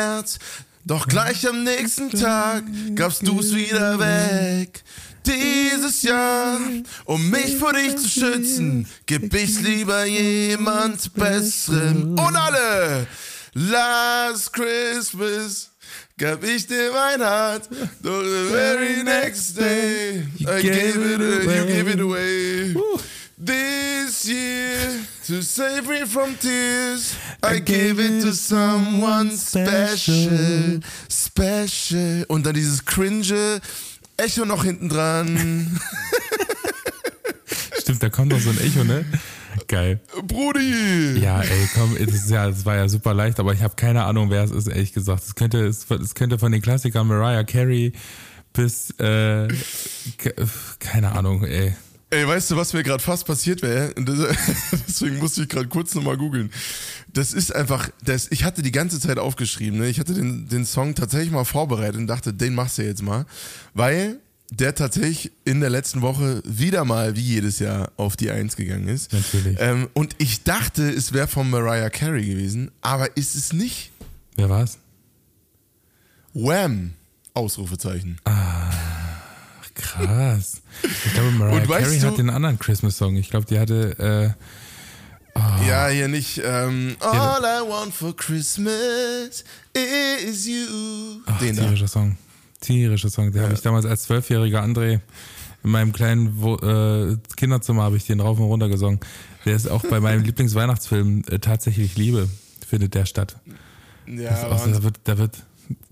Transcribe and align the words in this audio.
Herz. 0.00 0.38
Doch 0.86 1.06
gleich 1.06 1.46
am 1.46 1.62
nächsten 1.62 2.10
Tag 2.10 2.64
gabst 2.94 3.26
du's 3.26 3.54
wieder 3.54 3.98
weg. 3.98 4.82
Dieses 5.26 6.02
Jahr, 6.02 6.58
um 7.04 7.28
mich 7.28 7.56
vor 7.56 7.74
dich 7.74 7.96
zu 7.98 8.08
schützen, 8.08 8.86
geb 9.04 9.34
ich's 9.34 9.60
lieber 9.60 10.06
jemand 10.06 11.12
Besserem. 11.14 12.18
Und 12.18 12.36
alle! 12.36 13.06
Last 13.52 14.52
Christmas 14.54 15.70
gab 16.16 16.42
ich 16.44 16.66
dir 16.66 16.90
mein 16.92 17.20
Herz, 17.20 17.68
doch 18.02 18.22
the 18.22 18.48
very 18.50 19.02
next 19.02 19.58
day 19.58 20.24
I 20.40 20.62
gave 20.62 20.96
it, 20.96 21.20
you 21.20 21.66
gave 21.66 21.90
it 21.90 22.00
away. 22.00 22.74
This 23.42 24.26
year, 24.28 25.00
to 25.26 25.40
save 25.40 25.88
me 25.88 26.04
from 26.06 26.36
tears, 26.38 27.14
I 27.42 27.58
gave 27.60 27.98
it 27.98 28.20
to 28.22 28.32
someone 28.32 29.30
special, 29.34 30.80
special. 31.08 32.24
Und 32.28 32.44
dann 32.44 32.52
dieses 32.52 32.84
cringe 32.84 33.60
Echo 34.18 34.44
noch 34.44 34.62
hinten 34.64 34.90
dran. 34.90 35.80
Stimmt, 37.80 38.02
da 38.02 38.10
kommt 38.10 38.30
noch 38.30 38.40
so 38.40 38.50
ein 38.50 38.60
Echo, 38.60 38.84
ne? 38.84 39.06
Geil. 39.68 40.00
Brudi! 40.26 41.18
Ja, 41.18 41.40
ey, 41.40 41.68
komm, 41.74 41.96
das, 41.98 42.14
ist 42.14 42.30
ja, 42.30 42.46
das 42.48 42.66
war 42.66 42.76
ja 42.76 42.88
super 42.90 43.14
leicht, 43.14 43.40
aber 43.40 43.54
ich 43.54 43.62
habe 43.62 43.74
keine 43.74 44.04
Ahnung, 44.04 44.28
wer 44.30 44.44
es 44.44 44.50
ist, 44.50 44.66
ehrlich 44.66 44.92
gesagt. 44.92 45.22
Es 45.26 45.34
könnte, 45.34 45.64
es, 45.66 45.86
könnte 46.14 46.38
von 46.38 46.52
den 46.52 46.60
Klassikern 46.60 47.06
Mariah 47.06 47.44
Carey 47.44 47.92
bis, 48.52 48.90
äh, 48.98 49.48
ke- 50.18 50.34
keine 50.78 51.12
Ahnung, 51.12 51.42
ey. 51.44 51.74
Ey, 52.12 52.26
weißt 52.26 52.50
du, 52.50 52.56
was 52.56 52.72
mir 52.72 52.82
gerade 52.82 53.02
fast 53.02 53.24
passiert 53.24 53.62
wäre? 53.62 53.94
Deswegen 54.88 55.18
musste 55.18 55.42
ich 55.42 55.48
gerade 55.48 55.68
kurz 55.68 55.94
nochmal 55.94 56.16
googeln. 56.16 56.50
Das 57.12 57.32
ist 57.32 57.54
einfach, 57.54 57.88
das, 58.04 58.28
ich 58.30 58.42
hatte 58.42 58.62
die 58.62 58.72
ganze 58.72 58.98
Zeit 58.98 59.18
aufgeschrieben, 59.18 59.78
ne? 59.78 59.88
ich 59.88 60.00
hatte 60.00 60.14
den, 60.14 60.48
den 60.48 60.66
Song 60.66 60.96
tatsächlich 60.96 61.30
mal 61.30 61.44
vorbereitet 61.44 61.96
und 61.96 62.08
dachte, 62.08 62.34
den 62.34 62.54
machst 62.54 62.78
du 62.78 62.82
jetzt 62.82 63.02
mal, 63.02 63.26
weil 63.74 64.18
der 64.50 64.74
tatsächlich 64.74 65.30
in 65.44 65.60
der 65.60 65.70
letzten 65.70 66.02
Woche 66.02 66.42
wieder 66.44 66.84
mal, 66.84 67.14
wie 67.14 67.20
jedes 67.20 67.60
Jahr, 67.60 67.92
auf 67.96 68.16
die 68.16 68.30
Eins 68.30 68.56
gegangen 68.56 68.88
ist. 68.88 69.12
Natürlich. 69.12 69.56
Ähm, 69.60 69.88
und 69.94 70.16
ich 70.18 70.42
dachte, 70.42 70.90
es 70.90 71.12
wäre 71.12 71.28
von 71.28 71.48
Mariah 71.48 71.90
Carey 71.90 72.26
gewesen, 72.26 72.72
aber 72.80 73.16
ist 73.16 73.36
es 73.36 73.52
nicht. 73.52 73.92
Wer 74.34 74.50
war's? 74.50 74.78
Wham! 76.34 76.94
Ausrufezeichen. 77.34 78.18
Krass. 79.74 80.59
Ich 80.82 81.12
glaube, 81.14 81.30
Mariah 81.32 81.66
Carey 81.66 81.98
du- 81.98 82.06
hat 82.06 82.18
den 82.18 82.30
anderen 82.30 82.58
Christmas-Song. 82.58 83.16
Ich 83.16 83.30
glaube, 83.30 83.46
die 83.46 83.58
hatte, 83.58 84.34
äh, 84.36 85.68
Ja, 85.68 85.88
hier 85.88 86.08
nicht. 86.08 86.40
Ähm, 86.44 86.96
All 87.00 87.40
I 87.42 87.68
want 87.68 87.94
for 87.94 88.14
Christmas 88.16 89.44
is 89.74 90.46
you. 90.46 91.20
ach, 91.26 91.38
Den 91.38 91.56
da. 91.56 91.62
tierischer 91.64 91.88
Song. 91.88 92.16
Tierischer 92.60 93.10
Song. 93.10 93.32
Den 93.32 93.42
habe 93.42 93.54
ich 93.54 93.60
damals 93.62 93.86
als 93.86 94.02
zwölfjähriger 94.02 94.62
André 94.62 95.00
in 95.62 95.70
meinem 95.70 95.92
kleinen 95.92 96.40
Wo 96.42 96.56
äh, 96.56 97.16
Kinderzimmer 97.36 97.82
habe 97.84 97.96
ich 97.96 98.06
den 98.06 98.20
rauf 98.20 98.38
und 98.38 98.44
runter 98.46 98.68
gesungen. 98.68 99.00
Der 99.44 99.54
ist 99.56 99.68
auch 99.70 99.84
bei 99.84 100.00
meinem 100.00 100.24
Lieblingsweihnachtsfilm 100.24 101.22
äh, 101.30 101.38
tatsächlich 101.38 101.96
Liebe, 101.96 102.28
findet 102.66 102.94
der 102.94 103.06
statt. 103.06 103.36
Ja, 104.06 104.30
Also, 104.30 104.70
da, 104.72 104.82
wird, 104.82 105.00
da 105.04 105.18
wird 105.18 105.36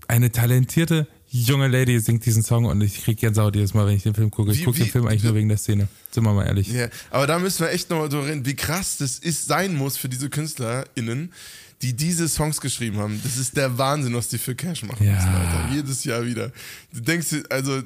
eine 0.07 0.31
talentierte 0.31 1.07
junge 1.31 1.67
Lady 1.67 1.99
singt 1.99 2.25
diesen 2.25 2.43
Song 2.43 2.65
und 2.65 2.81
ich 2.81 3.03
krieg 3.03 3.19
Gänsehaut 3.19 3.55
jedes 3.55 3.73
Mal, 3.73 3.85
wenn 3.87 3.95
ich 3.95 4.03
den 4.03 4.13
Film 4.15 4.31
gucke. 4.31 4.51
Ich 4.51 4.59
Wie- 4.59 4.63
gucke 4.63 4.77
den 4.79 4.87
wie- 4.87 4.89
Film 4.89 5.07
eigentlich 5.07 5.23
nur 5.23 5.35
wegen 5.35 5.49
der 5.49 5.57
Szene. 5.57 5.87
Sind 6.11 6.23
wir 6.23 6.33
mal 6.33 6.45
ehrlich. 6.45 6.67
Ja, 6.71 6.87
aber 7.11 7.27
da 7.27 7.37
müssen 7.39 7.59
wir 7.65 7.71
echt 7.71 7.89
nochmal 7.89 8.09
drüber 8.09 8.27
reden, 8.27 8.45
wie 8.45 8.55
krass 8.55 8.97
das 8.97 9.19
ist, 9.19 9.45
sein 9.45 9.75
muss 9.75 9.95
für 9.97 10.09
diese 10.09 10.29
KünstlerInnen, 10.29 11.31
die 11.81 11.93
diese 11.93 12.27
Songs 12.27 12.59
geschrieben 12.59 12.97
haben. 12.97 13.21
Das 13.23 13.37
ist 13.37 13.55
der 13.55 13.77
Wahnsinn, 13.77 14.13
was 14.13 14.27
die 14.27 14.37
für 14.37 14.53
Cash 14.53 14.83
machen 14.83 15.05
Ja. 15.05 15.13
müssen, 15.13 15.29
Alter. 15.29 15.73
Jedes 15.73 16.03
Jahr 16.03 16.25
wieder. 16.25 16.51
Du 16.93 16.99
denkst, 16.99 17.27
also, 17.49 17.81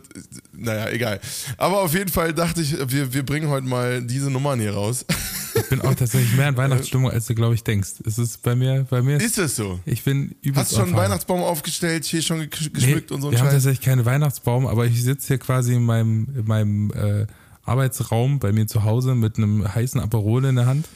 naja, 0.51 0.89
egal. 0.89 1.19
Aber 1.57 1.81
auf 1.81 1.93
jeden 1.93 2.09
Fall 2.11 2.33
dachte 2.33 2.61
ich, 2.61 2.75
wir, 2.91 3.13
wir 3.13 3.23
bringen 3.23 3.49
heute 3.49 3.67
mal 3.67 4.01
diese 4.01 4.31
Nummern 4.31 4.59
hier 4.59 4.73
raus. 4.73 5.05
Ich 5.55 5.69
bin 5.69 5.81
auch 5.81 5.93
tatsächlich 5.93 6.35
mehr 6.35 6.49
in 6.49 6.57
Weihnachtsstimmung, 6.57 7.11
als 7.11 7.27
du, 7.27 7.35
glaube 7.35 7.53
ich, 7.53 7.63
denkst. 7.63 7.91
Es 8.07 8.17
ist 8.17 8.41
bei 8.41 8.55
mir, 8.55 8.87
bei 8.89 9.03
mir, 9.03 9.17
Ist 9.21 9.37
das 9.37 9.55
so? 9.55 9.79
ich 9.85 10.03
bin 10.03 10.33
übelst 10.41 10.57
Hast 10.57 10.71
du 10.71 10.75
schon 10.77 10.85
einen. 10.87 10.95
Weihnachtsbaum 10.97 11.43
aufgestellt, 11.43 12.05
hier 12.05 12.23
schon 12.23 12.41
gesch- 12.41 12.63
Nee, 12.63 12.69
geschmückt 12.69 13.11
und 13.11 13.21
so 13.21 13.27
ein 13.27 13.33
wir 13.33 13.37
haben 13.39 13.45
Scheiß? 13.45 13.53
tatsächlich 13.57 13.81
keinen 13.85 14.03
Weihnachtsbaum, 14.03 14.65
aber 14.65 14.87
ich 14.87 15.03
sitze 15.03 15.27
hier 15.27 15.37
quasi 15.37 15.75
in 15.75 15.83
meinem, 15.85 16.27
in 16.35 16.45
meinem 16.47 16.91
äh, 16.93 17.27
Arbeitsraum 17.65 18.39
bei 18.39 18.51
mir 18.51 18.65
zu 18.65 18.83
Hause 18.83 19.13
mit 19.13 19.37
einem 19.37 19.63
heißen 19.73 20.01
Aperol 20.01 20.45
in 20.45 20.55
der 20.55 20.65
Hand. 20.65 20.87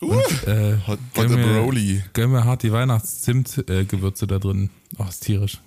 Uh, 0.00 0.20
Äh, 0.46 0.76
Hot, 0.86 0.98
hot 1.16 1.28
Broly. 1.28 2.02
Gönn 2.12 2.30
mir 2.30 2.44
hart 2.44 2.62
die 2.62 2.72
Weihnachts-Zimt-Gewürze 2.72 4.26
da 4.26 4.38
drin. 4.38 4.70
Oh, 4.98 5.04
ist 5.08 5.20
tierisch. 5.24 5.60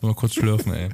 Mal 0.00 0.14
kurz 0.14 0.34
schlürfen, 0.34 0.72
ey. 0.72 0.90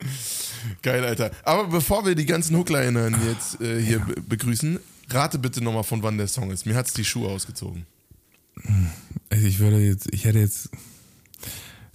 Geil, 0.82 1.04
Alter. 1.04 1.30
Aber 1.44 1.66
bevor 1.68 2.04
wir 2.06 2.14
die 2.14 2.26
ganzen 2.26 2.56
HooklerInnen 2.56 3.14
jetzt 3.26 3.60
äh, 3.60 3.80
hier 3.80 4.00
be 4.00 4.20
begrüßen, 4.20 4.78
rate 5.10 5.38
bitte 5.38 5.62
nochmal, 5.62 5.84
von 5.84 6.02
wann 6.02 6.18
der 6.18 6.28
Song 6.28 6.50
ist. 6.50 6.66
Mir 6.66 6.74
hat's 6.76 6.92
die 6.92 7.04
Schuhe 7.04 7.28
ausgezogen. 7.30 7.86
Also 9.30 9.46
ich 9.46 9.58
würde 9.60 9.78
jetzt, 9.78 10.12
ich 10.12 10.24
hätte 10.24 10.40
jetzt, 10.40 10.70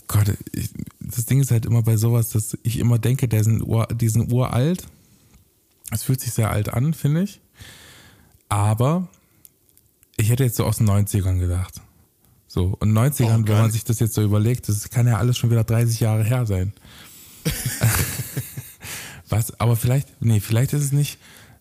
Gott, 0.08 0.34
ich, 0.54 0.70
das 1.00 1.26
Ding 1.26 1.42
ist 1.42 1.52
halt 1.52 1.66
immer 1.66 1.82
bei 1.82 1.98
sowas, 1.98 2.30
dass 2.30 2.58
ich 2.64 2.80
immer 2.80 3.00
denke, 3.00 3.28
der 3.28 3.44
sind 3.44 3.62
ur, 3.62 3.88
die 3.88 4.10
sind 4.10 4.32
uralt. 4.32 4.88
Es 5.92 6.04
fühlt 6.04 6.22
sich 6.22 6.32
sehr 6.34 6.50
alt 6.52 6.70
an, 6.70 6.94
finde 6.94 7.24
ich. 7.24 7.42
Aber 8.50 9.08
ich 10.24 10.30
hätte 10.30 10.44
jetzt 10.44 10.56
so 10.56 10.64
aus 10.66 10.78
den 10.78 10.90
90ern 10.90 11.38
gedacht. 11.40 11.82
So, 12.48 12.78
und 12.80 12.94
90ern, 12.94 13.44
Oh, 13.44 13.48
wenn 13.48 13.58
man 13.58 13.72
sich 13.72 13.84
das 13.84 14.00
jetzt 14.00 14.14
so 14.14 14.24
überlegt, 14.24 14.70
das 14.70 14.90
kann 14.90 15.06
ja 15.08 15.18
alles 15.18 15.38
schon 15.38 15.52
wieder 15.52 15.64
30 15.64 16.00
Jahre 16.00 16.24
her 16.24 16.46
sein. 16.46 16.72
Was, 19.30 19.60
aber 19.60 19.76
vielleicht, 19.76 20.22
nee, 20.22 20.40
vielleicht 20.40 20.74
ist 20.74 20.84
es 20.84 20.92
nicht. 20.92 21.18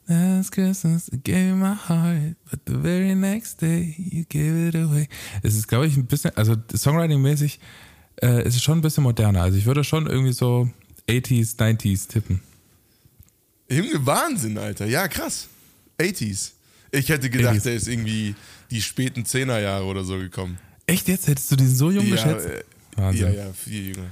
Last 0.07 0.53
Christmas 0.53 1.11
I 1.13 1.19
gave 1.23 1.49
you 1.51 1.57
my 1.57 1.75
heart, 1.89 2.37
but 2.51 2.61
the 2.67 2.75
very 2.83 3.15
next 3.15 3.63
day 3.63 3.95
you 3.99 4.25
gave 4.29 4.69
it 4.69 4.77
away. 4.77 5.09
Es 5.43 5.55
ist, 5.55 5.69
glaube 5.69 5.87
ich, 5.87 5.97
ein 5.97 6.07
bisschen, 6.07 6.37
also 6.37 6.55
Songwriting-mäßig 6.75 7.59
äh, 8.23 8.47
ist 8.47 8.57
es 8.57 8.63
schon 8.63 8.79
ein 8.79 8.83
bisschen 8.83 9.05
moderner. 9.05 9.43
Also 9.43 9.57
ich 9.59 9.65
würde 9.65 9.85
schon 9.85 10.07
irgendwie 10.07 10.33
so 10.33 10.69
80s, 11.09 11.57
90s 11.57 12.09
tippen. 12.09 12.41
Junge, 13.71 14.05
Wahnsinn, 14.05 14.59
Alter. 14.59 14.87
Ja, 14.87 15.09
krass. 15.09 15.49
80s. 15.99 16.51
Ich 16.93 17.09
hätte 17.09 17.31
gedacht, 17.31 17.57
80s. 17.57 17.63
der 17.65 17.75
ist 17.75 17.89
irgendwie 17.89 18.35
die 18.71 18.81
späten 18.83 19.23
10er 19.25 19.61
Jahre 19.61 19.85
oder 19.87 20.05
so 20.05 20.19
gekommen. 20.19 20.59
Echt 20.87 21.09
jetzt? 21.09 21.27
Hättest 21.27 21.51
du 21.51 21.57
diesen 21.57 21.75
so 21.77 21.91
jung 21.91 22.07
Ja, 22.07 22.13
geschätzt? 22.17 22.47
äh, 22.47 22.63
Wahnsinn. 22.97 23.23
ja, 23.23 23.31
ja, 23.47 23.53
viel 23.53 23.89
jünger. 23.95 24.11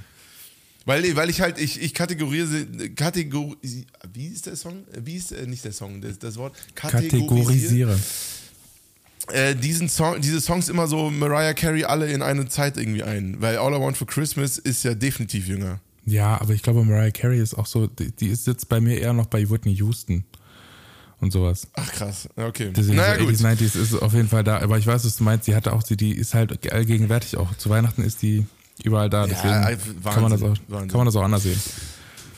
Weil, 0.85 1.15
weil 1.15 1.29
ich 1.29 1.41
halt, 1.41 1.59
ich, 1.59 1.79
ich 1.79 1.93
kategorisiere, 1.93 2.65
Kategor, 2.95 3.55
wie 4.13 4.25
ist 4.27 4.47
der 4.47 4.55
Song? 4.55 4.83
Wie 4.99 5.15
ist, 5.15 5.31
äh, 5.31 5.45
nicht 5.45 5.63
der 5.63 5.73
Song, 5.73 6.01
das, 6.01 6.17
das 6.17 6.37
Wort? 6.37 6.55
Kategorisiere. 6.73 7.99
äh, 9.31 9.55
diesen 9.55 9.87
Song, 9.89 10.19
diese 10.21 10.41
Songs 10.41 10.69
immer 10.69 10.87
so 10.87 11.11
Mariah 11.11 11.53
Carey 11.53 11.83
alle 11.83 12.11
in 12.11 12.23
eine 12.23 12.47
Zeit 12.49 12.77
irgendwie 12.77 13.03
ein. 13.03 13.39
Weil 13.39 13.57
All 13.57 13.73
I 13.73 13.79
Want 13.79 13.95
for 13.95 14.07
Christmas 14.07 14.57
ist 14.57 14.83
ja 14.83 14.95
definitiv 14.95 15.47
jünger. 15.47 15.79
Ja, 16.07 16.41
aber 16.41 16.55
ich 16.55 16.63
glaube, 16.63 16.83
Mariah 16.83 17.11
Carey 17.11 17.39
ist 17.39 17.53
auch 17.53 17.67
so, 17.67 17.85
die, 17.85 18.11
die 18.11 18.29
ist 18.29 18.47
jetzt 18.47 18.67
bei 18.67 18.81
mir 18.81 18.99
eher 18.99 19.13
noch 19.13 19.27
bei 19.27 19.47
Whitney 19.51 19.75
Houston 19.75 20.23
und 21.21 21.31
sowas. 21.31 21.67
Ach 21.73 21.91
krass, 21.91 22.27
okay. 22.35 22.71
Deswegen 22.75 22.97
naja, 22.97 23.19
so 23.19 23.25
gut. 23.25 23.35
80s, 23.35 23.45
90s 23.45 23.79
ist 23.79 23.93
auf 24.01 24.13
jeden 24.13 24.27
Fall 24.27 24.43
da. 24.43 24.59
Aber 24.59 24.77
ich 24.77 24.87
weiß, 24.87 25.05
was 25.05 25.15
du 25.15 25.23
meinst. 25.23 25.47
Die 25.47 25.55
hatte 25.55 25.71
auch, 25.71 25.83
die, 25.83 25.95
die 25.95 26.11
ist 26.11 26.33
halt 26.33 26.71
allgegenwärtig 26.71 27.37
auch. 27.37 27.55
Zu 27.55 27.69
Weihnachten 27.69 28.03
ist 28.03 28.21
die 28.21 28.45
überall 28.83 29.09
da. 29.09 29.27
Deswegen 29.27 29.53
einfach 29.53 30.13
kann, 30.13 30.23
man 30.23 30.31
das 30.31 30.41
auch, 30.41 30.47
Wahnsinn, 30.47 30.65
Wahnsinn. 30.67 30.89
kann 30.89 30.97
man 30.97 31.05
das 31.05 31.15
auch 31.15 31.23
anders 31.23 31.43
sehen. 31.43 31.61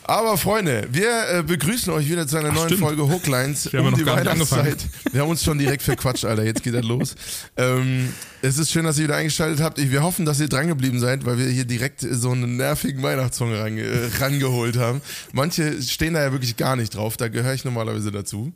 Aber 0.06 0.38
Freunde, 0.38 0.88
wir 0.92 1.30
äh, 1.30 1.44
begrüßen 1.44 1.92
euch 1.94 2.10
wieder 2.10 2.28
zu 2.28 2.38
einer 2.38 2.50
Ach, 2.50 2.56
neuen 2.56 2.68
stimmt. 2.68 2.82
Folge 2.82 3.08
Hooklines 3.08 3.72
Wir 3.72 3.80
haben 3.80 3.86
um 3.88 3.92
noch 3.92 3.98
die 3.98 4.04
nicht 4.04 4.16
Weihnachtszeit. 4.16 4.78
Wir 5.12 5.22
haben 5.22 5.30
uns 5.30 5.44
schon 5.44 5.58
direkt 5.58 5.82
verquatscht, 5.82 6.26
Alter. 6.26 6.44
Jetzt 6.44 6.64
geht 6.64 6.74
das 6.74 6.84
los. 6.84 7.16
Ähm, 7.56 8.10
es 8.42 8.58
ist 8.58 8.72
schön, 8.72 8.84
dass 8.84 8.98
ihr 8.98 9.06
wieder 9.06 9.16
eingeschaltet 9.16 9.62
habt. 9.62 9.80
Ich, 9.80 9.92
wir 9.92 10.04
hoffen, 10.04 10.26
dass 10.26 10.40
ihr 10.40 10.50
drangeblieben 10.50 11.00
seid, 11.00 11.26
weil 11.26 11.38
wir 11.38 11.48
hier 11.48 11.66
direkt 11.66 12.02
so 12.02 12.32
einen 12.32 12.58
nervigen 12.58 13.02
Weihnachtssong 13.02 13.54
range, 13.54 13.82
äh, 13.82 14.10
rangeholt 14.20 14.78
haben. 14.78 15.02
Manche 15.32 15.82
stehen 15.82 16.16
da 16.16 16.22
ja 16.22 16.32
wirklich 16.32 16.58
gar 16.58 16.76
nicht 16.76 16.96
drauf. 16.96 17.16
Da 17.16 17.30
gehöre 17.30 17.54
ich 17.54 17.64
normalerweise 17.64 18.12
dazu. 18.12 18.52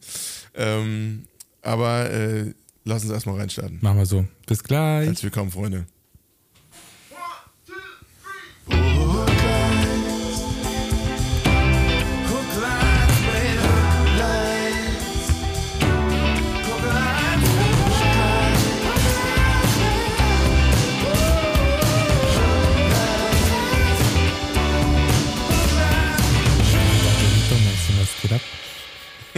Ähm, 0.55 1.23
aber 1.61 2.09
äh, 2.09 2.53
lass 2.83 3.03
uns 3.03 3.11
erstmal 3.11 3.37
reinstarten. 3.37 3.79
Machen 3.81 3.97
wir 3.97 4.05
so. 4.05 4.25
Bis 4.45 4.63
gleich. 4.63 5.05
Herzlich 5.07 5.23
willkommen, 5.23 5.51
Freunde. 5.51 5.85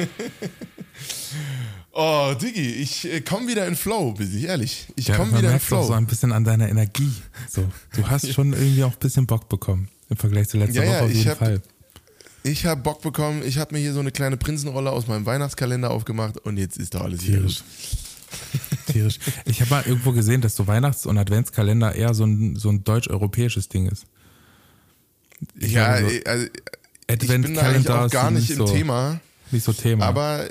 Oh, 1.91 2.33
Diggi, 2.39 2.61
ich 2.75 3.05
äh, 3.11 3.21
komme 3.21 3.47
wieder 3.47 3.67
in 3.67 3.75
Flow, 3.75 4.13
bin 4.13 4.35
ich 4.35 4.45
ehrlich. 4.45 4.87
Ich 4.95 5.07
Ja, 5.07 5.15
komme 5.17 5.37
wieder 5.37 5.51
in 5.51 5.59
Flow. 5.59 5.83
so 5.85 5.93
ein 5.93 6.05
bisschen 6.05 6.31
an 6.31 6.43
deiner 6.43 6.69
Energie. 6.69 7.11
So, 7.49 7.67
du 7.95 8.07
hast 8.07 8.31
schon 8.33 8.53
irgendwie 8.53 8.83
auch 8.83 8.93
ein 8.93 8.99
bisschen 8.99 9.25
Bock 9.27 9.49
bekommen 9.49 9.89
im 10.09 10.15
Vergleich 10.17 10.47
zu 10.47 10.57
letzter 10.57 10.83
Ja, 10.83 10.83
ja, 10.83 10.89
Woche 10.97 11.03
auf 11.05 11.09
ich 11.11 11.17
jeden 11.17 11.29
hab- 11.31 11.37
Fall. 11.39 11.61
Ich 12.43 12.65
habe 12.65 12.81
Bock 12.81 13.01
bekommen, 13.01 13.41
ich 13.45 13.57
habe 13.57 13.73
mir 13.75 13.81
hier 13.81 13.91
so 13.93 13.99
eine 13.99 14.11
kleine 14.11 14.37
Prinzenrolle 14.37 14.91
aus 14.91 15.07
meinem 15.07 15.25
Weihnachtskalender 15.25 15.91
aufgemacht 15.91 16.37
und 16.37 16.57
jetzt 16.57 16.77
ist 16.77 16.95
doch 16.95 17.01
alles 17.01 17.25
wieder 17.25 17.39
Tierisch. 17.39 19.19
Ich 19.45 19.61
habe 19.61 19.69
mal 19.69 19.83
irgendwo 19.85 20.11
gesehen, 20.13 20.41
dass 20.41 20.55
so 20.55 20.67
Weihnachts- 20.67 21.05
und 21.05 21.17
Adventskalender 21.17 21.95
eher 21.95 22.13
so 22.13 22.23
ein, 22.25 22.55
so 22.55 22.69
ein 22.69 22.83
deutsch-europäisches 22.83 23.67
Ding 23.69 23.87
ist. 23.87 24.05
Ich 25.55 25.73
Ja, 25.73 25.99
so 25.99 26.07
äh, 26.07 26.23
also, 26.25 26.45
ich 26.45 26.51
bin 27.27 27.53
da 27.55 27.61
eigentlich 27.61 27.89
Adventskalender 27.89 28.05
auch 28.05 28.09
gar 28.09 28.31
nicht 28.31 28.49
im 28.51 28.57
so, 28.57 28.65
Thema, 28.67 29.19
Nicht 29.51 29.63
so 29.65 29.73
Thema. 29.73 30.05
aber 30.05 30.45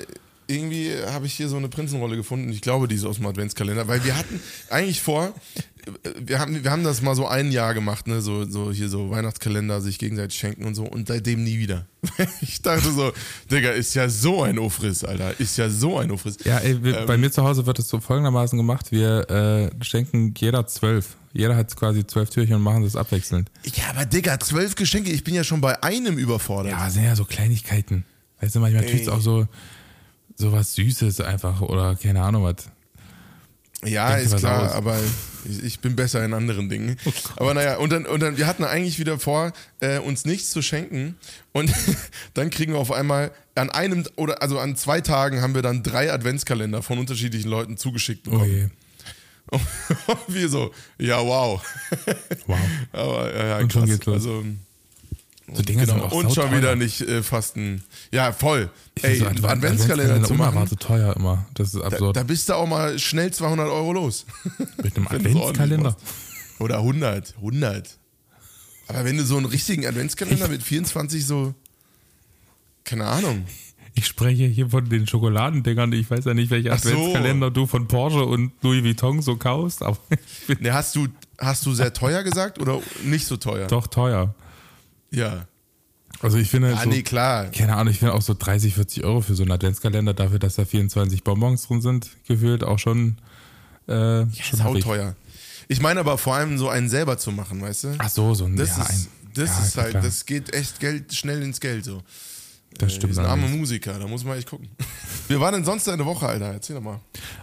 irgendwie 0.47 0.91
habe 1.11 1.27
ich 1.27 1.33
hier 1.33 1.47
so 1.47 1.57
eine 1.57 1.69
Prinzenrolle 1.69 2.15
gefunden. 2.15 2.49
Ich 2.51 2.61
glaube, 2.61 2.87
die 2.87 2.95
ist 2.95 3.05
aus 3.05 3.17
dem 3.17 3.27
Adventskalender, 3.27 3.87
weil 3.87 4.03
wir 4.03 4.17
hatten 4.17 4.39
eigentlich 4.71 4.99
vor, 4.99 5.31
wir 6.19 6.39
haben, 6.39 6.63
wir 6.63 6.71
haben 6.71 6.83
das 6.83 7.03
mal 7.03 7.15
so 7.15 7.27
ein 7.27 7.51
Jahr 7.51 7.75
gemacht, 7.75 8.07
ne, 8.07 8.19
so, 8.21 8.45
so 8.49 8.71
hier 8.71 8.89
so 8.89 9.11
Weihnachtskalender 9.11 9.79
sich 9.79 9.99
gegenseitig 9.99 10.39
schenken 10.39 10.65
und 10.65 10.73
so 10.73 10.85
und 10.85 11.07
seitdem 11.07 11.43
nie 11.43 11.59
wieder. 11.59 11.85
Ich 12.41 12.63
dachte 12.63 12.91
so, 12.91 13.11
Digga, 13.51 13.69
ist 13.71 13.93
ja 13.93 14.09
so 14.09 14.41
ein 14.41 14.57
Ofriss, 14.57 15.03
Alter, 15.03 15.39
ist 15.39 15.55
ja 15.57 15.69
so 15.69 15.99
ein 15.99 16.09
Ofriss. 16.09 16.37
ja, 16.43 16.57
ey, 16.57 16.83
wir, 16.83 17.01
Ähm. 17.01 17.05
bei 17.05 17.17
mir 17.17 17.31
zu 17.31 17.43
Hause 17.43 17.67
wird 17.67 17.77
es 17.77 17.87
so 17.87 17.99
folgendermaßen 17.99 18.57
gemacht: 18.57 18.91
Wir 18.91 19.29
äh, 19.29 19.83
schenken 19.83 20.33
jeder 20.35 20.65
zwölf. 20.65 21.15
Jeder 21.31 21.55
hat 21.55 21.75
quasi 21.75 22.07
zwölf 22.07 22.31
Türchen 22.31 22.55
und 22.55 22.63
machen 22.63 22.81
das 22.83 22.95
abwechselnd. 22.95 23.51
Ja, 23.75 23.83
aber 23.91 24.05
Digga, 24.05 24.39
zwölf 24.39 24.73
Geschenke, 24.73 25.11
ich 25.11 25.23
bin 25.23 25.35
ja 25.35 25.43
schon 25.43 25.61
bei 25.61 25.81
einem 25.83 26.17
überfordert. 26.17 26.71
Ja, 26.71 26.89
sind 26.89 27.03
ja 27.03 27.15
so 27.15 27.23
Kleinigkeiten. 27.25 28.03
Weißt 28.41 28.55
du, 28.55 28.59
manchmal 28.59 28.85
kriegst 28.85 29.07
du 29.07 29.11
auch 29.11 29.21
so, 29.21 29.47
so 30.35 30.51
was 30.51 30.73
Süßes 30.75 31.21
einfach 31.21 31.61
oder 31.61 31.95
keine 31.95 32.21
Ahnung 32.23 32.43
was. 32.43 32.55
Ja, 33.85 34.09
Denke 34.15 34.35
ist 34.35 34.37
klar, 34.37 34.65
aus. 34.65 34.71
Oh 34.73 34.75
aber 34.75 34.99
ich, 35.45 35.63
ich 35.63 35.79
bin 35.79 35.95
besser 35.95 36.23
in 36.25 36.33
anderen 36.33 36.67
Dingen. 36.67 36.97
aber 37.37 37.53
naja, 37.53 37.77
und 37.77 37.91
dann, 37.91 38.05
und 38.05 38.19
dann, 38.21 38.37
wir 38.37 38.45
hatten 38.45 38.65
eigentlich 38.65 38.99
wieder 38.99 39.17
vor, 39.19 39.53
äh, 39.79 39.99
uns 39.99 40.25
nichts 40.25 40.49
zu 40.51 40.61
schenken. 40.61 41.15
Und 41.53 41.71
dann 42.33 42.49
kriegen 42.49 42.73
wir 42.73 42.79
auf 42.79 42.91
einmal 42.91 43.31
an 43.55 43.69
einem, 43.69 44.05
oder 44.17 44.41
also 44.41 44.59
an 44.59 44.75
zwei 44.75 44.99
Tagen 45.01 45.41
haben 45.41 45.55
wir 45.55 45.61
dann 45.61 45.81
drei 45.83 46.11
Adventskalender 46.11 46.83
von 46.83 46.99
unterschiedlichen 46.99 47.49
Leuten 47.49 47.77
zugeschickt 47.77 48.27
Oh 48.27 48.31
bekommen. 48.31 48.51
je. 48.51 48.67
Und 50.07 50.35
wir 50.35 50.47
so, 50.49 50.71
ja, 50.99 51.19
wow. 51.25 51.61
Wow. 52.47 52.57
Aber 52.91 53.33
ja, 53.35 53.45
ja 53.47 53.57
Und 53.59 53.71
schon 53.73 53.83
krass. 53.83 53.91
geht's 53.91 54.05
los. 54.05 54.15
Also, 54.15 54.43
So 55.53 55.63
Dinger 55.63 55.81
genau. 55.85 55.93
sind 55.93 56.03
auch 56.03 56.11
Und 56.11 56.33
schon 56.33 56.55
wieder 56.55 56.75
nicht 56.75 57.01
äh, 57.01 57.23
fasten. 57.23 57.83
Ja, 58.11 58.31
voll. 58.31 58.69
Ich 58.95 59.03
Ey, 59.03 59.17
so 59.17 59.25
Advent- 59.25 59.45
Adventskalender 59.45 60.23
zu 60.23 60.33
machen, 60.33 60.49
unerwartet 60.53 60.79
teuer 60.79 61.15
immer. 61.15 61.45
Das 61.53 61.73
ist 61.73 61.81
da, 61.81 61.87
absurd. 61.87 62.15
da 62.17 62.23
bist 62.23 62.49
du 62.49 62.53
auch 62.55 62.67
mal 62.67 62.97
schnell 62.99 63.31
200 63.31 63.67
Euro 63.69 63.93
los. 63.93 64.25
Mit 64.83 64.95
einem 64.95 65.07
Adventskalender. 65.07 65.95
Oder 66.59 66.77
100, 66.79 67.35
100. 67.37 67.97
Aber 68.87 69.05
wenn 69.05 69.17
du 69.17 69.23
so 69.23 69.37
einen 69.37 69.45
richtigen 69.45 69.85
Adventskalender 69.85 70.47
mit 70.47 70.63
24 70.63 71.25
so, 71.25 71.53
keine 72.83 73.05
Ahnung. 73.05 73.45
Ich 73.95 74.05
spreche 74.07 74.45
hier 74.45 74.69
von 74.69 74.87
den 74.89 75.07
Schokoladendingern. 75.07 75.91
Ich 75.93 76.09
weiß 76.09 76.25
ja 76.25 76.33
nicht, 76.33 76.49
welche 76.51 76.69
so. 76.69 76.73
Adventskalender 76.75 77.51
du 77.51 77.65
von 77.67 77.87
Porsche 77.87 78.25
und 78.25 78.51
Louis 78.61 78.83
Vuitton 78.83 79.21
so 79.21 79.35
kaufst, 79.35 79.83
aber 79.83 79.97
ich 80.47 80.59
Ne, 80.59 80.73
hast 80.73 80.95
du, 80.95 81.07
hast 81.37 81.65
du 81.65 81.73
sehr 81.73 81.93
teuer 81.93 82.23
gesagt 82.23 82.59
oder 82.59 82.79
nicht 83.03 83.25
so 83.25 83.37
teuer? 83.37 83.67
doch 83.67 83.87
teuer. 83.87 84.33
Ja. 85.11 85.47
Also 86.21 86.37
ich 86.37 86.49
finde, 86.49 86.75
Ah, 86.75 86.83
so, 86.83 86.89
nee, 86.89 87.01
klar. 87.03 87.45
keine 87.45 87.75
Ahnung, 87.75 87.93
ich 87.93 87.99
finde 87.99 88.13
auch 88.13 88.21
so 88.21 88.33
30, 88.37 88.73
40 88.73 89.03
Euro 89.05 89.21
für 89.21 89.35
so 89.35 89.43
einen 89.43 89.51
Adventskalender 89.51 90.13
dafür, 90.13 90.39
dass 90.39 90.55
da 90.55 90.65
24 90.65 91.23
Bonbons 91.23 91.67
drin 91.67 91.81
sind, 91.81 92.09
gefühlt 92.27 92.63
auch 92.63 92.79
schon, 92.79 93.17
äh, 93.87 94.21
Ja, 94.21 94.27
schon 94.41 94.75
ist 94.77 94.83
teuer. 94.83 95.15
Ich 95.67 95.79
meine 95.81 95.99
aber 95.99 96.17
vor 96.17 96.35
allem 96.35 96.57
so 96.57 96.67
einen 96.67 96.89
selber 96.89 97.17
zu 97.17 97.31
machen, 97.31 97.61
weißt 97.61 97.83
du? 97.85 97.95
Ach 97.99 98.09
so, 98.09 98.33
so 98.33 98.45
ein, 98.45 98.55
Das 98.55 98.75
ja, 98.75 98.83
ist, 98.83 98.89
ein, 98.89 99.07
das 99.35 99.49
ja, 99.49 99.63
ist 99.65 99.77
halt, 99.77 99.89
klar. 99.91 100.03
das 100.03 100.25
geht 100.25 100.53
echt 100.53 100.79
Geld, 100.79 101.13
schnell 101.13 101.41
ins 101.43 101.59
Geld 101.59 101.85
so. 101.85 102.01
das 102.73 102.89
Wir 102.89 102.95
stimmt. 102.95 103.15
sind 103.15 103.25
arme. 103.25 103.47
Musiker, 103.47 103.97
da 103.99 104.07
muss 104.07 104.23
man 104.25 104.37
echt 104.37 104.49
gucken. 104.49 104.67
Wir 105.27 105.39
waren 105.39 105.53
denn 105.53 105.63
sonst 105.63 105.87
deine 105.87 106.05
Woche, 106.05 106.27
Alter? 106.27 106.47
Erzähl 106.53 106.75
doch 106.75 106.83
mal. 106.83 106.99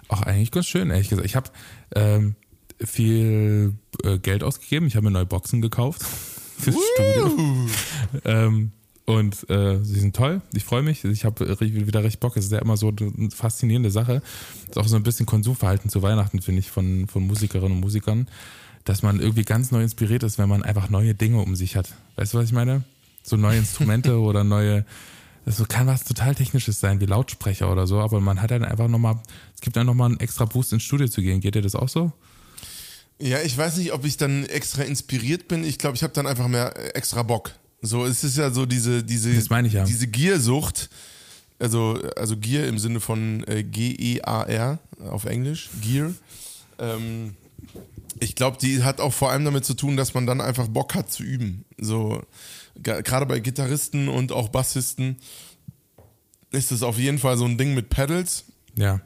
Auch 0.09 0.23
eigentlich 0.23 0.51
ganz 0.51 0.67
schön, 0.67 0.91
ehrlich 0.91 1.09
gesagt. 1.09 1.25
Ich 1.27 1.37
habe 1.37 1.51
ähm, 1.95 2.35
viel 2.85 3.75
äh, 4.03 4.19
Geld 4.19 4.43
ausgegeben. 4.43 4.89
Ich 4.89 4.97
habe 4.97 5.05
mir 5.05 5.13
neue 5.13 5.25
Boxen 5.27 5.63
gekauft 5.63 6.03
fürs 6.59 6.77
Studio. 6.95 7.67
Ähm, 8.25 8.73
und 9.07 9.49
äh, 9.49 9.79
sie 9.85 10.01
sind 10.01 10.17
toll. 10.17 10.43
Ich 10.53 10.65
freue 10.65 10.83
mich. 10.83 11.05
Ich 11.05 11.25
habe 11.25 11.49
wieder 11.61 12.03
recht 12.03 12.19
Bock. 12.19 12.37
Es 12.37 12.47
ist 12.47 12.53
ja 12.53 12.59
immer 12.59 12.77
so 12.77 12.89
eine 12.89 13.31
faszinierende 13.31 13.93
Sache. 13.93 14.21
Es 14.65 14.71
ist 14.71 14.79
auch 14.79 14.89
so 14.89 14.97
ein 14.97 15.05
bisschen 15.05 15.27
Konsumverhalten 15.27 15.91
zu 15.91 16.03
Weihnachten, 16.03 16.43
finde 16.43 16.59
ich, 16.59 16.71
von, 16.71 17.07
von 17.07 17.25
Musikerinnen 17.25 17.73
und 17.73 17.81
Musikern, 17.81 18.27
dass 18.85 19.03
man 19.03 19.21
irgendwie 19.21 19.45
ganz 19.45 19.71
neu 19.71 19.83
inspiriert 19.83 20.25
ist, 20.25 20.39
wenn 20.39 20.49
man 20.49 20.65
einfach 20.65 20.91
neue 20.91 21.15
Dinge 21.15 21.41
um 21.41 21.55
sich 21.55 21.77
hat. 21.77 21.95
Weißt 22.17 22.35
du, 22.35 22.39
was 22.39 22.47
ich 22.47 22.53
meine? 22.53 22.83
So 23.23 23.37
neue 23.37 23.59
Instrumente 23.59 24.19
oder 24.21 24.43
neue. 24.43 24.85
Das 25.45 25.63
kann 25.69 25.87
was 25.87 26.03
total 26.03 26.35
Technisches 26.35 26.81
sein, 26.81 27.01
wie 27.01 27.07
Lautsprecher 27.07 27.71
oder 27.71 27.87
so, 27.87 28.01
aber 28.01 28.21
man 28.21 28.43
hat 28.43 28.51
dann 28.51 28.65
einfach 28.65 28.89
nochmal, 28.89 29.21
es 29.55 29.61
gibt 29.61 29.77
dann 29.77 29.87
nochmal 29.87 30.11
einen 30.11 30.19
extra 30.19 30.45
Boost 30.45 30.73
ins 30.73 30.83
Studio 30.83 31.07
zu 31.07 31.23
gehen. 31.23 31.41
Geht 31.41 31.55
dir 31.55 31.63
das 31.63 31.77
auch 31.77 31.89
so? 31.89 32.13
Ja, 33.19 33.41
ich 33.41 33.57
weiß 33.57 33.79
nicht, 33.79 33.93
ob 33.93 34.05
ich 34.05 34.17
dann 34.17 34.45
extra 34.47 34.83
inspiriert 34.83 35.49
bin. 35.49 35.65
Ich 35.65 35.79
glaube, 35.79 35.97
ich 35.97 36.03
habe 36.03 36.13
dann 36.13 36.27
einfach 36.27 36.49
mehr 36.49 36.77
äh, 36.77 36.89
extra 36.91 37.23
Bock. 37.23 37.53
So, 37.81 38.05
es 38.05 38.25
ist 38.25 38.37
ja 38.37 38.51
so 38.51 38.67
diese, 38.67 39.03
diese, 39.03 39.31
ja. 39.31 39.85
diese 39.85 40.07
Giersucht. 40.07 40.91
Also, 41.59 41.99
also 42.17 42.37
Gier 42.37 42.69
im 42.69 42.79
Sinne 42.79 43.01
von 43.01 43.43
äh, 43.47 43.63
G-E-A-R 43.63 44.79
auf 45.09 45.25
Englisch, 45.25 45.71
Gear. 45.81 46.13
Ähm, 46.79 47.35
ich 48.21 48.35
glaube, 48.35 48.59
die 48.61 48.83
hat 48.83 49.01
auch 49.01 49.13
vor 49.13 49.31
allem 49.31 49.45
damit 49.45 49.65
zu 49.65 49.75
tun, 49.75 49.97
dass 49.97 50.13
man 50.13 50.27
dann 50.27 50.41
einfach 50.41 50.69
Bock 50.69 50.95
hat 50.95 51.11
zu 51.11 51.23
üben. 51.23 51.65
So, 51.79 52.23
gerade 52.83 53.27
bei 53.27 53.41
Gitarristen 53.41 54.09
und 54.09 54.33
auch 54.33 54.49
Bassisten 54.49 55.17
ist 56.51 56.73
es 56.73 56.83
auf 56.83 56.99
jeden 56.99 57.19
Fall 57.19 57.37
so 57.37 57.45
ein 57.45 57.59
Ding 57.59 57.75
mit 57.75 57.89
Pedals. 57.89 58.45
Ja. 58.77 59.01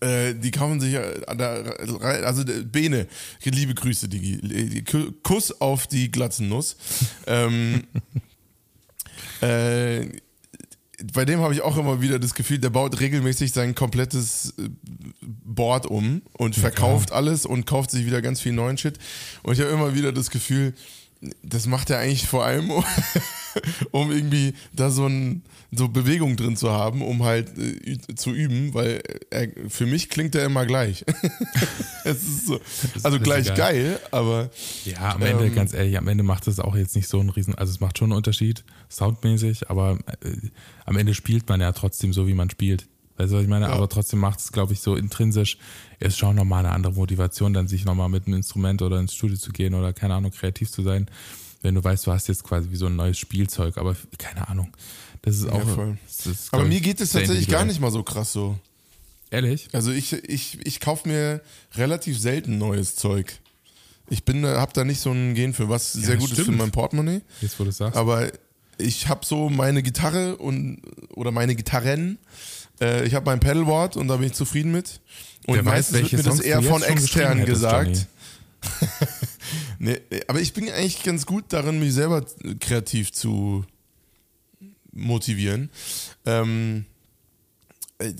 Äh, 0.00 0.34
die 0.34 0.50
kaufen 0.50 0.80
sich 0.80 0.94
ja 0.94 1.02
da 1.34 1.62
rein- 2.00 2.24
also 2.24 2.42
der 2.44 2.62
Bene, 2.62 3.06
liebe 3.44 3.74
Grüße, 3.74 4.08
Digi. 4.08 4.82
Ku- 4.84 5.12
Kuss 5.22 5.60
auf 5.60 5.86
die 5.86 6.10
Glatzennuss. 6.10 6.76
ähm, 7.26 7.84
äh, 9.40 10.06
bei 11.14 11.24
dem 11.24 11.40
habe 11.40 11.54
ich 11.54 11.62
auch 11.62 11.78
immer 11.78 12.02
wieder 12.02 12.18
das 12.18 12.34
Gefühl, 12.34 12.58
der 12.58 12.70
baut 12.70 13.00
regelmäßig 13.00 13.52
sein 13.52 13.74
komplettes 13.74 14.52
äh, 14.58 14.68
Board 15.22 15.86
um 15.86 16.22
und 16.32 16.54
verkauft 16.54 17.12
alles 17.12 17.46
und 17.46 17.66
kauft 17.66 17.90
sich 17.90 18.04
wieder 18.04 18.20
ganz 18.20 18.40
viel 18.40 18.52
neuen 18.52 18.76
Shit. 18.76 18.98
Und 19.42 19.54
ich 19.54 19.60
habe 19.60 19.70
immer 19.70 19.94
wieder 19.94 20.12
das 20.12 20.30
Gefühl, 20.30 20.74
das 21.42 21.66
macht 21.66 21.90
er 21.90 21.98
eigentlich 21.98 22.26
vor 22.26 22.44
allem, 22.44 22.70
um, 23.90 24.10
irgendwie 24.10 24.54
da 24.72 24.90
so, 24.90 25.06
ein, 25.06 25.42
so 25.70 25.88
Bewegung 25.88 26.36
drin 26.36 26.56
zu 26.56 26.70
haben, 26.70 27.02
um 27.02 27.24
halt 27.24 27.58
äh, 27.58 27.98
zu 28.14 28.32
üben, 28.32 28.72
weil 28.72 29.02
er, 29.30 29.48
für 29.68 29.86
mich 29.86 30.08
klingt 30.08 30.34
er 30.34 30.44
immer 30.44 30.64
gleich. 30.64 31.04
so, 32.04 32.58
also 33.02 33.20
gleich 33.20 33.46
egal. 33.46 33.56
geil, 33.56 34.00
aber 34.10 34.50
Ja, 34.84 35.14
am 35.14 35.22
Ende, 35.22 35.46
Ähm, 35.46 35.54
ganz 35.54 35.74
ehrlich, 35.74 35.98
am 35.98 36.08
Ende 36.08 36.24
macht 36.24 36.46
es 36.46 36.58
auch 36.58 36.74
jetzt 36.74 36.96
nicht 36.96 37.08
so 37.08 37.20
einen 37.20 37.30
riesen, 37.30 37.54
also 37.54 37.70
es 37.70 37.80
macht 37.80 37.98
schon 37.98 38.10
einen 38.10 38.16
Unterschied, 38.16 38.64
soundmäßig, 38.88 39.68
aber 39.68 39.98
äh, 40.22 40.48
am 40.86 40.96
Ende 40.96 41.12
spielt 41.12 41.48
man 41.48 41.60
ja 41.60 41.72
trotzdem 41.72 42.12
so, 42.12 42.26
wie 42.26 42.34
man 42.34 42.48
spielt. 42.48 42.86
Weißt 43.20 43.32
du, 43.32 43.36
was 43.36 43.42
ich 43.42 43.48
meine? 43.50 43.66
Ja. 43.66 43.72
Aber 43.72 43.86
trotzdem 43.86 44.18
macht 44.18 44.38
es, 44.38 44.50
glaube 44.50 44.72
ich, 44.72 44.80
so 44.80 44.96
intrinsisch, 44.96 45.58
ist 45.98 46.16
schon 46.16 46.36
nochmal 46.36 46.64
eine 46.64 46.74
andere 46.74 46.94
Motivation, 46.94 47.52
dann 47.52 47.68
sich 47.68 47.84
nochmal 47.84 48.08
mit 48.08 48.26
einem 48.26 48.36
Instrument 48.36 48.80
oder 48.80 48.98
ins 48.98 49.14
Studio 49.14 49.36
zu 49.36 49.52
gehen 49.52 49.74
oder, 49.74 49.92
keine 49.92 50.14
Ahnung, 50.14 50.30
kreativ 50.30 50.70
zu 50.70 50.82
sein, 50.82 51.06
wenn 51.60 51.74
du 51.74 51.84
weißt, 51.84 52.06
du 52.06 52.12
hast 52.12 52.28
jetzt 52.28 52.44
quasi 52.44 52.70
wie 52.70 52.76
so 52.76 52.86
ein 52.86 52.96
neues 52.96 53.18
Spielzeug, 53.18 53.76
aber 53.76 53.94
keine 54.16 54.48
Ahnung. 54.48 54.74
Das 55.20 55.36
ist 55.36 55.50
auch. 55.50 55.68
voll. 55.68 55.98
das 56.06 56.26
ist, 56.26 56.54
aber 56.54 56.64
mir 56.64 56.80
geht 56.80 56.98
es 56.98 57.12
tatsächlich 57.12 57.46
gar 57.48 57.66
nicht 57.66 57.78
mal 57.78 57.90
so 57.90 58.02
krass 58.02 58.32
so. 58.32 58.58
Ehrlich? 59.30 59.68
Also 59.72 59.90
ich, 59.92 60.14
ich, 60.14 60.66
ich 60.66 60.80
kaufe 60.80 61.06
mir 61.06 61.42
relativ 61.74 62.18
selten 62.18 62.56
neues 62.56 62.96
Zeug. 62.96 63.38
Ich 64.08 64.24
bin, 64.24 64.46
habe 64.46 64.72
da 64.72 64.84
nicht 64.84 65.00
so 65.00 65.12
ein 65.12 65.34
Gen 65.34 65.52
für, 65.52 65.68
was 65.68 65.92
sehr 65.92 66.16
gut 66.16 66.30
ist 66.30 66.36
für 66.36 66.42
stimmt. 66.44 66.56
mein 66.56 66.70
Portemonnaie. 66.70 67.20
Jetzt, 67.42 67.60
wo 67.60 67.64
du 67.64 67.70
sagst. 67.70 67.98
Aber 67.98 68.32
ich 68.78 69.08
habe 69.08 69.26
so 69.26 69.50
meine 69.50 69.82
Gitarre 69.82 70.36
und 70.36 70.80
oder 71.14 71.32
meine 71.32 71.54
Gitarren. 71.54 72.18
Äh, 72.80 73.06
ich 73.06 73.14
habe 73.14 73.26
mein 73.26 73.40
Pedalboard 73.40 73.96
und 73.96 74.08
da 74.08 74.16
bin 74.16 74.26
ich 74.26 74.32
zufrieden 74.32 74.72
mit. 74.72 75.00
Und 75.46 75.56
Wer 75.56 75.64
weiß, 75.64 75.92
meistens 75.92 75.94
wird 75.94 76.02
welche 76.02 76.16
mir 76.16 76.22
das 76.22 76.32
Songs 76.34 76.44
du 76.44 76.48
eher 76.48 76.62
von 76.62 76.82
extern 76.82 77.44
gesagt. 77.44 78.06
Nee, 79.78 79.98
aber 80.28 80.40
ich 80.40 80.52
bin 80.52 80.70
eigentlich 80.70 81.02
ganz 81.02 81.24
gut 81.24 81.46
darin, 81.48 81.80
mich 81.80 81.94
selber 81.94 82.24
kreativ 82.60 83.12
zu 83.12 83.64
motivieren. 84.92 85.70
Ähm, 86.26 86.84
äh, 87.98 88.12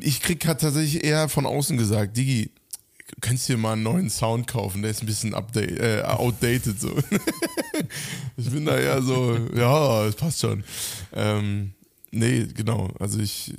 ich 0.00 0.22
krieg 0.22 0.46
halt 0.46 0.62
tatsächlich 0.62 1.04
eher 1.04 1.28
von 1.28 1.44
außen 1.44 1.76
gesagt, 1.76 2.16
Digi, 2.16 2.50
du 3.08 3.16
kannst 3.20 3.46
dir 3.48 3.58
mal 3.58 3.74
einen 3.74 3.82
neuen 3.82 4.08
Sound 4.08 4.46
kaufen, 4.46 4.80
der 4.80 4.92
ist 4.92 5.02
ein 5.02 5.06
bisschen 5.06 5.34
update, 5.34 5.78
äh, 5.78 6.02
outdated 6.02 6.80
so. 6.80 6.96
ich 8.38 8.50
bin 8.50 8.64
da 8.64 8.78
eher 8.78 9.02
so, 9.02 9.36
ja, 9.54 10.06
das 10.06 10.16
passt 10.16 10.40
schon. 10.40 10.64
Ähm, 11.12 11.74
nee, 12.14 12.46
genau, 12.54 12.90
also 12.98 13.18
ich 13.18 13.54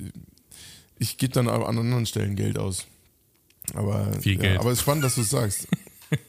ich 0.98 1.18
gebe 1.18 1.32
dann 1.32 1.48
an 1.48 1.78
anderen 1.78 2.06
Stellen 2.06 2.36
Geld 2.36 2.58
aus. 2.58 2.86
Aber, 3.74 4.12
Viel 4.20 4.34
ja, 4.34 4.40
Geld. 4.40 4.60
aber 4.60 4.70
es 4.70 4.78
ist 4.78 4.82
spannend, 4.82 5.04
dass 5.04 5.16
du 5.16 5.22
es 5.22 5.30
sagst. 5.30 5.68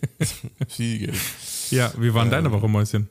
Viel 0.67 0.99
Geld. 0.99 1.17
Ja, 1.69 1.93
wie 1.97 2.13
waren 2.13 2.29
deine 2.29 2.51
Woche, 2.51 2.67
Mäuschen? 2.67 3.07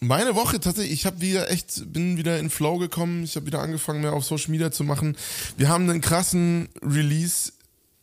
Meine 0.00 0.34
Woche 0.34 0.60
tatsächlich, 0.60 0.92
ich 0.92 1.06
habe 1.06 1.20
wieder 1.20 1.50
echt, 1.50 1.92
bin 1.92 2.16
wieder 2.16 2.38
in 2.38 2.50
Flow 2.50 2.78
gekommen. 2.78 3.24
Ich 3.24 3.36
habe 3.36 3.46
wieder 3.46 3.60
angefangen, 3.60 4.00
mehr 4.00 4.12
auf 4.12 4.24
Social 4.24 4.50
Media 4.50 4.70
zu 4.70 4.84
machen. 4.84 5.16
Wir 5.56 5.68
haben 5.68 5.88
einen 5.88 6.00
krassen 6.00 6.68
Release, 6.82 7.52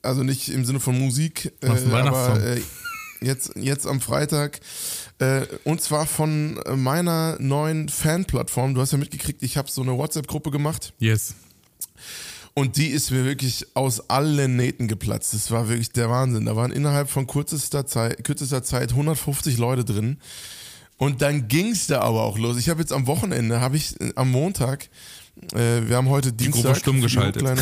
also 0.01 0.23
nicht 0.23 0.49
im 0.49 0.65
Sinne 0.65 0.79
von 0.79 0.97
Musik, 0.97 1.53
äh, 1.61 1.67
aber 1.67 2.43
äh, 2.43 2.61
jetzt, 3.21 3.53
jetzt 3.55 3.87
am 3.87 4.01
Freitag. 4.01 4.59
Äh, 5.19 5.45
und 5.63 5.81
zwar 5.81 6.05
von 6.05 6.59
meiner 6.75 7.37
neuen 7.39 7.89
Fanplattform. 7.89 8.73
Du 8.73 8.81
hast 8.81 8.91
ja 8.91 8.97
mitgekriegt, 8.97 9.43
ich 9.43 9.57
habe 9.57 9.69
so 9.69 9.81
eine 9.81 9.97
WhatsApp-Gruppe 9.97 10.51
gemacht. 10.51 10.93
Yes. 10.99 11.35
Und 12.53 12.75
die 12.75 12.87
ist 12.87 13.11
mir 13.11 13.23
wirklich 13.23 13.65
aus 13.75 14.09
allen 14.09 14.57
Nähten 14.57 14.87
geplatzt. 14.87 15.33
Das 15.33 15.51
war 15.51 15.69
wirklich 15.69 15.91
der 15.91 16.09
Wahnsinn. 16.09 16.45
Da 16.45 16.55
waren 16.55 16.71
innerhalb 16.71 17.09
von 17.09 17.25
kürzester 17.25 17.85
Zeit, 17.85 18.23
kürzester 18.23 18.61
Zeit 18.63 18.91
150 18.91 19.57
Leute 19.57 19.85
drin. 19.85 20.17
Und 20.97 21.21
dann 21.21 21.47
ging's 21.47 21.87
da 21.87 22.01
aber 22.01 22.23
auch 22.23 22.37
los. 22.37 22.57
Ich 22.57 22.69
habe 22.69 22.81
jetzt 22.81 22.91
am 22.91 23.07
Wochenende, 23.07 23.61
habe 23.61 23.77
ich 23.77 23.99
äh, 24.01 24.11
am 24.15 24.31
Montag, 24.31 24.89
äh, 25.53 25.87
wir 25.87 25.95
haben 25.95 26.09
heute 26.09 26.33
Dienstag. 26.33 26.63
Gruppe 26.63 26.79
stumm 26.79 26.95
die 26.97 27.01
geschaltet. 27.03 27.43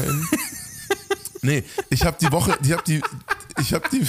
Nee, 1.42 1.64
ich 1.90 2.04
habe 2.04 2.18
die 2.20 2.32
Woche, 2.32 2.58
ich 2.62 2.72
habe 2.74 2.84
die, 2.86 3.02
ich 3.62 3.74
habe 3.74 3.88
die, 3.90 4.06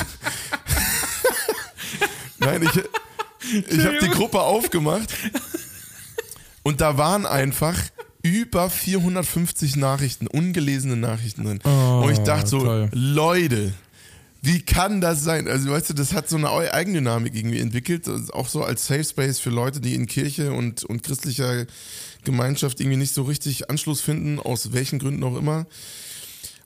nein, 2.41 2.63
ich, 2.63 3.69
ich 3.69 3.85
habe 3.85 3.99
die 4.03 4.09
Gruppe 4.09 4.41
aufgemacht 4.41 5.15
und 6.63 6.81
da 6.81 6.99
waren 6.99 7.27
einfach 7.27 7.79
über 8.23 8.69
450 8.69 9.77
Nachrichten, 9.77 10.27
ungelesene 10.27 10.97
Nachrichten 10.97 11.45
drin. 11.45 11.61
Oh, 11.65 12.03
und 12.05 12.13
ich 12.13 12.19
dachte 12.19 12.47
so, 12.47 12.61
toll. 12.61 12.91
Leute, 12.93 13.73
wie 14.43 14.61
kann 14.63 15.01
das 15.01 15.23
sein? 15.23 15.49
Also 15.49 15.71
weißt 15.71 15.91
du, 15.91 15.95
das 15.95 16.15
hat 16.15 16.29
so 16.29 16.37
eine 16.37 16.51
Eigendynamik 16.51 17.35
irgendwie 17.35 17.61
entwickelt, 17.61 18.09
auch 18.33 18.49
so 18.49 18.63
als 18.63 18.87
Safe 18.87 19.05
Space 19.05 19.39
für 19.39 19.51
Leute, 19.51 19.81
die 19.81 19.95
in 19.95 20.07
Kirche 20.07 20.53
und, 20.53 20.85
und 20.85 21.03
christlicher 21.03 21.67
Gemeinschaft 22.25 22.81
irgendwie 22.81 22.99
nicht 22.99 23.15
so 23.15 23.23
richtig 23.23 23.71
Anschluss 23.71 24.01
finden, 24.01 24.39
aus 24.39 24.73
welchen 24.73 24.99
Gründen 24.99 25.23
auch 25.25 25.37
immer. 25.37 25.67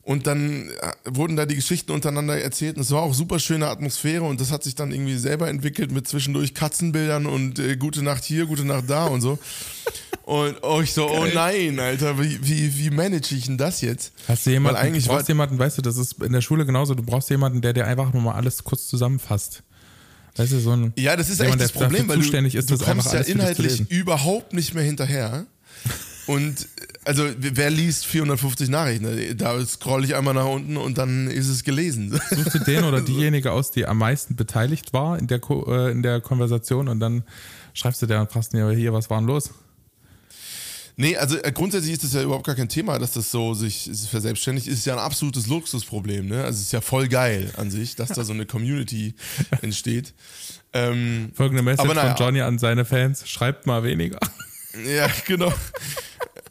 Und 0.05 0.27
dann 0.27 0.69
äh, 0.69 0.91
wurden 1.09 1.35
da 1.35 1.47
die 1.47 1.55
Geschichten 1.55 1.91
untereinander 1.91 2.39
erzählt 2.39 2.75
und 2.77 2.83
es 2.83 2.91
war 2.91 3.01
auch 3.01 3.15
super 3.15 3.39
schöne 3.39 3.67
Atmosphäre 3.67 4.23
und 4.23 4.39
das 4.39 4.51
hat 4.51 4.63
sich 4.63 4.75
dann 4.75 4.91
irgendwie 4.91 5.17
selber 5.17 5.49
entwickelt 5.49 5.91
mit 5.91 6.07
zwischendurch 6.07 6.53
Katzenbildern 6.53 7.25
und 7.25 7.57
äh, 7.57 7.75
gute 7.75 8.03
Nacht 8.03 8.23
hier, 8.23 8.45
gute 8.45 8.65
Nacht 8.65 8.87
da 8.87 9.05
und 9.07 9.21
so. 9.21 9.39
Und 10.21 10.57
oh, 10.61 10.79
ich 10.81 10.93
so, 10.93 11.09
oh 11.09 11.25
nein, 11.33 11.79
Alter, 11.79 12.21
wie, 12.21 12.37
wie, 12.47 12.77
wie 12.77 12.89
manage 12.91 13.33
ich 13.35 13.45
denn 13.45 13.57
das 13.57 13.81
jetzt? 13.81 14.13
Hast 14.27 14.45
du 14.45 14.51
jemanden, 14.51 14.77
Weil 14.77 14.85
eigentlich 14.85 15.05
du 15.05 15.09
brauchst 15.09 15.23
war- 15.23 15.29
jemanden, 15.29 15.57
weißt 15.57 15.79
du, 15.79 15.81
das 15.81 15.97
ist 15.97 16.21
in 16.21 16.33
der 16.33 16.41
Schule 16.41 16.67
genauso, 16.67 16.93
du 16.93 17.01
brauchst 17.03 17.31
jemanden, 17.31 17.61
der 17.61 17.73
dir 17.73 17.87
einfach 17.87 18.13
nur 18.13 18.21
mal 18.21 18.33
alles 18.35 18.63
kurz 18.63 18.87
zusammenfasst. 18.87 19.63
Weißt 20.35 20.51
du, 20.51 20.59
so 20.59 20.71
ein, 20.71 20.93
Ja, 20.97 21.15
das 21.15 21.29
ist 21.29 21.39
jemand, 21.41 21.61
echt 21.61 21.73
das 21.75 21.81
Problem, 21.81 22.07
weil 22.07 22.17
du, 22.17 22.21
zuständig 22.21 22.53
ist, 22.53 22.69
du 22.69 22.75
das 22.77 22.85
kommst 22.87 23.11
ja 23.11 23.21
inhaltlich 23.21 23.89
überhaupt 23.89 24.53
nicht 24.53 24.75
mehr 24.75 24.83
hinterher. 24.83 25.45
Und 26.27 26.67
also 27.05 27.23
wer 27.37 27.69
liest 27.69 28.05
450 28.07 28.69
Nachrichten? 28.69 29.37
Da 29.37 29.63
scroll 29.65 30.03
ich 30.03 30.15
einmal 30.15 30.33
nach 30.33 30.45
unten 30.45 30.75
und 30.75 30.97
dann 30.97 31.27
ist 31.29 31.47
es 31.47 31.63
gelesen. 31.63 32.11
Suchst 32.29 32.55
du 32.55 32.59
den 32.59 32.83
oder 32.83 33.01
diejenige 33.01 33.51
aus, 33.51 33.71
die 33.71 33.85
am 33.85 33.99
meisten 33.99 34.35
beteiligt 34.35 34.91
war 34.91 35.17
in 35.17 35.27
der, 35.27 35.39
Ko 35.39 35.65
äh, 35.71 35.91
in 35.91 36.01
der 36.01 36.19
Konversation 36.19 36.87
und 36.87 36.99
dann 36.99 37.23
schreibst 37.73 38.01
du 38.01 38.07
der 38.07 38.21
und 38.21 38.31
fragst 38.31 38.53
dir 38.53 38.69
hier, 38.71 38.91
was 38.91 39.09
war 39.09 39.19
denn 39.19 39.27
los? 39.27 39.51
Nee, 40.97 41.17
also 41.17 41.37
äh, 41.37 41.51
grundsätzlich 41.51 41.93
ist 41.93 42.03
das 42.03 42.13
ja 42.13 42.23
überhaupt 42.23 42.45
gar 42.45 42.55
kein 42.55 42.69
Thema, 42.69 42.97
dass 42.97 43.11
das 43.11 43.29
so 43.29 43.53
sich 43.53 43.91
verselbstständigt. 44.09 44.67
Ist 44.67 44.85
ja 44.85 44.93
ein 44.93 44.99
absolutes 44.99 45.47
Luxusproblem, 45.47 46.27
ne? 46.27 46.43
Also 46.43 46.57
es 46.57 46.67
ist 46.67 46.71
ja 46.71 46.81
voll 46.81 47.09
geil 47.09 47.51
an 47.57 47.69
sich, 47.69 47.95
dass 47.95 48.09
da 48.09 48.23
so 48.23 48.33
eine 48.33 48.45
Community 48.45 49.13
entsteht. 49.61 50.13
Ähm, 50.73 51.31
Folgende 51.33 51.63
Message 51.63 51.87
naja. 51.87 52.15
von 52.15 52.25
Johnny 52.25 52.41
an 52.41 52.59
seine 52.59 52.85
Fans, 52.85 53.29
schreibt 53.29 53.65
mal 53.67 53.83
weniger. 53.83 54.19
Ja, 54.87 55.09
genau. 55.25 55.53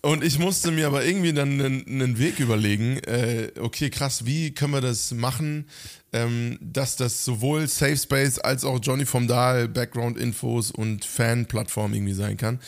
Und 0.05 0.23
ich 0.23 0.39
musste 0.39 0.71
mir 0.71 0.87
aber 0.87 1.03
irgendwie 1.03 1.33
dann 1.33 1.59
einen, 1.59 1.87
einen 1.87 2.19
Weg 2.19 2.39
überlegen, 2.39 2.99
äh, 2.99 3.51
okay, 3.59 3.89
krass, 3.89 4.27
wie 4.27 4.51
können 4.51 4.75
wir 4.75 4.83
das 4.83 5.13
machen, 5.13 5.67
ähm, 6.13 6.59
dass 6.61 6.97
das 6.97 7.25
sowohl 7.25 7.67
Safe 7.69 7.97
Space 7.97 8.39
als 8.39 8.65
auch 8.65 8.79
Johnny 8.83 9.07
vom 9.07 9.27
Dahl, 9.27 9.67
Background-Infos 9.67 10.73
und 10.73 11.07
Fan-Plattform 11.07 11.95
irgendwie 11.95 12.13
sein 12.13 12.37
kann. 12.37 12.61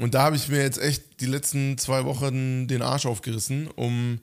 Und 0.00 0.14
da 0.14 0.22
habe 0.22 0.36
ich 0.36 0.48
mir 0.48 0.62
jetzt 0.62 0.80
echt 0.80 1.20
die 1.20 1.26
letzten 1.26 1.76
zwei 1.76 2.06
Wochen 2.06 2.66
den 2.66 2.80
Arsch 2.80 3.04
aufgerissen, 3.04 3.68
um 3.68 4.20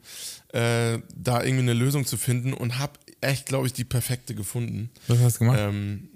äh, 0.48 0.98
da 1.14 1.44
irgendwie 1.44 1.62
eine 1.62 1.74
Lösung 1.74 2.06
zu 2.06 2.16
finden 2.16 2.52
und 2.52 2.80
habe 2.80 2.94
echt, 3.20 3.46
glaube 3.46 3.68
ich, 3.68 3.72
die 3.72 3.84
perfekte 3.84 4.34
gefunden. 4.34 4.90
Was 5.06 5.20
hast 5.20 5.36
du 5.36 5.44
gemacht? 5.44 5.60
Ähm, 5.60 6.08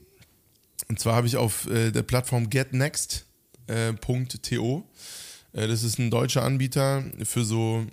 und 0.88 0.98
zwar 0.98 1.14
habe 1.14 1.28
ich 1.28 1.36
auf 1.36 1.70
äh, 1.70 1.92
der 1.92 2.02
Plattform 2.02 2.50
getnext.to, 2.50 3.22
äh, 3.68 4.82
das 5.52 5.82
ist 5.82 5.98
ein 5.98 6.10
deutscher 6.10 6.42
Anbieter 6.42 7.04
für 7.24 7.44
so 7.44 7.86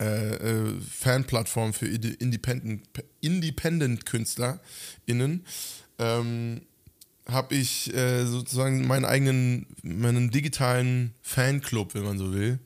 äh, 0.00 0.34
äh, 0.34 0.80
Fanplattformen 0.80 1.74
für 1.74 1.86
Independent, 1.86 2.82
Independent 3.20 4.06
KünstlerInnen, 4.06 5.44
ähm, 5.98 6.62
habe 7.28 7.54
ich 7.54 7.94
äh, 7.94 8.24
sozusagen 8.24 8.86
meinen 8.86 9.04
eigenen, 9.04 9.66
meinen 9.82 10.30
digitalen 10.30 11.12
Fanclub, 11.20 11.94
wenn 11.94 12.04
man 12.04 12.16
so 12.16 12.32
will, 12.32 12.58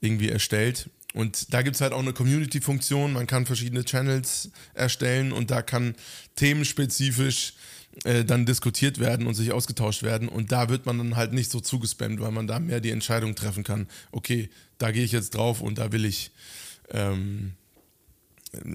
irgendwie 0.00 0.30
erstellt. 0.30 0.90
Und 1.14 1.54
da 1.54 1.62
gibt 1.62 1.76
es 1.76 1.80
halt 1.80 1.92
auch 1.92 2.00
eine 2.00 2.12
Community-Funktion, 2.12 3.12
man 3.12 3.28
kann 3.28 3.46
verschiedene 3.46 3.84
Channels 3.84 4.50
erstellen 4.74 5.30
und 5.30 5.52
da 5.52 5.62
kann 5.62 5.94
themenspezifisch 6.34 7.54
äh, 8.04 8.24
dann 8.24 8.46
diskutiert 8.46 8.98
werden 8.98 9.26
und 9.26 9.34
sich 9.34 9.52
ausgetauscht 9.52 10.02
werden. 10.02 10.28
Und 10.28 10.52
da 10.52 10.68
wird 10.68 10.86
man 10.86 10.98
dann 10.98 11.16
halt 11.16 11.32
nicht 11.32 11.50
so 11.50 11.60
zugespammt, 11.60 12.20
weil 12.20 12.30
man 12.30 12.46
da 12.46 12.58
mehr 12.58 12.80
die 12.80 12.90
Entscheidung 12.90 13.34
treffen 13.34 13.64
kann, 13.64 13.88
okay, 14.12 14.48
da 14.78 14.90
gehe 14.90 15.04
ich 15.04 15.12
jetzt 15.12 15.34
drauf 15.34 15.60
und 15.60 15.78
da 15.78 15.92
will 15.92 16.04
ich 16.04 16.30
ähm, 16.90 17.52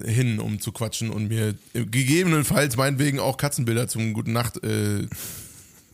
hin, 0.04 0.38
um 0.38 0.60
zu 0.60 0.72
quatschen 0.72 1.10
und 1.10 1.28
mir 1.28 1.54
gegebenenfalls 1.72 2.76
meinetwegen 2.76 3.18
auch 3.18 3.36
Katzenbilder 3.36 3.88
zum 3.88 4.14
Guten 4.14 4.32
Nacht 4.32 4.62
äh, 4.64 5.06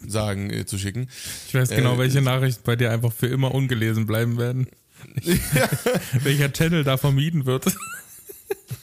sagen 0.07 0.50
äh, 0.50 0.67
zu 0.67 0.79
schicken. 0.79 1.09
Ich 1.49 1.55
weiß 1.55 1.71
genau, 1.71 1.95
äh, 1.95 1.99
welche 1.99 2.23
Nachrichten 2.23 2.62
bei 2.64 2.76
dir 2.76 2.91
einfach 2.91 3.12
für 3.12 3.26
immer 3.29 3.55
ungelesen 3.55 4.07
bleiben 4.07 4.38
werden. 4.38 4.69
Welcher 6.23 6.52
Channel 6.52 6.85
da 6.85 6.97
vermieden 6.97 7.45
wird. 7.45 7.67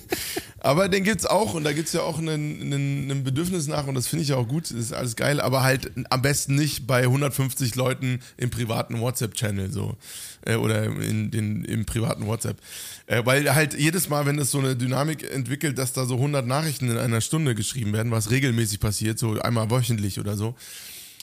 Aber 0.60 0.88
den 0.88 1.04
gibt's 1.04 1.24
auch 1.24 1.54
und 1.54 1.64
da 1.64 1.72
gibt's 1.72 1.92
ja 1.92 2.02
auch 2.02 2.18
einen 2.18 3.22
Bedürfnis 3.22 3.68
nach 3.68 3.86
und 3.86 3.94
das 3.94 4.08
finde 4.08 4.24
ich 4.24 4.30
ja 4.30 4.36
auch 4.36 4.48
gut, 4.48 4.70
ist 4.70 4.92
alles 4.92 5.14
geil, 5.14 5.40
aber 5.40 5.62
halt 5.62 5.92
am 6.10 6.20
besten 6.20 6.56
nicht 6.56 6.86
bei 6.86 7.02
150 7.02 7.76
Leuten 7.76 8.20
im 8.36 8.50
privaten 8.50 9.00
WhatsApp-Channel 9.00 9.70
so 9.70 9.96
äh, 10.44 10.56
oder 10.56 10.84
in 10.84 11.30
den, 11.30 11.64
im 11.64 11.86
privaten 11.86 12.26
WhatsApp. 12.26 12.58
Äh, 13.06 13.24
weil 13.24 13.54
halt 13.54 13.78
jedes 13.78 14.08
Mal, 14.08 14.26
wenn 14.26 14.38
es 14.38 14.50
so 14.50 14.58
eine 14.58 14.74
Dynamik 14.74 15.30
entwickelt, 15.32 15.78
dass 15.78 15.92
da 15.92 16.06
so 16.06 16.16
100 16.16 16.44
Nachrichten 16.46 16.90
in 16.90 16.98
einer 16.98 17.20
Stunde 17.20 17.54
geschrieben 17.54 17.92
werden, 17.92 18.10
was 18.10 18.30
regelmäßig 18.30 18.80
passiert, 18.80 19.18
so 19.18 19.40
einmal 19.40 19.70
wöchentlich 19.70 20.18
oder 20.18 20.36
so, 20.36 20.56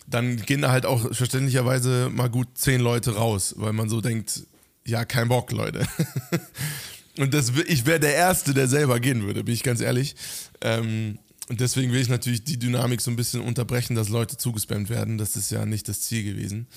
dann 0.07 0.37
gehen 0.37 0.61
da 0.61 0.71
halt 0.71 0.85
auch 0.85 1.13
verständlicherweise 1.13 2.09
mal 2.09 2.29
gut 2.29 2.47
10 2.55 2.79
Leute 2.79 3.15
raus, 3.15 3.55
weil 3.57 3.73
man 3.73 3.89
so 3.89 3.99
denkt, 3.99 4.43
ja, 4.85 5.03
kein 5.03 5.27
Bock, 5.27 5.51
Leute. 5.51 5.85
Und 7.17 7.33
das, 7.33 7.53
ich 7.67 7.85
wäre 7.85 7.99
der 7.99 8.15
Erste, 8.15 8.53
der 8.53 8.67
selber 8.67 8.99
gehen 8.99 9.23
würde, 9.23 9.43
bin 9.43 9.53
ich 9.53 9.63
ganz 9.63 9.81
ehrlich. 9.81 10.15
Ähm, 10.61 11.19
und 11.47 11.61
deswegen 11.61 11.91
will 11.91 12.01
ich 12.01 12.09
natürlich 12.09 12.43
die 12.43 12.57
Dynamik 12.57 13.01
so 13.01 13.11
ein 13.11 13.15
bisschen 13.15 13.41
unterbrechen, 13.41 13.95
dass 13.95 14.09
Leute 14.09 14.35
zugespammt 14.37 14.89
werden. 14.89 15.17
Das 15.17 15.35
ist 15.35 15.51
ja 15.51 15.65
nicht 15.65 15.87
das 15.87 16.01
Ziel 16.01 16.23
gewesen. 16.23 16.67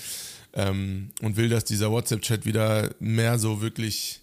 Ähm, 0.53 1.11
und 1.23 1.37
will, 1.37 1.49
dass 1.49 1.65
dieser 1.65 1.91
WhatsApp-Chat 1.91 2.45
wieder 2.45 2.95
mehr 3.01 3.39
so 3.39 3.61
wirklich 3.61 4.21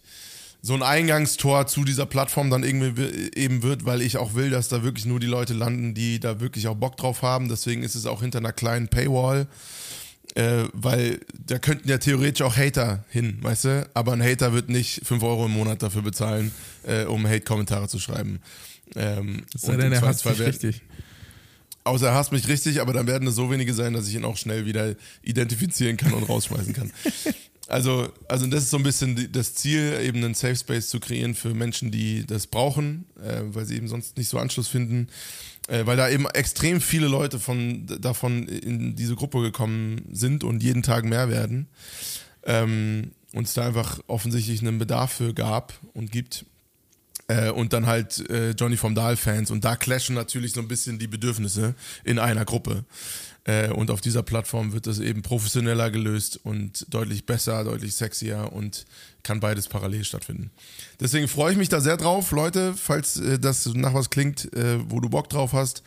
so 0.62 0.74
ein 0.74 0.81
Eingangstor 0.81 1.67
zu 1.67 1.84
dieser 1.84 2.07
Plattform 2.07 2.50
dann 2.50 2.63
irgendwie 2.63 2.98
wi- 2.98 3.31
eben 3.36 3.62
wird, 3.62 3.86
weil 3.86 4.01
ich 4.01 4.17
auch 4.17 4.34
will, 4.34 4.50
dass 4.50 4.67
da 4.67 4.81
wirklich 4.81 5.05
nur 5.05 5.19
die 5.19 5.27
Leute 5.27 5.53
landen, 5.53 5.93
die 5.93 6.19
da 6.19 6.39
wirklich 6.39 6.67
auch 6.67 6.75
Bock 6.75 6.98
drauf 6.98 7.22
haben. 7.22 7.50
Deswegen 7.50 7.84
ist 7.84 7.93
es 7.93 8.07
auch 8.07 8.22
hinter 8.22 8.39
einer 8.39 8.51
kleinen 8.53 8.88
Paywall. 8.88 9.45
Äh, 10.36 10.65
weil 10.74 11.22
da 11.48 11.60
könnten 11.60 11.88
ja 11.89 11.98
theoretisch 11.98 12.42
auch 12.42 12.58
Hater 12.58 13.06
hin, 13.10 13.38
weißt 13.42 13.63
du? 13.65 13.89
Aber 13.94 14.12
ein 14.13 14.22
Hater 14.22 14.51
wird 14.54 14.68
nicht 14.70 15.01
5 15.06 15.24
Euro 15.24 15.46
im 15.46 15.54
Monat 15.54 15.82
dafür 15.82 16.01
bezahlen, 16.01 16.51
äh, 16.84 17.06
um 17.06 17.25
Hate-Kommentare 17.25 17.88
zu 17.88 18.00
schreiben. 18.00 18.42
Ähm, 18.96 19.44
Es 19.54 19.62
sei 19.62 19.77
denn, 19.77 19.94
er 19.94 20.01
hasst 20.01 20.25
werden- 20.25 20.46
richtig. 20.46 20.82
Außer 21.86 22.08
er 22.08 22.15
hasst 22.15 22.32
mich 22.32 22.48
richtig, 22.48 22.82
aber 22.82 22.94
dann 22.94 23.08
werden 23.08 23.27
es 23.27 23.36
so 23.36 23.50
wenige 23.51 23.74
sein, 23.74 23.94
dass 23.94 24.08
ich 24.08 24.15
ihn 24.15 24.25
auch 24.25 24.38
schnell 24.38 24.65
wieder 24.65 24.96
identifizieren 25.22 25.98
kann 25.98 26.13
und 26.13 26.24
rausschmeißen 26.24 26.74
kann. 26.74 26.92
Also, 27.68 28.13
also 28.27 28.46
das 28.46 28.65
ist 28.65 28.70
so 28.70 28.77
ein 28.77 28.84
bisschen 28.84 29.32
das 29.32 29.56
Ziel, 29.56 30.00
eben 30.04 30.24
einen 30.24 30.36
Safe 30.36 30.56
Space 30.56 30.88
zu 30.88 31.00
kreieren 31.00 31.34
für 31.34 31.56
Menschen, 31.56 31.89
die 31.89 32.24
das 32.24 32.46
brauchen, 32.46 33.06
äh, 33.20 33.42
weil 33.56 33.65
sie 33.65 33.75
eben 33.75 33.88
sonst 33.88 34.18
nicht 34.18 34.30
so 34.30 34.38
Anschluss 34.38 34.68
finden. 34.68 35.08
Äh, 35.67 35.86
weil 35.86 35.98
da 35.98 36.10
eben 36.10 36.27
extrem 36.27 36.79
viele 36.79 37.07
Leute 37.07 37.39
von, 37.39 37.88
davon 38.00 38.48
in 38.48 38.95
diese 38.95 39.15
Gruppe 39.15 39.41
gekommen 39.41 40.07
sind 40.12 40.43
und 40.43 40.62
jeden 40.62 40.84
Tag 40.84 41.05
mehr 41.05 41.29
werden. 41.29 41.67
Ähm, 42.43 43.12
und 43.34 43.48
es 43.48 43.53
da 43.53 43.65
einfach 43.65 44.00
offensichtlich 44.07 44.62
einen 44.62 44.77
Bedarf 44.77 45.13
für 45.13 45.34
gab 45.34 45.74
und 45.93 46.12
gibt. 46.12 46.45
Äh, 47.27 47.50
und 47.50 47.74
dann 47.74 47.88
halt 47.88 48.29
äh, 48.29 48.51
Johnny 48.51 48.77
vom 48.77 48.94
Dahl-Fans. 48.94 49.50
Und 49.50 49.65
da 49.65 49.75
clashen 49.75 50.15
natürlich 50.15 50.53
so 50.53 50.62
ein 50.62 50.67
bisschen 50.67 51.00
die 51.00 51.08
Bedürfnisse 51.08 51.74
in 52.03 52.20
einer 52.20 52.46
Gruppe. 52.46 52.86
Äh, 53.46 53.70
und 53.70 53.89
auf 53.89 54.01
dieser 54.01 54.22
Plattform 54.22 54.74
wird 54.74 54.86
das 54.86 55.00
eben 55.00 55.24
professioneller 55.24 55.89
gelöst 55.89 56.39
und 56.44 56.86
deutlich 56.94 57.25
besser, 57.25 57.63
deutlich 57.63 57.96
sexier 57.96 58.51
und 58.51 58.86
kann 59.24 59.39
beides 59.39 59.67
parallel 59.67 60.03
stattfinden. 60.03 60.51
Deswegen 61.00 61.27
freue 61.27 61.51
ich 61.51 61.58
mich 61.58 61.70
da 61.70 61.82
sehr 61.82 61.98
drauf, 61.98 62.32
Leute, 62.32 62.74
falls 62.75 63.17
äh, 63.17 63.39
das 63.39 63.65
nach 63.67 63.94
was 63.94 64.12
klingt, 64.12 64.51
äh, 64.53 64.77
wo 64.89 65.00
du 65.00 65.10
Bock 65.10 65.29
drauf 65.29 65.53
hast. 65.53 65.82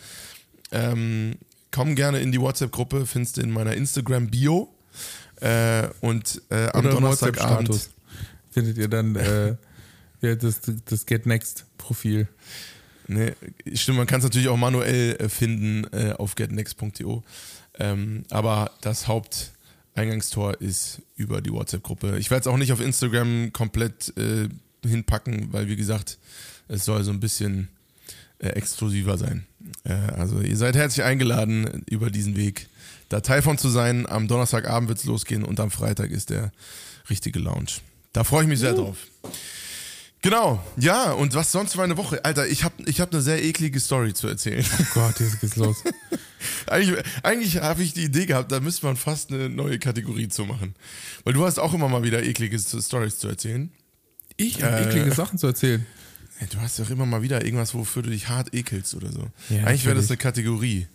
Ähm, 0.73 1.37
komm 1.71 1.95
gerne 1.95 2.21
in 2.21 2.33
die 2.33 2.41
WhatsApp-Gruppe, 2.41 3.07
findest 3.07 3.37
du 3.37 3.43
in 3.43 3.51
meiner 3.51 3.75
Instagram-Bio. 3.75 4.75
Und 6.01 6.43
am 6.51 6.83
Donnerstagabend. 6.83 7.91
Findet 8.51 8.77
ihr 8.77 8.89
dann 8.89 9.15
ja, 10.21 10.35
das, 10.35 10.61
das 10.85 11.07
Get 11.07 11.27
Next-Profil. 11.27 12.29
Nee, 13.07 13.33
stimmt, 13.75 13.99
man 13.99 14.07
kann 14.07 14.19
es 14.19 14.25
natürlich 14.25 14.49
auch 14.49 14.57
manuell 14.57 15.17
äh, 15.17 15.29
finden 15.29 15.85
äh, 15.93 16.13
auf 16.13 16.35
getnext.io. 16.35 17.25
Ähm, 17.79 18.25
aber 18.29 18.73
das 18.83 19.09
Haupteingangstor 19.09 20.61
ist 20.61 21.01
über 21.17 21.41
die 21.41 21.51
WhatsApp-Gruppe. 21.51 22.19
Ich 22.19 22.31
werde 22.31 22.43
es 22.43 22.47
auch 22.47 22.59
nicht 22.59 22.73
auf 22.73 22.81
Instagram 22.81 23.53
komplett 23.53 24.13
äh, 24.19 24.49
hinpacken, 24.87 25.53
weil 25.53 25.69
wie 25.69 25.77
gesagt, 25.77 26.19
es 26.69 26.85
soll 26.85 27.03
so 27.03 27.11
ein 27.11 27.21
bisschen 27.21 27.69
äh, 28.41 28.49
exklusiver 28.49 29.17
sein. 29.17 29.47
Äh, 29.85 29.95
also 29.95 30.41
ihr 30.41 30.57
seid 30.57 30.77
herzlich 30.77 31.05
eingeladen, 31.05 31.85
über 31.89 32.11
diesen 32.11 32.37
Weg 32.37 32.69
da 33.09 33.21
Teil 33.21 33.41
von 33.41 33.57
zu 33.57 33.71
sein. 33.71 34.07
Am 34.07 34.29
Donnerstagabend 34.29 34.89
wird 34.89 34.99
es 34.99 35.05
losgehen 35.05 35.45
und 35.45 35.61
am 35.61 35.71
Freitag 35.71 36.11
ist 36.11 36.31
der 36.31 36.53
richtige 37.09 37.39
Lounge. 37.39 37.81
Da 38.13 38.25
freue 38.25 38.43
ich 38.43 38.49
mich 38.49 38.59
sehr 38.59 38.75
drauf. 38.75 38.99
Genau, 40.21 40.63
ja, 40.77 41.13
und 41.13 41.35
was 41.35 41.53
sonst 41.53 41.75
für 41.75 41.83
eine 41.83 41.97
Woche? 41.97 42.25
Alter, 42.25 42.49
ich 42.49 42.65
habe 42.65 42.75
ich 42.87 43.01
hab 43.01 43.13
eine 43.13 43.23
sehr 43.23 43.43
eklige 43.45 43.79
Story 43.79 44.15
zu 44.15 44.27
erzählen. 44.27 44.65
Oh 44.81 44.85
Gott, 44.95 45.21
jetzt 45.21 45.41
geht's 45.41 45.55
los. 45.57 45.77
eigentlich 46.67 47.01
eigentlich 47.23 47.57
habe 47.59 47.83
ich 47.85 47.95
die 47.95 48.05
Idee 48.05 48.27
gehabt, 48.27 48.51
da 48.51 48.59
müsste 48.59 48.87
man 48.87 48.97
fast 48.97 49.33
eine 49.33 49.49
neue 49.49 49.79
Kategorie 49.79 50.29
zu 50.29 50.45
machen. 50.45 50.75
Weil 51.23 51.35
du 51.35 51.45
hast 51.47 51.59
auch 51.61 51.73
immer 51.73 51.89
mal 51.89 52.03
wieder 52.03 52.23
eklige 52.25 52.59
Stories 52.59 53.19
zu 53.19 53.29
erzählen. 53.29 53.71
Ich 54.37 54.63
habe 54.63 54.77
Äh, 54.77 54.89
eklige 54.89 55.13
Sachen 55.15 55.39
zu 55.39 55.47
erzählen. 55.47 55.87
Ja, 56.41 56.47
Du 56.51 56.61
hast 56.61 56.79
doch 56.79 56.91
immer 56.91 57.07
mal 57.07 57.23
wieder 57.23 57.45
irgendwas, 57.45 57.75
wofür 57.75 58.03
du 58.03 58.11
dich 58.11 58.29
hart 58.29 58.55
ekelst 58.55 58.95
oder 58.95 59.13
so. 59.13 59.29
Ja, 59.51 59.65
eigentlich 59.65 59.85
wäre 59.85 59.97
das 59.97 60.09
eine 60.09 60.17
Kategorie. 60.17 60.87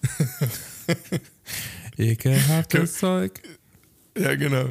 Ekelhaftes 1.98 2.96
Zeug. 2.96 3.42
Ja, 4.18 4.36
genau. 4.36 4.70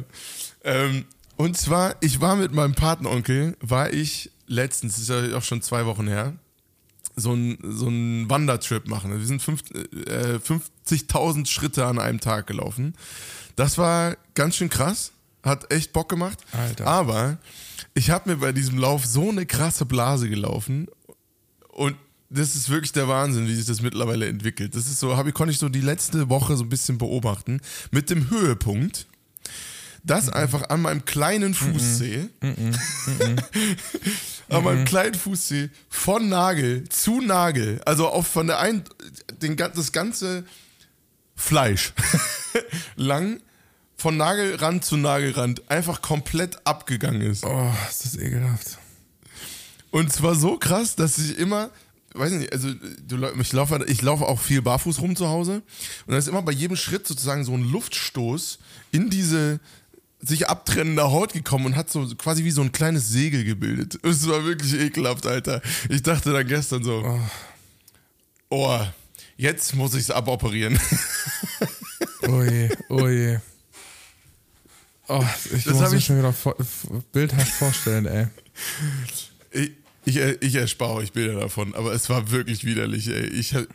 Ähm, 0.63 1.05
und 1.37 1.57
zwar, 1.57 1.95
ich 2.01 2.21
war 2.21 2.35
mit 2.35 2.53
meinem 2.53 2.75
Patenonkel, 2.75 3.57
war 3.59 3.91
ich 3.91 4.31
letztens, 4.47 4.93
das 4.93 5.01
ist 5.03 5.09
ja 5.09 5.37
auch 5.37 5.43
schon 5.43 5.61
zwei 5.61 5.85
Wochen 5.85 6.07
her, 6.07 6.33
so 7.15 7.33
ein, 7.33 7.57
so 7.63 7.87
ein 7.87 8.29
Wandertrip 8.29 8.87
machen. 8.87 9.17
Wir 9.17 9.25
sind 9.25 9.41
äh, 10.07 10.37
50.000 10.37 11.45
Schritte 11.45 11.85
an 11.85 11.99
einem 11.99 12.19
Tag 12.19 12.47
gelaufen. 12.47 12.95
Das 13.55 13.77
war 13.77 14.17
ganz 14.33 14.55
schön 14.55 14.69
krass, 14.69 15.11
hat 15.43 15.71
echt 15.71 15.93
Bock 15.93 16.09
gemacht. 16.09 16.39
Alter. 16.51 16.87
Aber 16.87 17.37
ich 17.93 18.09
habe 18.09 18.31
mir 18.31 18.37
bei 18.37 18.51
diesem 18.51 18.77
Lauf 18.77 19.05
so 19.05 19.29
eine 19.29 19.45
krasse 19.45 19.85
Blase 19.85 20.29
gelaufen 20.29 20.87
und 21.69 21.95
das 22.33 22.55
ist 22.55 22.69
wirklich 22.69 22.91
der 22.91 23.07
Wahnsinn, 23.07 23.47
wie 23.47 23.53
sich 23.53 23.67
das 23.67 23.81
mittlerweile 23.81 24.27
entwickelt. 24.27 24.75
Das 24.75 24.87
ist 24.87 24.99
so, 24.99 25.15
habe 25.15 25.29
ich, 25.29 25.35
konnte 25.35 25.51
ich 25.51 25.59
so 25.59 25.69
die 25.69 25.81
letzte 25.81 26.29
Woche 26.29 26.57
so 26.57 26.63
ein 26.63 26.69
bisschen 26.69 26.97
beobachten. 26.97 27.61
Mit 27.91 28.09
dem 28.09 28.31
Höhepunkt, 28.31 29.05
dass 30.03 30.29
einfach 30.29 30.69
an 30.69 30.81
meinem 30.81 31.05
kleinen 31.05 31.53
Fußzeh, 31.53 32.29
an 34.49 34.63
meinem 34.63 34.85
kleinen 34.85 35.15
Fußzeh 35.15 35.69
von 35.89 36.29
Nagel 36.29 36.87
zu 36.89 37.21
Nagel, 37.21 37.81
also 37.85 38.09
auf 38.09 38.27
von 38.27 38.47
der 38.47 38.59
ein, 38.59 38.83
den, 39.41 39.55
das 39.57 39.91
ganze 39.91 40.45
Fleisch 41.35 41.93
lang 42.95 43.41
von 43.95 44.17
Nagelrand 44.17 44.83
zu 44.83 44.97
Nagelrand 44.97 45.69
einfach 45.71 46.01
komplett 46.01 46.65
abgegangen 46.65 47.21
ist. 47.21 47.45
Oh, 47.45 47.71
ist 47.89 48.05
das 48.05 48.17
ekelhaft. 48.17 48.77
Und 49.91 50.11
zwar 50.11 50.35
so 50.35 50.57
krass, 50.57 50.95
dass 50.95 51.17
ich 51.19 51.37
immer, 51.37 51.69
weiß 52.13 52.33
nicht, 52.33 52.51
also 52.51 52.69
du, 53.07 53.23
ich 53.39 53.53
laufe 53.53 53.85
ich 53.87 54.01
laufe 54.01 54.25
auch 54.25 54.39
viel 54.39 54.61
barfuß 54.61 54.99
rum 54.99 55.15
zu 55.15 55.27
Hause 55.27 55.61
und 56.05 56.11
da 56.11 56.17
ist 56.17 56.27
immer 56.27 56.41
bei 56.41 56.51
jedem 56.51 56.75
Schritt 56.75 57.07
sozusagen 57.07 57.45
so 57.45 57.53
ein 57.53 57.63
Luftstoß 57.63 58.59
in 58.91 59.09
diese 59.09 59.59
sich 60.25 60.47
abtrennende 60.49 61.03
Haut 61.03 61.33
gekommen 61.33 61.65
und 61.67 61.75
hat 61.75 61.89
so 61.91 62.05
quasi 62.15 62.43
wie 62.43 62.51
so 62.51 62.61
ein 62.61 62.71
kleines 62.71 63.09
Segel 63.09 63.43
gebildet. 63.43 63.99
Es 64.03 64.27
war 64.27 64.43
wirklich 64.45 64.73
ekelhaft, 64.73 65.25
Alter. 65.25 65.61
Ich 65.89 66.01
dachte 66.01 66.31
dann 66.33 66.47
gestern 66.47 66.83
so, 66.83 67.19
oh, 68.49 68.79
jetzt 69.37 69.75
muss 69.75 69.93
ich 69.95 70.01
es 70.01 70.11
aboperieren. 70.11 70.79
Oh 72.27 72.41
je, 72.43 72.69
oh 72.89 73.07
je. 73.09 73.37
Oh, 75.09 75.23
ich 75.53 75.63
Das 75.65 75.73
muss 75.79 75.91
mir 75.91 75.97
ich- 75.97 76.05
schon 76.05 76.17
wieder 76.19 76.31
vor, 76.33 76.55
bildhaft 77.11 77.51
vorstellen, 77.51 78.05
ey. 78.05 78.27
Ich, 79.51 79.77
ich, 80.05 80.17
ich 80.17 80.55
erspare 80.55 80.93
euch 80.93 81.11
Bilder 81.11 81.39
davon, 81.39 81.73
aber 81.75 81.91
es 81.93 82.09
war 82.09 82.31
wirklich 82.31 82.63
widerlich. 82.63 83.07
Ey. 83.09 83.25
Ich, 83.27 83.53
äh, 83.53 83.65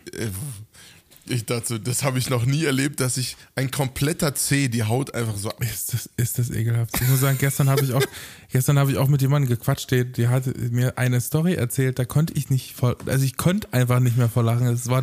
ich 1.30 1.46
dachte, 1.46 1.80
das 1.80 2.02
habe 2.02 2.18
ich 2.18 2.30
noch 2.30 2.44
nie 2.44 2.64
erlebt, 2.64 3.00
dass 3.00 3.14
sich 3.14 3.36
ein 3.54 3.70
kompletter 3.70 4.34
Zeh 4.34 4.68
die 4.68 4.84
Haut 4.84 5.14
einfach 5.14 5.36
so. 5.36 5.50
Ist 5.60 5.92
das, 5.92 6.10
ist 6.16 6.38
das 6.38 6.50
ekelhaft. 6.50 7.00
Ich 7.00 7.08
muss 7.08 7.20
sagen, 7.20 7.38
gestern 7.38 7.68
habe 7.68 7.82
ich 7.82 7.92
auch, 7.92 8.02
gestern 8.50 8.78
habe 8.78 8.90
ich 8.90 8.98
auch 8.98 9.08
mit 9.08 9.22
jemandem 9.22 9.48
gequatscht, 9.48 9.90
die, 9.90 10.04
die 10.04 10.28
hat 10.28 10.46
mir 10.70 10.98
eine 10.98 11.20
Story 11.20 11.54
erzählt, 11.54 11.98
da 11.98 12.04
konnte 12.04 12.34
ich 12.34 12.50
nicht 12.50 12.74
vor, 12.74 12.96
also 13.06 13.24
ich 13.24 13.36
konnte 13.36 13.72
einfach 13.72 14.00
nicht 14.00 14.16
mehr 14.16 14.28
vor 14.28 14.42
lachen. 14.42 14.66
Es 14.66 14.88
war 14.88 15.02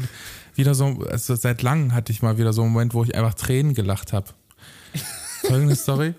wieder 0.55 0.75
so, 0.75 1.05
also 1.09 1.35
seit 1.35 1.61
langem 1.61 1.93
hatte 1.93 2.11
ich 2.11 2.21
mal 2.21 2.37
wieder 2.37 2.53
so 2.53 2.61
einen 2.61 2.71
Moment, 2.71 2.93
wo 2.93 3.03
ich 3.03 3.15
einfach 3.15 3.33
Tränen 3.33 3.73
gelacht 3.73 4.13
habe. 4.13 4.27
Folgende 5.41 5.75
Story. 5.75 6.13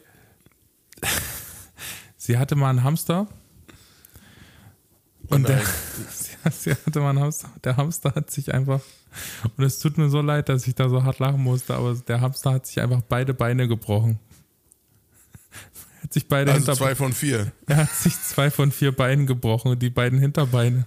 Sie 2.16 2.38
hatte 2.38 2.56
mal 2.56 2.70
einen 2.70 2.82
Hamster. 2.82 3.28
Und 5.28 5.48
der, 5.48 5.56
nein. 5.56 5.66
sie, 6.10 6.50
sie 6.50 6.70
hatte 6.72 7.00
mal 7.00 7.10
einen 7.10 7.20
Hamster. 7.20 7.50
Der 7.64 7.76
Hamster 7.76 8.14
hat 8.14 8.30
sich 8.30 8.52
einfach, 8.52 8.80
und 9.56 9.64
es 9.64 9.78
tut 9.78 9.98
mir 9.98 10.08
so 10.08 10.20
leid, 10.20 10.48
dass 10.48 10.66
ich 10.66 10.74
da 10.74 10.88
so 10.88 11.04
hart 11.04 11.18
lachen 11.18 11.42
musste, 11.42 11.74
aber 11.74 11.94
der 11.94 12.20
Hamster 12.20 12.52
hat 12.52 12.66
sich 12.66 12.80
einfach 12.80 13.02
beide 13.02 13.34
Beine 13.34 13.68
gebrochen. 13.68 14.18
Er 15.98 16.02
hat 16.04 16.12
sich 16.12 16.28
beide 16.28 16.52
Also 16.52 16.66
Hinter 16.66 16.76
zwei 16.76 16.94
von 16.94 17.12
vier. 17.12 17.52
er 17.66 17.76
hat 17.78 17.90
sich 17.90 18.20
zwei 18.20 18.50
von 18.50 18.70
vier 18.70 18.92
Beinen 18.92 19.26
gebrochen 19.26 19.72
und 19.72 19.82
die 19.82 19.90
beiden 19.90 20.18
Hinterbeine 20.18 20.86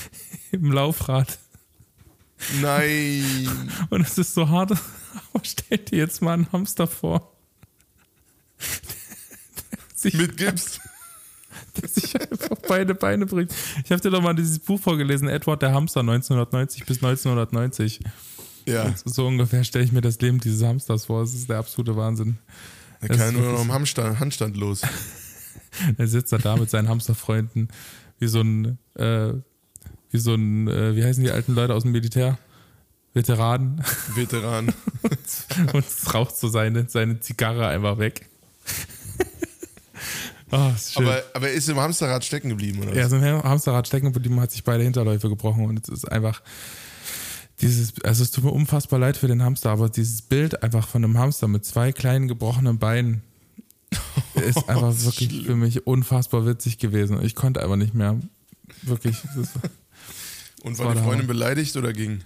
im 0.52 0.70
Laufrad. 0.70 1.38
Nein. 2.60 3.50
Und 3.90 4.00
es 4.02 4.16
ist 4.18 4.34
so 4.34 4.48
hart. 4.48 4.72
Aber 4.72 5.44
stell 5.44 5.78
dir 5.78 5.98
jetzt 5.98 6.22
mal 6.22 6.34
einen 6.34 6.50
Hamster 6.52 6.86
vor. 6.86 7.32
Mit 10.12 10.36
Gips. 10.36 10.80
der 11.80 11.88
sich 11.88 12.20
einfach 12.20 12.56
beide 12.68 12.94
Beine 12.94 13.26
bricht. 13.26 13.54
Ich 13.84 13.90
habe 13.90 14.00
dir 14.00 14.10
doch 14.10 14.22
mal 14.22 14.34
dieses 14.34 14.58
Buch 14.58 14.80
vorgelesen, 14.80 15.28
Edward 15.28 15.62
der 15.62 15.72
Hamster 15.72 16.00
1990 16.00 16.84
bis 16.86 16.98
1990. 16.98 18.00
Ja. 18.66 18.94
So 19.04 19.26
ungefähr 19.26 19.64
stelle 19.64 19.84
ich 19.84 19.92
mir 19.92 20.00
das 20.00 20.20
Leben 20.20 20.40
dieses 20.40 20.62
Hamsters 20.62 21.06
vor. 21.06 21.22
Es 21.22 21.34
ist 21.34 21.48
der 21.48 21.58
absolute 21.58 21.96
Wahnsinn. 21.96 22.38
Das 23.00 23.16
kann 23.16 23.34
nur 23.34 23.52
noch 23.52 23.62
im 23.62 23.72
Handstand, 23.72 24.20
Handstand 24.20 24.56
los. 24.56 24.82
Er 25.96 26.08
sitzt 26.08 26.32
da, 26.32 26.38
da 26.38 26.56
mit 26.56 26.68
seinen 26.68 26.88
Hamsterfreunden, 26.88 27.68
wie 28.18 28.26
so 28.26 28.40
ein, 28.40 28.78
äh, 28.94 29.32
wie 30.10 30.18
so 30.18 30.34
ein, 30.34 30.66
äh, 30.66 30.96
wie 30.96 31.04
heißen 31.04 31.22
die 31.22 31.30
alten 31.30 31.54
Leute 31.54 31.74
aus 31.74 31.84
dem 31.84 31.92
Militär? 31.92 32.38
Veteranen. 33.14 33.82
Veteran. 34.14 34.72
Und 35.72 36.14
raucht 36.14 36.36
so 36.36 36.48
seine, 36.48 36.88
seine 36.88 37.20
Zigarre 37.20 37.68
einfach 37.68 37.98
weg. 37.98 38.29
Oh, 40.52 40.70
ist 40.74 40.94
schön. 40.94 41.06
Aber, 41.06 41.22
aber 41.34 41.48
er 41.48 41.54
ist 41.54 41.68
im 41.68 41.78
Hamsterrad 41.78 42.24
stecken 42.24 42.48
geblieben, 42.50 42.80
oder? 42.82 42.92
er 42.92 43.04
was? 43.04 43.12
ist 43.12 43.18
im 43.22 43.42
Hamsterrad 43.42 43.86
stecken 43.86 44.12
geblieben, 44.12 44.40
hat 44.40 44.50
sich 44.50 44.64
beide 44.64 44.82
Hinterläufe 44.84 45.28
gebrochen 45.28 45.64
und 45.66 45.82
es 45.82 45.88
ist 45.88 46.10
einfach 46.10 46.42
dieses, 47.60 47.92
also 48.04 48.22
es 48.22 48.30
tut 48.30 48.44
mir 48.44 48.50
unfassbar 48.50 48.98
leid 48.98 49.16
für 49.16 49.28
den 49.28 49.42
Hamster, 49.42 49.70
aber 49.70 49.88
dieses 49.88 50.22
Bild 50.22 50.62
einfach 50.62 50.88
von 50.88 51.04
einem 51.04 51.18
Hamster 51.18 51.48
mit 51.48 51.64
zwei 51.64 51.92
kleinen 51.92 52.28
gebrochenen 52.28 52.78
Beinen 52.78 53.22
ist 54.34 54.68
einfach 54.68 54.90
ist 54.90 55.04
wirklich 55.04 55.30
schlimm. 55.30 55.44
für 55.44 55.56
mich 55.56 55.86
unfassbar 55.86 56.46
witzig 56.46 56.78
gewesen. 56.78 57.22
Ich 57.22 57.34
konnte 57.34 57.62
einfach 57.62 57.76
nicht 57.76 57.94
mehr. 57.94 58.18
Wirklich. 58.82 59.16
Das 59.36 59.50
Und 60.62 60.78
war 60.78 60.86
war 60.86 60.94
die 60.94 61.00
Freundin 61.00 61.26
beleidigt 61.26 61.76
oder 61.76 61.92
ging? 61.92 62.20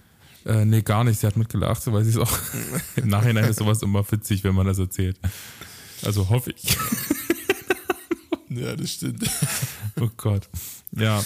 äh, 0.45 0.63
nee, 0.63 0.81
gar 0.83 1.03
nicht. 1.03 1.19
Sie 1.19 1.27
hat 1.27 1.37
mitgelacht, 1.37 1.81
weil 1.91 2.03
sie 2.03 2.11
es 2.11 2.17
auch 2.17 2.37
im 2.95 3.07
Nachhinein 3.07 3.45
ist 3.45 3.57
sowas 3.59 3.81
immer 3.81 4.09
witzig, 4.09 4.43
wenn 4.43 4.53
man 4.55 4.67
das 4.67 4.77
erzählt. 4.77 5.17
Also 6.03 6.29
hoffe 6.29 6.51
ich. 6.51 6.77
Ja, 8.55 8.75
das 8.75 8.91
stimmt. 8.91 9.23
Oh 10.01 10.09
Gott. 10.17 10.47
Ja. 10.91 11.23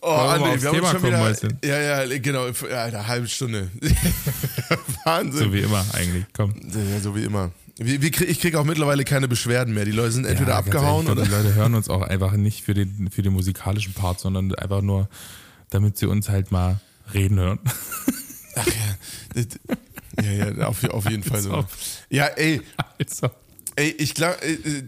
Oh, 0.00 0.06
André, 0.08 0.60
wir 0.60 0.68
haben 0.68 0.74
Thema 0.76 0.90
uns 0.90 1.00
schon 1.00 1.02
wieder? 1.02 1.34
Ja, 1.64 2.04
ja, 2.04 2.18
genau. 2.18 2.46
Ja, 2.70 2.84
eine 2.84 3.06
halbe 3.06 3.26
Stunde. 3.26 3.70
Wahnsinn. 5.04 5.44
So 5.44 5.52
wie 5.52 5.60
immer 5.60 5.84
eigentlich. 5.92 6.24
Komm. 6.32 6.54
Ja, 6.72 7.00
so 7.00 7.16
wie 7.16 7.24
immer. 7.24 7.50
wir, 7.76 8.02
wir, 8.02 8.10
krieg- 8.10 8.28
ich 8.28 8.40
kriege 8.40 8.58
auch 8.60 8.64
mittlerweile 8.64 9.04
keine 9.04 9.28
Beschwerden 9.28 9.74
mehr. 9.74 9.84
Die 9.84 9.90
Leute 9.92 10.12
sind 10.12 10.26
entweder 10.26 10.52
Ja, 10.52 10.58
abgehauen 10.58 11.06
ehrlich, 11.06 11.10
oder. 11.10 11.24
Die 11.24 11.30
Leute 11.30 11.54
hören 11.54 11.74
uns 11.74 11.88
auch 11.88 12.02
einfach 12.02 12.32
nicht 12.32 12.64
für 12.64 12.74
den, 12.74 13.10
für 13.10 13.22
den 13.22 13.32
musikalischen 13.32 13.94
Part, 13.94 14.20
sondern 14.20 14.54
einfach 14.54 14.82
nur, 14.82 15.08
damit 15.70 15.96
sie 15.96 16.06
uns 16.06 16.28
halt 16.28 16.52
mal 16.52 16.80
reden 17.12 17.38
hören. 17.40 17.58
Ach 18.56 18.66
ja. 18.66 18.72
Das, 19.34 19.46
ja, 20.24 20.32
ja, 20.56 20.66
auf, 20.66 20.84
auf 20.84 21.08
jeden 21.10 21.22
Fall 21.28 21.40
so. 21.42 21.64
Ja, 22.10 22.26
ey, 22.26 22.60
Also, 22.98 23.30
ey, 23.76 23.90
ich 23.98 24.14
glaube, 24.14 24.38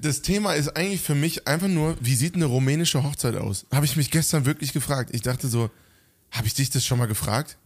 das 0.01 0.23
Thema 0.23 0.55
ist 0.55 0.77
eigentlich 0.77 1.01
für 1.01 1.15
mich 1.15 1.47
einfach 1.47 1.69
nur, 1.69 1.97
wie 2.01 2.15
sieht 2.15 2.35
eine 2.35 2.47
rumänische 2.47 3.03
Hochzeit 3.03 3.37
aus? 3.37 3.67
Habe 3.73 3.87
ich 3.87 3.97
mich 3.97 4.11
gestern 4.11 4.45
wirklich 4.47 4.73
gefragt. 4.73 5.11
Ich 5.13 5.23
dachte 5.23 5.49
so, 5.49 5.71
habe 6.31 6.47
ich 6.47 6.55
dich 6.55 6.71
das 6.71 6.85
schon 6.85 6.99
mal 6.99 7.07
gefragt? 7.07 7.59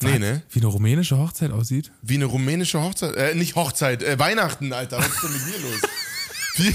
Nee, 0.00 0.12
was? 0.12 0.18
ne? 0.18 0.42
Wie 0.50 0.60
eine 0.60 0.68
rumänische 0.68 1.16
Hochzeit 1.18 1.50
aussieht? 1.52 1.90
Wie 2.02 2.16
eine 2.16 2.26
rumänische 2.26 2.80
Hochzeit, 2.82 3.16
äh, 3.16 3.34
nicht 3.34 3.54
Hochzeit, 3.54 4.02
äh, 4.02 4.18
Weihnachten, 4.18 4.72
Alter. 4.72 4.98
Was 4.98 5.08
ist 5.08 5.22
denn 5.22 5.32
mit 5.32 5.42
dir 5.46 5.58
los? 5.60 5.80
Wie, 6.56 6.74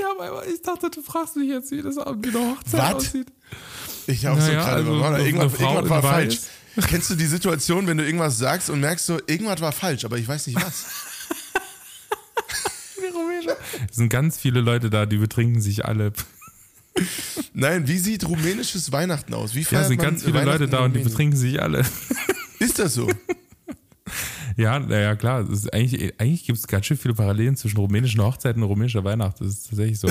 Ja, 0.00 0.10
aber 0.10 0.46
ich 0.46 0.62
dachte, 0.62 0.90
du 0.90 1.02
fragst 1.02 1.36
mich 1.36 1.48
jetzt, 1.48 1.70
wie 1.70 1.82
das 1.82 1.96
wie 1.96 2.00
eine 2.00 2.50
Hochzeit 2.50 2.80
Was? 2.80 2.94
aussieht. 2.94 3.28
Ich 4.06 4.28
auch 4.28 4.38
so 4.38 4.46
Naja, 4.46 4.64
gerade 4.64 4.90
also 4.90 5.24
Irgendwas, 5.24 5.54
in 5.54 5.88
war 5.88 6.02
falsch. 6.02 6.38
Kennst 6.88 7.10
du 7.10 7.14
die 7.14 7.26
Situation, 7.26 7.86
wenn 7.86 7.96
du 7.96 8.04
irgendwas 8.04 8.38
sagst 8.38 8.70
und 8.70 8.80
merkst 8.80 9.06
so, 9.06 9.18
irgendwas 9.26 9.60
war 9.60 9.72
falsch, 9.72 10.04
aber 10.04 10.18
ich 10.18 10.28
weiß 10.28 10.46
nicht 10.48 10.60
was? 10.60 10.84
Es 13.88 13.96
sind 13.96 14.08
ganz 14.08 14.38
viele 14.38 14.60
Leute 14.60 14.90
da, 14.90 15.06
die 15.06 15.18
betrinken 15.18 15.60
sich 15.60 15.84
alle. 15.84 16.12
Nein, 17.54 17.86
wie 17.86 17.98
sieht 17.98 18.26
rumänisches 18.26 18.90
Weihnachten 18.90 19.32
aus? 19.34 19.54
Wie 19.54 19.60
Ja, 19.60 19.66
feiert 19.66 19.82
es 19.82 19.88
sind 19.88 19.98
man 19.98 20.06
ganz 20.06 20.24
viele 20.24 20.44
Leute 20.44 20.66
da 20.68 20.80
und 20.84 20.94
die 20.94 21.00
betrinken 21.00 21.38
sich 21.38 21.60
alle. 21.62 21.84
Ist 22.58 22.78
das 22.78 22.94
so? 22.94 23.08
Ja, 24.56 24.78
naja, 24.78 25.14
klar. 25.14 25.46
Eigentlich 25.72 26.18
eigentlich 26.18 26.44
gibt 26.44 26.58
es 26.58 26.66
ganz 26.66 26.86
schön 26.86 26.96
viele 26.96 27.14
Parallelen 27.14 27.56
zwischen 27.56 27.76
rumänischen 27.76 28.22
Hochzeiten 28.22 28.62
und 28.62 28.68
rumänischer 28.68 29.04
Weihnachten. 29.04 29.44
Das 29.44 29.52
ist 29.52 29.68
tatsächlich 29.68 30.00
so. 30.00 30.08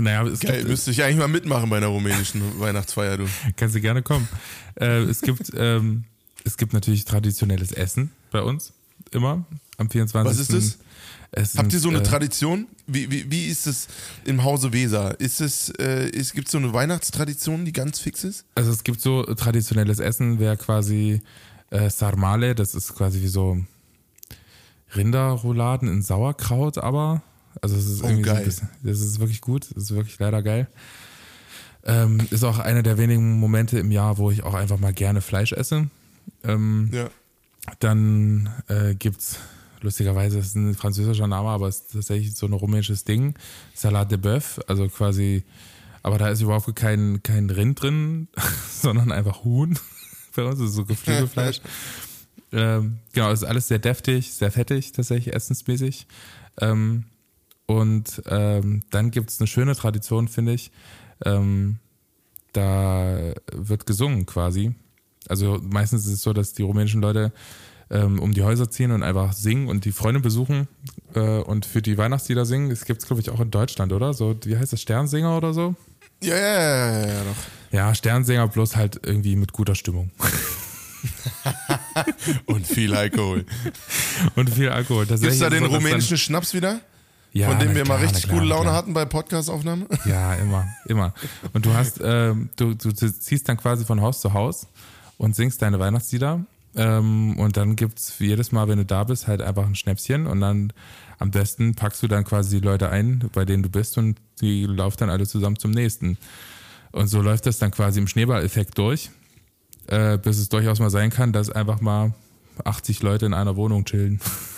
Naja, 0.00 0.24
es 0.24 0.40
Geil, 0.40 0.58
gibt, 0.58 0.68
müsste 0.70 0.90
ich 0.90 1.02
eigentlich 1.02 1.18
mal 1.18 1.28
mitmachen 1.28 1.70
bei 1.70 1.78
einer 1.78 1.88
rumänischen 1.88 2.42
Weihnachtsfeier, 2.60 3.16
du. 3.16 3.26
kannst 3.56 3.74
du 3.74 3.80
gerne 3.80 4.02
kommen. 4.02 4.28
Äh, 4.74 5.02
es, 5.02 5.20
gibt, 5.20 5.52
ähm, 5.56 6.04
es 6.44 6.56
gibt 6.56 6.72
natürlich 6.72 7.04
traditionelles 7.04 7.72
Essen 7.72 8.10
bei 8.30 8.42
uns. 8.42 8.72
Immer. 9.12 9.44
Am 9.78 9.90
24. 9.90 10.30
Was 10.30 10.38
ist 10.38 10.52
das? 10.52 10.78
Es 11.32 11.56
Habt 11.56 11.66
ihr 11.66 11.80
sind, 11.80 11.80
so 11.80 11.88
eine 11.90 11.98
äh, 11.98 12.02
Tradition? 12.02 12.66
Wie, 12.86 13.10
wie, 13.10 13.30
wie 13.30 13.46
ist 13.46 13.66
es 13.66 13.88
im 14.24 14.44
Hause 14.44 14.72
Weser? 14.72 15.18
Ist 15.20 15.40
es, 15.40 15.70
äh, 15.78 16.08
ist, 16.08 16.34
gibt 16.34 16.48
es 16.48 16.52
so 16.52 16.58
eine 16.58 16.72
Weihnachtstradition, 16.72 17.64
die 17.64 17.72
ganz 17.72 17.98
fix 17.98 18.24
ist? 18.24 18.44
Also 18.54 18.70
es 18.70 18.84
gibt 18.84 19.00
so 19.00 19.22
traditionelles 19.22 19.98
Essen, 19.98 20.38
wäre 20.38 20.56
quasi 20.56 21.20
äh, 21.70 21.90
Sarmale, 21.90 22.54
das 22.54 22.74
ist 22.74 22.94
quasi 22.94 23.20
wie 23.22 23.28
so 23.28 23.58
Rinderrouladen 24.94 25.88
in 25.88 26.02
Sauerkraut, 26.02 26.78
aber 26.78 27.22
also 27.62 27.76
es 27.76 27.86
ist 27.86 28.02
Oh, 28.02 28.08
irgendwie 28.08 28.28
so 28.28 28.34
geil. 28.34 28.44
bisschen, 28.44 28.68
das 28.82 29.00
ist 29.00 29.18
wirklich 29.20 29.40
gut, 29.40 29.68
das 29.74 29.84
ist 29.84 29.94
wirklich 29.94 30.18
leider 30.18 30.42
geil. 30.42 30.66
Ähm, 31.84 32.20
ist 32.30 32.42
auch 32.44 32.58
einer 32.58 32.82
der 32.82 32.98
wenigen 32.98 33.38
Momente 33.38 33.78
im 33.78 33.90
Jahr, 33.92 34.18
wo 34.18 34.30
ich 34.30 34.42
auch 34.42 34.54
einfach 34.54 34.78
mal 34.78 34.92
gerne 34.92 35.20
Fleisch 35.20 35.52
esse. 35.52 35.88
Ähm, 36.42 36.90
Ja. 36.92 37.08
dann 37.80 38.50
äh, 38.68 38.94
gibt's 38.94 39.38
lustigerweise, 39.82 40.38
das 40.38 40.46
ist 40.48 40.56
ein 40.56 40.74
französischer 40.74 41.28
Name, 41.28 41.48
aber 41.48 41.68
es 41.68 41.76
ist 41.82 41.92
tatsächlich 41.92 42.34
so 42.34 42.46
ein 42.46 42.52
rumänisches 42.54 43.04
Ding. 43.04 43.34
Salat 43.74 44.10
de 44.10 44.18
Bœuf, 44.18 44.60
also 44.66 44.88
quasi, 44.88 45.44
aber 46.02 46.18
da 46.18 46.28
ist 46.28 46.40
überhaupt 46.40 46.74
kein, 46.74 47.22
kein 47.22 47.50
Rind 47.50 47.80
drin, 47.82 48.28
sondern 48.82 49.12
einfach 49.12 49.44
Huhn. 49.44 49.78
Bei 50.34 50.44
uns 50.44 50.58
ist 50.60 50.70
es 50.70 50.74
so 50.74 50.84
Geflügelfleisch. 50.84 51.60
ähm, 52.52 52.98
genau, 53.12 53.30
es 53.30 53.42
ist 53.42 53.48
alles 53.48 53.68
sehr 53.68 53.78
deftig, 53.78 54.32
sehr 54.32 54.50
fettig, 54.50 54.90
tatsächlich 54.92 55.32
essensmäßig. 55.34 56.06
Ähm, 56.60 57.04
und 57.66 58.22
ähm, 58.28 58.82
dann 58.90 59.10
gibt's 59.10 59.40
eine 59.40 59.46
schöne 59.46 59.74
Tradition, 59.74 60.28
finde 60.28 60.52
ich. 60.52 60.70
Ähm, 61.24 61.78
da 62.52 63.34
wird 63.52 63.86
gesungen 63.86 64.24
quasi. 64.26 64.74
Also 65.28 65.60
meistens 65.62 66.06
ist 66.06 66.12
es 66.12 66.22
so, 66.22 66.32
dass 66.32 66.52
die 66.52 66.62
rumänischen 66.62 67.02
Leute 67.02 67.32
ähm, 67.90 68.18
um 68.18 68.32
die 68.32 68.42
Häuser 68.42 68.70
ziehen 68.70 68.90
und 68.90 69.02
einfach 69.02 69.32
singen 69.32 69.68
und 69.68 69.84
die 69.84 69.92
Freunde 69.92 70.20
besuchen 70.20 70.68
äh, 71.14 71.38
und 71.38 71.66
für 71.66 71.82
die 71.82 71.98
Weihnachtslieder 71.98 72.44
singen. 72.46 72.70
Das 72.70 72.84
gibt 72.84 73.02
es, 73.02 73.06
glaube 73.06 73.20
ich, 73.20 73.30
auch 73.30 73.40
in 73.40 73.50
Deutschland, 73.50 73.92
oder? 73.92 74.14
So, 74.14 74.36
wie 74.44 74.56
heißt 74.56 74.72
das, 74.72 74.80
Sternsinger 74.80 75.36
oder 75.36 75.52
so? 75.52 75.74
Ja, 76.22 76.36
ja, 76.36 76.42
ja, 76.42 76.92
ja, 76.92 77.06
ja, 77.06 77.24
doch. 77.24 77.36
Ja, 77.72 77.94
Sternsinger 77.94 78.48
bloß 78.48 78.76
halt 78.76 79.00
irgendwie 79.04 79.36
mit 79.36 79.52
guter 79.52 79.74
Stimmung. 79.74 80.10
Und 82.46 82.66
viel 82.66 82.94
Alkohol. 82.94 83.44
und 84.34 84.50
viel 84.50 84.68
Alkohol. 84.70 85.06
Gibt 85.06 85.22
es 85.22 85.38
da 85.38 85.50
den 85.50 85.64
rumänischen 85.64 86.18
Schnaps 86.18 86.52
wieder? 86.52 86.80
Ja, 87.36 87.48
von 87.48 87.58
dem 87.58 87.74
wir 87.74 87.84
klar, 87.84 87.98
mal 87.98 88.04
richtig 88.04 88.24
klar, 88.24 88.36
gute 88.36 88.48
Laune 88.48 88.62
klar. 88.64 88.74
hatten 88.74 88.94
bei 88.94 89.04
Podcastaufnahme? 89.04 89.86
Ja, 90.06 90.34
immer, 90.34 90.66
immer. 90.86 91.12
Und 91.52 91.66
du 91.66 91.74
hast, 91.74 92.00
ähm, 92.02 92.50
du, 92.56 92.74
du 92.74 92.92
ziehst 92.92 93.48
dann 93.48 93.56
quasi 93.56 93.84
von 93.84 94.00
Haus 94.00 94.20
zu 94.20 94.32
Haus 94.32 94.66
und 95.18 95.36
singst 95.36 95.62
deine 95.62 95.78
Weihnachtslieder. 95.78 96.44
Ähm, 96.76 97.38
und 97.38 97.56
dann 97.56 97.76
gibt's 97.76 98.18
jedes 98.18 98.52
Mal, 98.52 98.68
wenn 98.68 98.78
du 98.78 98.84
da 98.84 99.04
bist, 99.04 99.26
halt 99.26 99.40
einfach 99.40 99.66
ein 99.66 99.74
Schnäpschen 99.74 100.26
und 100.26 100.40
dann 100.40 100.72
am 101.18 101.30
besten 101.30 101.74
packst 101.74 102.02
du 102.02 102.08
dann 102.08 102.24
quasi 102.24 102.60
die 102.60 102.64
Leute 102.64 102.90
ein, 102.90 103.30
bei 103.32 103.44
denen 103.44 103.62
du 103.62 103.70
bist 103.70 103.96
und 103.96 104.18
die 104.40 104.66
laufen 104.66 104.98
dann 104.98 105.10
alle 105.10 105.26
zusammen 105.26 105.58
zum 105.58 105.70
nächsten. 105.70 106.18
Und 106.92 107.08
so 107.08 107.22
läuft 107.22 107.46
das 107.46 107.58
dann 107.58 107.70
quasi 107.70 107.98
im 107.98 108.06
Schneeballeffekt 108.06 108.76
durch, 108.76 109.10
äh, 109.86 110.18
bis 110.18 110.38
es 110.38 110.48
durchaus 110.48 110.78
mal 110.78 110.90
sein 110.90 111.10
kann, 111.10 111.32
dass 111.32 111.50
einfach 111.50 111.80
mal 111.80 112.12
80 112.64 113.02
Leute 113.02 113.26
in 113.26 113.34
einer 113.34 113.56
Wohnung 113.56 113.84
chillen. 113.84 114.20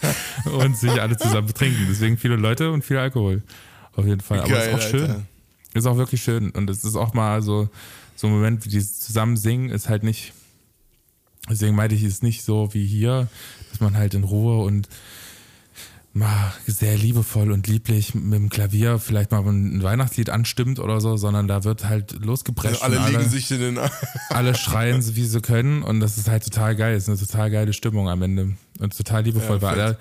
und 0.44 0.76
sich 0.76 1.00
alle 1.00 1.16
zusammen 1.16 1.46
betrinken. 1.46 1.86
Deswegen 1.88 2.16
viele 2.16 2.36
Leute 2.36 2.70
und 2.70 2.84
viel 2.84 2.98
Alkohol. 2.98 3.42
Auf 3.94 4.04
jeden 4.04 4.20
Fall. 4.20 4.40
Aber 4.40 4.48
Geil, 4.48 4.68
ist 4.68 4.74
auch 4.74 4.90
schön. 4.90 5.02
Alter. 5.02 5.22
Ist 5.74 5.86
auch 5.86 5.96
wirklich 5.96 6.22
schön. 6.22 6.50
Und 6.50 6.70
es 6.70 6.84
ist 6.84 6.96
auch 6.96 7.14
mal 7.14 7.42
so, 7.42 7.68
so 8.14 8.26
ein 8.26 8.32
Moment, 8.32 8.64
wie 8.64 8.70
die 8.70 8.80
zusammen 8.80 9.36
singen, 9.36 9.70
ist 9.70 9.88
halt 9.88 10.02
nicht, 10.02 10.32
deswegen 11.50 11.76
meinte 11.76 11.94
ich, 11.94 12.02
ist 12.02 12.22
nicht 12.22 12.44
so 12.44 12.72
wie 12.72 12.86
hier, 12.86 13.28
dass 13.70 13.80
man 13.80 13.96
halt 13.96 14.14
in 14.14 14.24
Ruhe 14.24 14.64
und 14.64 14.88
mal 16.16 16.52
sehr 16.66 16.96
liebevoll 16.96 17.52
und 17.52 17.66
lieblich 17.66 18.14
mit 18.14 18.34
dem 18.34 18.48
Klavier 18.48 18.98
vielleicht 18.98 19.30
mal 19.30 19.46
ein 19.46 19.82
Weihnachtslied 19.82 20.30
anstimmt 20.30 20.78
oder 20.78 21.00
so, 21.00 21.16
sondern 21.16 21.46
da 21.46 21.64
wird 21.64 21.88
halt 21.88 22.12
losgeprescht. 22.24 22.82
alle 22.82 22.96
und 22.96 23.02
alle, 23.04 23.18
liegen 23.18 23.30
sich 23.30 23.50
in 23.50 23.60
den 23.60 23.78
alle 24.30 24.54
schreien, 24.54 25.04
wie 25.14 25.24
sie 25.24 25.40
können 25.40 25.82
und 25.82 26.00
das 26.00 26.18
ist 26.18 26.28
halt 26.28 26.44
total 26.44 26.74
geil. 26.76 26.94
Es 26.94 27.04
ist 27.04 27.08
eine 27.08 27.18
total 27.18 27.50
geile 27.50 27.72
Stimmung 27.72 28.08
am 28.08 28.22
Ende 28.22 28.56
und 28.80 28.96
total 28.96 29.22
liebevoll, 29.22 29.56
Ja, 29.56 29.62
weil 29.62 29.80
alle, 29.80 29.98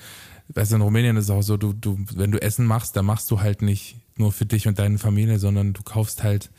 weißt 0.49 0.71
du, 0.71 0.75
in 0.77 0.81
Rumänien 0.81 1.17
ist 1.17 1.25
es 1.25 1.29
auch 1.29 1.41
so, 1.41 1.57
du, 1.57 1.73
du, 1.73 1.97
wenn 2.15 2.31
du 2.31 2.41
Essen 2.41 2.65
machst, 2.65 2.95
dann 2.95 3.05
machst 3.05 3.29
du 3.31 3.41
halt 3.41 3.61
nicht 3.61 3.97
nur 4.15 4.31
für 4.31 4.45
dich 4.45 4.67
und 4.67 4.79
deine 4.79 4.97
Familie, 4.97 5.39
sondern 5.39 5.73
du 5.73 5.83
kaufst 5.83 6.23
halt 6.23 6.49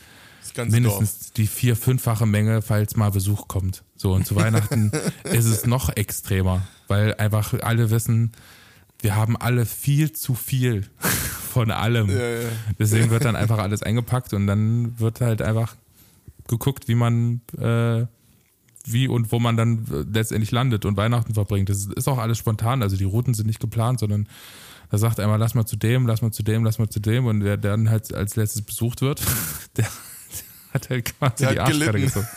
ganze 0.56 0.80
Dorf. 0.80 0.98
mindestens 0.98 1.32
die 1.32 1.46
vier, 1.46 1.76
fünffache 1.76 2.26
Menge, 2.26 2.62
falls 2.62 2.96
mal 2.96 3.10
Besuch 3.10 3.46
kommt. 3.46 3.84
So, 3.96 4.12
und 4.12 4.26
zu 4.26 4.34
Weihnachten 4.36 4.90
ist 5.24 5.44
es 5.44 5.66
noch 5.66 5.94
extremer, 5.94 6.66
weil 6.88 7.14
einfach 7.14 7.54
alle 7.62 7.90
wissen, 7.90 8.32
wir 9.00 9.16
haben 9.16 9.36
alle 9.36 9.66
viel 9.66 10.12
zu 10.12 10.34
viel 10.34 10.86
von 11.50 11.70
allem. 11.70 12.10
Ja, 12.10 12.16
ja. 12.16 12.48
Deswegen 12.78 13.10
wird 13.10 13.24
dann 13.24 13.36
einfach 13.36 13.58
alles 13.58 13.82
eingepackt 13.82 14.32
und 14.32 14.46
dann 14.46 14.98
wird 14.98 15.20
halt 15.20 15.42
einfach 15.42 15.76
geguckt, 16.48 16.88
wie 16.88 16.94
man, 16.94 17.40
äh, 17.58 18.06
wie 18.84 19.08
und 19.08 19.32
wo 19.32 19.38
man 19.38 19.56
dann 19.56 19.86
äh, 19.90 20.04
letztendlich 20.12 20.50
landet 20.50 20.84
und 20.84 20.96
Weihnachten 20.96 21.34
verbringt. 21.34 21.68
Das 21.68 21.86
ist 21.86 22.08
auch 22.08 22.18
alles 22.18 22.38
spontan, 22.38 22.82
also 22.82 22.96
die 22.96 23.04
Routen 23.04 23.34
sind 23.34 23.46
nicht 23.46 23.60
geplant, 23.60 24.00
sondern 24.00 24.28
da 24.90 24.98
sagt 24.98 25.18
einmal, 25.18 25.38
lass 25.38 25.54
mal 25.54 25.66
zu 25.66 25.76
dem, 25.76 26.06
lass 26.06 26.22
mal 26.22 26.30
zu 26.30 26.42
dem, 26.42 26.64
lass 26.64 26.78
mal 26.78 26.88
zu 26.88 27.00
dem 27.00 27.26
und 27.26 27.40
der, 27.40 27.56
der 27.56 27.72
dann 27.72 27.90
halt 27.90 28.14
als 28.14 28.36
letztes 28.36 28.62
besucht 28.62 29.00
wird, 29.00 29.20
der, 29.76 29.84
der 29.84 30.74
hat 30.74 30.90
halt 30.90 31.04
quasi 31.18 31.44
Der 31.44 31.52
die 31.52 31.60
Arschkarte 31.60 32.00
gezogen. 32.00 32.28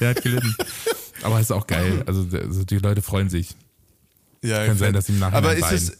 Der 0.00 0.10
hat 0.10 0.22
gelitten. 0.22 0.54
Aber 1.22 1.40
ist 1.40 1.50
auch 1.50 1.66
geil. 1.66 2.04
Also, 2.06 2.26
also 2.32 2.64
die 2.64 2.78
Leute 2.78 3.02
freuen 3.02 3.28
sich. 3.28 3.56
Ja, 4.42 4.66
Kann 4.66 4.78
sein, 4.78 4.92
dass 4.92 5.06
sie 5.06 5.12
im 5.12 5.18
Nachhinein 5.18 5.44
Aber 5.44 5.54
ist 5.56 5.70
das, 5.72 5.98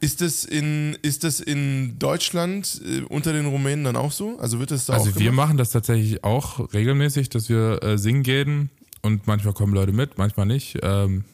ist, 0.00 0.20
das 0.20 0.44
in, 0.44 0.96
ist 1.02 1.24
das 1.24 1.40
in 1.40 1.98
Deutschland 1.98 2.80
äh, 2.84 3.00
unter 3.02 3.32
den 3.32 3.46
Rumänen 3.46 3.84
dann 3.84 3.96
auch 3.96 4.12
so? 4.12 4.38
Also 4.38 4.58
wird 4.60 4.70
das 4.70 4.86
da 4.86 4.94
Also 4.94 5.10
auch 5.10 5.14
wir 5.16 5.30
gemacht? 5.30 5.48
machen 5.48 5.56
das 5.56 5.70
tatsächlich 5.70 6.22
auch 6.24 6.72
regelmäßig, 6.72 7.30
dass 7.30 7.48
wir 7.48 7.82
äh, 7.82 7.98
singen 7.98 8.22
gehen 8.22 8.70
und 9.02 9.26
manchmal 9.26 9.54
kommen 9.54 9.74
Leute 9.74 9.92
mit, 9.92 10.18
manchmal 10.18 10.46
nicht, 10.46 10.78
ähm, 10.82 11.24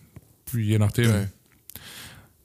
je 0.52 0.78
nachdem. 0.78 1.06
Geil. 1.10 1.32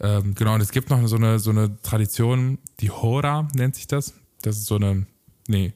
Ähm, 0.01 0.35
genau, 0.35 0.55
und 0.55 0.61
es 0.61 0.71
gibt 0.71 0.89
noch 0.89 1.07
so 1.07 1.15
eine, 1.15 1.39
so 1.39 1.51
eine 1.51 1.81
Tradition, 1.81 2.57
die 2.81 2.91
Hora 2.91 3.47
nennt 3.53 3.75
sich 3.75 3.87
das. 3.87 4.13
Das 4.41 4.57
ist 4.57 4.65
so 4.65 4.75
eine, 4.75 5.05
nee, 5.47 5.73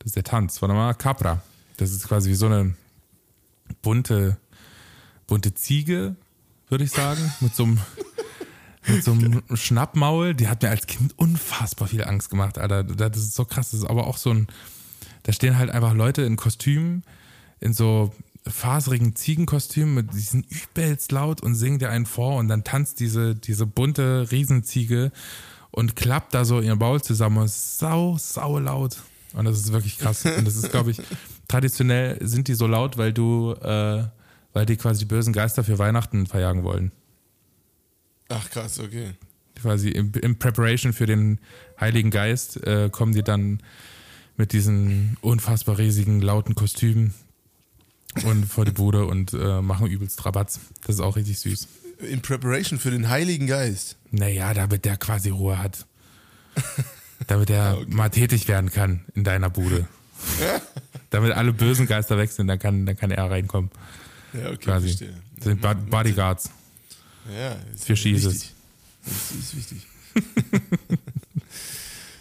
das 0.00 0.06
ist 0.08 0.16
der 0.16 0.24
Tanz, 0.24 0.60
warte 0.60 0.74
mal, 0.74 0.92
Capra. 0.94 1.40
Das 1.76 1.92
ist 1.92 2.06
quasi 2.06 2.30
wie 2.30 2.34
so 2.34 2.46
eine 2.46 2.74
bunte, 3.80 4.36
bunte 5.28 5.54
Ziege, 5.54 6.16
würde 6.72 6.84
ich 6.84 6.90
sagen, 6.90 7.32
mit 7.40 7.54
so 7.54 7.64
einem, 7.64 7.78
mit 8.86 9.04
so 9.04 9.12
einem 9.12 9.42
Schnappmaul. 9.54 10.34
Die 10.34 10.48
hat 10.48 10.62
mir 10.62 10.70
als 10.70 10.86
Kind 10.86 11.16
unfassbar 11.18 11.86
viel 11.86 12.02
Angst 12.02 12.30
gemacht, 12.30 12.58
Alter. 12.58 12.82
Das 12.82 13.18
ist 13.18 13.34
so 13.34 13.44
krass. 13.44 13.70
Das 13.70 13.80
ist 13.80 13.86
aber 13.86 14.06
auch 14.06 14.16
so 14.16 14.30
ein, 14.30 14.48
da 15.24 15.32
stehen 15.32 15.58
halt 15.58 15.70
einfach 15.70 15.92
Leute 15.92 16.22
in 16.22 16.36
Kostümen, 16.36 17.04
in 17.60 17.74
so 17.74 18.12
faserigen 18.44 19.14
Ziegenkostüm 19.14 19.94
mit 19.94 20.14
diesen 20.14 20.44
übelst 20.44 21.12
laut 21.12 21.42
und 21.42 21.54
singt 21.54 21.82
dir 21.82 21.90
einen 21.90 22.06
vor 22.06 22.36
und 22.36 22.48
dann 22.48 22.64
tanzt 22.64 22.98
diese, 22.98 23.36
diese 23.36 23.66
bunte 23.66 24.32
Riesenziege 24.32 25.12
und 25.70 25.94
klappt 25.94 26.34
da 26.34 26.44
so 26.46 26.60
ihr 26.60 26.74
Maul 26.74 27.02
zusammen 27.02 27.36
und 27.36 27.44
ist 27.44 27.78
sau, 27.78 28.16
sau 28.18 28.58
laut. 28.58 28.96
Und 29.34 29.44
das 29.44 29.58
ist 29.58 29.72
wirklich 29.72 29.98
krass. 29.98 30.24
Und 30.24 30.46
das 30.46 30.56
ist, 30.56 30.70
glaube 30.70 30.90
ich, 30.90 31.00
traditionell 31.48 32.18
sind 32.26 32.48
die 32.48 32.54
so 32.54 32.66
laut, 32.66 32.96
weil 32.96 33.12
du, 33.12 33.52
äh, 33.62 34.04
weil 34.52 34.66
die 34.66 34.76
quasi 34.76 35.00
die 35.00 35.04
bösen 35.06 35.32
Geister 35.32 35.64
für 35.64 35.78
Weihnachten 35.78 36.26
verjagen 36.26 36.62
wollen. 36.62 36.92
Ach 38.28 38.48
krass, 38.50 38.78
okay. 38.80 39.12
Quasi 39.60 39.90
im, 39.90 40.12
im 40.20 40.38
Preparation 40.38 40.92
für 40.92 41.06
den 41.06 41.38
Heiligen 41.78 42.10
Geist 42.10 42.64
äh, 42.66 42.88
kommen 42.90 43.12
die 43.12 43.22
dann 43.22 43.60
mit 44.36 44.52
diesen 44.52 45.16
unfassbar 45.20 45.78
riesigen, 45.78 46.20
lauten 46.20 46.54
Kostümen 46.54 47.14
und 48.24 48.46
vor 48.46 48.64
die 48.64 48.72
Bude 48.72 49.06
und 49.06 49.34
äh, 49.34 49.60
machen 49.60 49.86
übelst 49.86 50.24
Rabatz. 50.24 50.60
Das 50.86 50.96
ist 50.96 51.00
auch 51.00 51.16
richtig 51.16 51.38
süß. 51.38 51.68
In 52.10 52.22
Preparation 52.22 52.78
für 52.78 52.90
den 52.90 53.08
Heiligen 53.08 53.46
Geist. 53.46 53.96
Naja, 54.10 54.54
damit 54.54 54.84
der 54.84 54.96
quasi 54.96 55.30
Ruhe 55.30 55.58
hat. 55.58 55.86
damit 57.26 57.50
er 57.50 57.78
okay. 57.82 57.94
mal 57.94 58.08
tätig 58.08 58.48
werden 58.48 58.70
kann 58.70 59.04
in 59.14 59.24
deiner 59.24 59.50
Bude. 59.50 59.86
damit 61.10 61.32
alle 61.32 61.52
bösen 61.52 61.86
Geister 61.86 62.18
weg 62.18 62.30
sind, 62.30 62.48
dann 62.48 62.58
kann, 62.58 62.86
dann 62.86 62.96
kann 62.96 63.10
er 63.10 63.30
reinkommen. 63.30 63.70
Ja, 64.32 64.48
okay, 64.48 64.56
quasi. 64.56 64.88
verstehe. 64.88 65.14
Das 65.36 65.44
sind 65.44 65.90
Bodyguards. 65.90 66.50
Ja, 67.36 67.56
für 67.76 67.96
Schießes. 67.96 68.52
Das 69.04 69.30
ist 69.32 69.56
wichtig. 69.56 69.86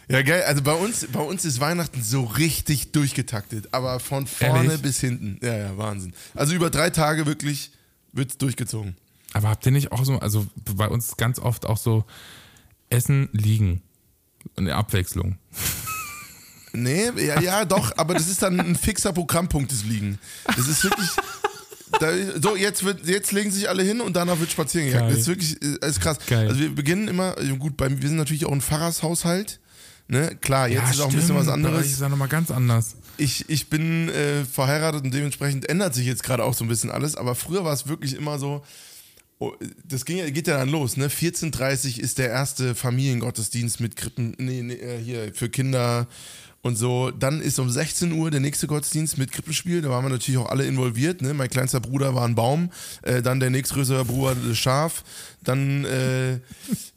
ja, 0.07 0.21
geil. 0.21 0.43
Also 0.43 0.61
bei 0.61 0.73
uns, 0.73 1.07
bei 1.11 1.21
uns 1.21 1.45
ist 1.45 1.59
Weihnachten 1.59 2.01
so 2.03 2.23
richtig 2.23 2.91
durchgetaktet, 2.91 3.69
aber 3.71 3.99
von 3.99 4.27
vorne 4.27 4.65
Ehrlich? 4.65 4.81
bis 4.81 4.99
hinten. 4.99 5.39
Ja, 5.41 5.55
ja, 5.55 5.77
Wahnsinn. 5.77 6.13
Also 6.35 6.53
über 6.53 6.69
drei 6.69 6.89
Tage 6.89 7.25
wirklich 7.25 7.71
wird 8.13 8.31
es 8.31 8.37
durchgezogen. 8.37 8.95
Aber 9.33 9.49
habt 9.49 9.65
ihr 9.65 9.71
nicht 9.71 9.91
auch 9.91 10.03
so, 10.03 10.19
also 10.19 10.45
bei 10.75 10.87
uns 10.87 11.15
ganz 11.17 11.39
oft 11.39 11.65
auch 11.65 11.77
so 11.77 12.05
Essen 12.89 13.29
liegen. 13.31 13.81
Eine 14.57 14.75
Abwechslung. 14.75 15.37
Nee, 16.73 17.11
ja, 17.17 17.39
ja, 17.39 17.65
doch, 17.65 17.97
aber 17.97 18.13
das 18.13 18.27
ist 18.27 18.41
dann 18.41 18.59
ein 18.59 18.75
fixer 18.75 19.13
Programmpunkt 19.13 19.71
des 19.71 19.83
Liegen. 19.83 20.19
Das 20.45 20.67
ist 20.67 20.83
wirklich. 20.83 21.09
Da, 21.99 22.11
so, 22.41 22.55
jetzt, 22.55 22.83
wird, 22.83 23.05
jetzt 23.05 23.31
legen 23.31 23.51
sich 23.51 23.67
alle 23.69 23.83
hin 23.83 24.01
und 24.01 24.15
danach 24.15 24.39
wird 24.39 24.51
spazieren 24.51 24.87
gegangen. 24.87 25.07
Geil. 25.07 25.11
Das 25.15 25.21
ist 25.21 25.27
wirklich 25.27 25.57
das 25.79 25.89
ist 25.91 26.01
krass. 26.01 26.17
Geil. 26.27 26.47
Also 26.47 26.59
wir 26.59 26.73
beginnen 26.73 27.07
immer, 27.07 27.37
also 27.37 27.55
gut, 27.57 27.77
bei, 27.77 27.89
wir 27.89 28.07
sind 28.07 28.17
natürlich 28.17 28.45
auch 28.45 28.51
ein 28.51 28.61
Pfarrershaushalt. 28.61 29.59
Ne? 30.07 30.37
Klar, 30.41 30.67
jetzt 30.67 30.91
ist 30.91 30.99
auch 30.99 31.09
ein 31.09 31.15
bisschen 31.15 31.35
was 31.35 31.47
anderes. 31.47 31.99
ja 31.99 32.09
nochmal 32.09 32.27
ganz 32.27 32.51
anders. 32.51 32.95
Ich, 33.17 33.49
ich 33.49 33.69
bin 33.69 34.09
äh, 34.09 34.43
verheiratet 34.45 35.03
und 35.05 35.13
dementsprechend 35.13 35.69
ändert 35.69 35.93
sich 35.93 36.05
jetzt 36.05 36.23
gerade 36.23 36.43
auch 36.43 36.53
so 36.53 36.65
ein 36.65 36.67
bisschen 36.67 36.91
alles, 36.91 37.15
aber 37.15 37.35
früher 37.35 37.63
war 37.63 37.73
es 37.73 37.87
wirklich 37.87 38.15
immer 38.17 38.37
so, 38.39 38.63
oh, 39.39 39.53
das 39.85 40.03
ging, 40.05 40.17
ja- 40.17 40.29
geht 40.29 40.47
ja 40.47 40.57
dann 40.57 40.69
los, 40.69 40.97
ne? 40.97 41.07
14.30 41.07 41.99
ist 41.99 42.17
der 42.17 42.29
erste 42.29 42.75
Familiengottesdienst 42.75 43.79
mit 43.79 43.95
Krippen, 43.95 44.33
nee, 44.37 44.61
nee, 44.63 44.73
äh, 44.73 45.01
hier 45.01 45.31
für 45.33 45.49
Kinder 45.49 46.07
und 46.63 46.75
so. 46.75 47.11
Dann 47.11 47.41
ist 47.41 47.59
um 47.59 47.69
16 47.69 48.11
Uhr 48.11 48.29
der 48.31 48.39
nächste 48.39 48.67
Gottesdienst 48.67 49.17
mit 49.17 49.31
Krippenspiel, 49.31 49.81
da 49.81 49.89
waren 49.89 50.05
wir 50.05 50.09
natürlich 50.09 50.39
auch 50.39 50.49
alle 50.49 50.65
involviert, 50.65 51.21
ne? 51.21 51.33
Mein 51.33 51.49
kleinster 51.49 51.79
Bruder 51.79 52.13
war 52.15 52.25
ein 52.25 52.35
Baum, 52.35 52.69
äh, 53.01 53.21
dann 53.21 53.39
der 53.39 53.49
nächstgrößere 53.49 54.05
Bruder 54.05 54.35
das 54.35 54.57
Schaf, 54.57 55.03
dann, 55.43 55.85
äh, 55.85 56.39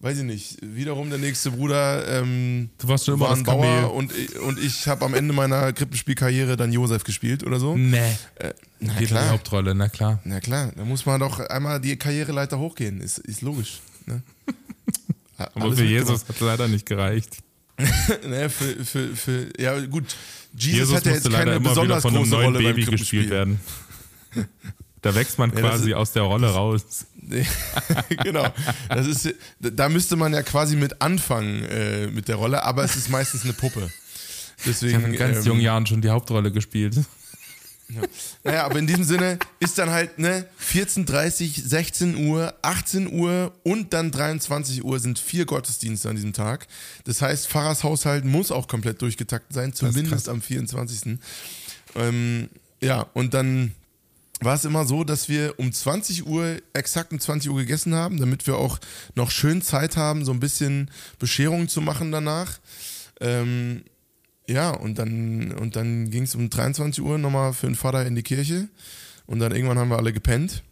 weiß 0.00 0.18
ich 0.18 0.24
nicht, 0.24 0.59
wiederum 0.61 1.09
der 1.09 1.18
nächste 1.18 1.50
Bruder, 1.50 2.07
ähm, 2.20 2.68
Du 2.79 2.88
warst 2.88 3.07
schon 3.07 3.14
immer 3.14 3.24
war 3.24 3.31
das 3.31 3.38
ein 3.38 3.44
Bauer 3.44 3.62
Kamel. 3.64 3.85
und, 3.90 4.12
und 4.46 4.59
ich 4.59 4.87
habe 4.87 5.05
am 5.05 5.14
Ende 5.14 5.33
meiner 5.33 5.72
Krippenspielkarriere 5.72 6.57
dann 6.57 6.72
Josef 6.72 7.05
gespielt 7.05 7.44
oder 7.44 7.59
so. 7.59 7.77
Nee. 7.77 7.98
Äh, 8.35 8.53
na 8.81 8.92
Geht 8.92 8.94
in 8.94 8.98
die 8.98 9.07
klar. 9.07 9.31
Hauptrolle, 9.31 9.74
na 9.74 9.88
klar. 9.88 10.20
Na 10.24 10.40
klar, 10.40 10.72
da 10.77 10.85
muss 10.85 11.07
man 11.07 11.20
doch 11.20 11.40
einmal 11.40 11.81
die 11.81 11.96
Karriereleiter 11.96 12.59
hochgehen, 12.59 13.00
ist, 13.00 13.18
ist 13.18 13.40
logisch. 13.40 13.81
Ne? 14.05 14.22
Aber 15.38 15.74
für. 15.74 15.85
Jesus 15.85 16.29
hat 16.29 16.37
es 16.37 16.40
leider 16.40 16.68
nicht 16.68 16.87
gereicht. 16.87 17.38
ne, 18.26 18.48
für, 18.50 18.84
für, 18.84 19.16
für, 19.16 19.48
ja 19.60 19.78
gut, 19.87 20.14
Jesus, 20.56 20.78
Jesus 20.78 20.96
hat 20.96 21.06
ja 21.06 21.12
jetzt 21.12 21.30
keine 21.30 21.58
besonders 21.60 22.02
von 22.02 22.14
große 22.14 22.34
Rolle 22.34 22.58
beim 22.58 22.74
Baby 22.74 22.84
gespielt 22.84 23.28
Krippenspiel. 23.28 23.30
werden. 23.30 23.60
Da 25.02 25.14
wächst 25.14 25.38
man 25.38 25.50
das 25.50 25.60
quasi 25.60 25.90
ist- 25.90 25.96
aus 25.96 26.12
der 26.12 26.22
Rolle 26.22 26.48
raus. 26.48 27.04
genau, 28.24 28.46
das 28.88 29.06
ist, 29.06 29.34
da 29.60 29.90
müsste 29.90 30.16
man 30.16 30.32
ja 30.32 30.42
quasi 30.42 30.76
mit 30.76 31.02
anfangen 31.02 31.62
äh, 31.64 32.06
mit 32.06 32.28
der 32.28 32.37
Rolle, 32.37 32.62
aber 32.64 32.84
es 32.84 32.96
ist 32.96 33.10
meistens 33.10 33.44
eine 33.44 33.52
Puppe. 33.52 33.90
Ich 34.58 34.64
Deswegen, 34.64 34.94
habe 35.02 35.12
in 35.12 35.16
ganz 35.16 35.38
ähm, 35.40 35.44
jungen 35.44 35.60
Jahren 35.60 35.84
schon 35.87 36.00
die 36.00 36.08
Hauptrolle 36.08 36.50
gespielt. 36.50 36.94
Naja, 38.42 38.64
aber 38.64 38.78
in 38.78 38.87
diesem 38.87 39.04
Sinne 39.04 39.38
ist 39.61 39.78
dann 39.78 39.90
halt, 39.90 40.18
ne, 40.18 40.46
14.30 40.61 41.66
16 41.66 42.26
Uhr, 42.26 42.54
18 42.62 43.12
Uhr 43.12 43.52
und 43.62 43.92
dann 43.92 44.11
23 44.11 44.85
Uhr 44.85 44.98
sind 45.00 45.18
vier 45.18 45.46
Gottesdienste 45.46 46.09
an 46.09 46.16
diesem 46.16 46.33
Tag. 46.33 46.66
Das 47.04 47.22
heißt, 47.22 47.48
Pfarrershaushalt 47.48 48.24
muss 48.24 48.50
auch 48.50 48.68
komplett 48.68 49.02
durchgetaktet 49.02 49.54
sein, 49.54 49.72
zumindest 49.72 50.28
am 50.28 50.42
24. 50.42 51.18
Ähm, 51.96 52.48
ja, 52.80 53.07
und 53.14 53.35
dann 53.35 53.74
war 54.40 54.54
es 54.54 54.64
immer 54.64 54.85
so, 54.85 55.04
dass 55.04 55.28
wir 55.28 55.54
um 55.59 55.72
20 55.72 56.26
Uhr, 56.26 56.59
exakt 56.72 57.12
um 57.12 57.20
20 57.20 57.50
Uhr 57.50 57.59
gegessen 57.59 57.94
haben, 57.94 58.18
damit 58.18 58.46
wir 58.46 58.57
auch 58.57 58.78
noch 59.14 59.30
schön 59.30 59.62
Zeit 59.62 59.96
haben, 59.96 60.24
so 60.24 60.33
ein 60.33 60.40
bisschen 60.40 60.90
Bescherung 61.18 61.68
zu 61.68 61.80
machen 61.80 62.12
danach. 62.12 62.59
Ähm, 63.20 63.85
ja, 64.46 64.70
und 64.70 64.98
dann, 64.98 65.52
und 65.52 65.76
dann 65.76 66.11
ging 66.11 66.24
es 66.24 66.35
um 66.35 66.50
23 66.50 67.02
Uhr 67.02 67.18
nochmal 67.18 67.52
für 67.52 67.66
den 67.66 67.76
Vater 67.76 68.04
in 68.07 68.14
die 68.14 68.22
Kirche. 68.22 68.68
Und 69.26 69.38
dann 69.38 69.52
irgendwann 69.52 69.78
haben 69.78 69.88
wir 69.88 69.96
alle 69.96 70.12
gepennt. 70.12 70.62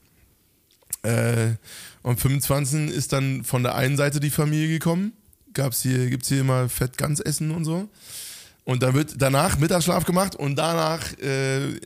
Äh, 1.02 1.54
am 2.02 2.16
25. 2.16 2.90
ist 2.90 3.12
dann 3.12 3.44
von 3.44 3.62
der 3.62 3.74
einen 3.74 3.96
Seite 3.96 4.20
die 4.20 4.30
Familie 4.30 4.68
gekommen. 4.68 5.12
Gab's 5.54 5.82
hier, 5.82 6.11
gibt's 6.11 6.28
hier 6.28 6.40
immer 6.40 6.68
Fett 6.68 6.98
ganz 6.98 7.20
essen 7.20 7.50
und 7.50 7.64
so. 7.64 7.88
Und 8.64 8.82
dann 8.82 8.94
wird 8.94 9.14
danach 9.18 9.58
Mittagsschlaf 9.58 10.04
gemacht 10.04 10.37
und 10.37 10.56
danach 10.56 11.12
äh, 11.18 11.80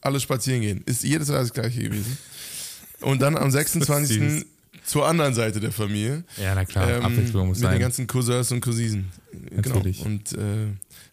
alles 0.00 0.22
spazieren 0.22 0.60
gehen. 0.60 0.82
Ist 0.84 1.02
jedes 1.02 1.28
Jahr 1.28 1.40
das 1.40 1.52
gleiche 1.52 1.82
gewesen. 1.82 2.18
Und 3.00 3.22
dann 3.22 3.36
am 3.36 3.50
26. 3.52 4.44
zur 4.88 5.06
anderen 5.06 5.34
Seite 5.34 5.60
der 5.60 5.70
Familie. 5.72 6.24
Ja, 6.42 6.54
na 6.54 6.64
klar, 6.64 6.88
Ähm, 6.88 7.04
Abwechslung 7.04 7.48
muss 7.48 7.58
mit 7.58 7.66
den 7.66 7.72
sein. 7.72 7.80
ganzen 7.80 8.06
Cousins 8.06 8.50
und 8.52 8.60
Cousinen. 8.60 9.10
Natürlich. 9.50 9.98
Genau. 10.02 10.10
Und 10.10 10.32
äh, 10.32 10.66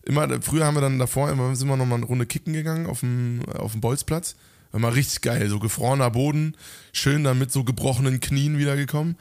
immer, 0.04 0.42
früher 0.42 0.66
haben 0.66 0.76
wir 0.76 0.82
dann 0.82 0.98
davor 1.00 1.30
immer, 1.30 1.56
sind 1.56 1.68
wir 1.68 1.78
noch 1.78 1.86
mal 1.86 1.96
eine 1.96 2.06
Runde 2.06 2.26
kicken 2.26 2.54
gegangen 2.54 2.88
auf 2.88 3.02
dem, 3.02 3.42
auf 3.58 3.74
dem 3.74 3.82
Bolzplatz. 3.82 4.36
War 4.72 4.80
mal 4.80 4.92
richtig 4.92 5.22
geil, 5.22 5.48
so 5.50 5.60
gefrorener 5.60 6.10
Boden, 6.12 6.56
schön 6.92 7.24
dann 7.24 7.38
mit 7.38 7.52
so 7.52 7.64
gebrochenen 7.64 8.20
Knien 8.20 8.58
wiedergekommen. 8.58 9.18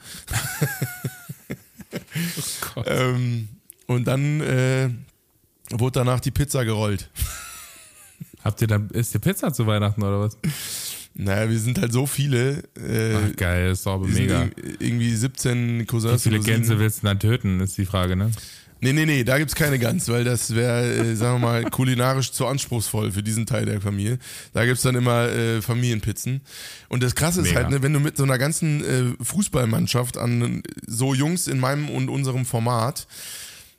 Gott. 2.73 2.85
Ähm, 2.89 3.47
und 3.87 4.05
dann 4.05 4.41
äh, 4.41 4.89
wurde 5.71 5.99
danach 5.99 6.19
die 6.19 6.31
Pizza 6.31 6.65
gerollt. 6.65 7.09
Habt 8.43 8.61
ihr 8.61 8.67
dann, 8.67 8.89
ist 8.89 9.13
die 9.13 9.19
Pizza 9.19 9.53
zu 9.53 9.65
Weihnachten 9.65 10.03
oder 10.03 10.19
was? 10.19 10.37
Naja, 11.17 11.49
wir 11.49 11.59
sind 11.59 11.79
halt 11.79 11.93
so 11.93 12.05
viele. 12.05 12.63
Äh, 12.75 13.15
Ach 13.15 13.35
geil, 13.37 13.71
ist 13.71 13.85
doch 13.85 13.93
aber 13.93 14.07
mega. 14.07 14.43
irg- 14.43 14.51
irgendwie 14.79 15.15
17 15.15 15.87
Cousins. 15.87 16.25
Wie 16.25 16.29
viele. 16.29 16.41
Gänse 16.43 16.77
willst 16.79 17.03
du 17.03 17.07
dann 17.07 17.19
töten, 17.19 17.59
ist 17.61 17.77
die 17.77 17.85
Frage, 17.85 18.15
ne? 18.15 18.31
Nee, 18.81 18.91
nee, 18.91 19.05
nee, 19.05 19.23
da 19.23 19.37
gibt's 19.39 19.55
keine 19.55 19.79
Gans, 19.79 20.09
weil 20.09 20.25
das 20.25 20.53
wäre, 20.53 20.83
äh, 20.93 21.15
sagen 21.15 21.35
wir 21.41 21.47
mal, 21.47 21.63
kulinarisch 21.71 22.33
zu 22.33 22.45
anspruchsvoll 22.45 23.11
für 23.13 23.23
diesen 23.23 23.45
Teil 23.45 23.65
der 23.65 23.79
Familie. 23.79 24.19
Da 24.53 24.65
gibt's 24.65 24.81
dann 24.83 24.95
immer 24.95 25.29
äh, 25.29 25.61
Familienpizzen. 25.61 26.41
Und 26.89 27.01
das 27.01 27.15
Krasse 27.15 27.39
ist 27.41 27.47
Mega. 27.47 27.61
halt, 27.61 27.69
ne, 27.71 27.81
wenn 27.81 27.93
du 27.93 28.01
mit 28.01 28.17
so 28.17 28.23
einer 28.23 28.37
ganzen 28.37 28.83
äh, 28.83 29.23
Fußballmannschaft 29.23 30.17
an 30.17 30.61
so 30.85 31.13
Jungs 31.13 31.47
in 31.47 31.59
meinem 31.59 31.89
und 31.89 32.09
unserem 32.09 32.45
Format, 32.45 33.07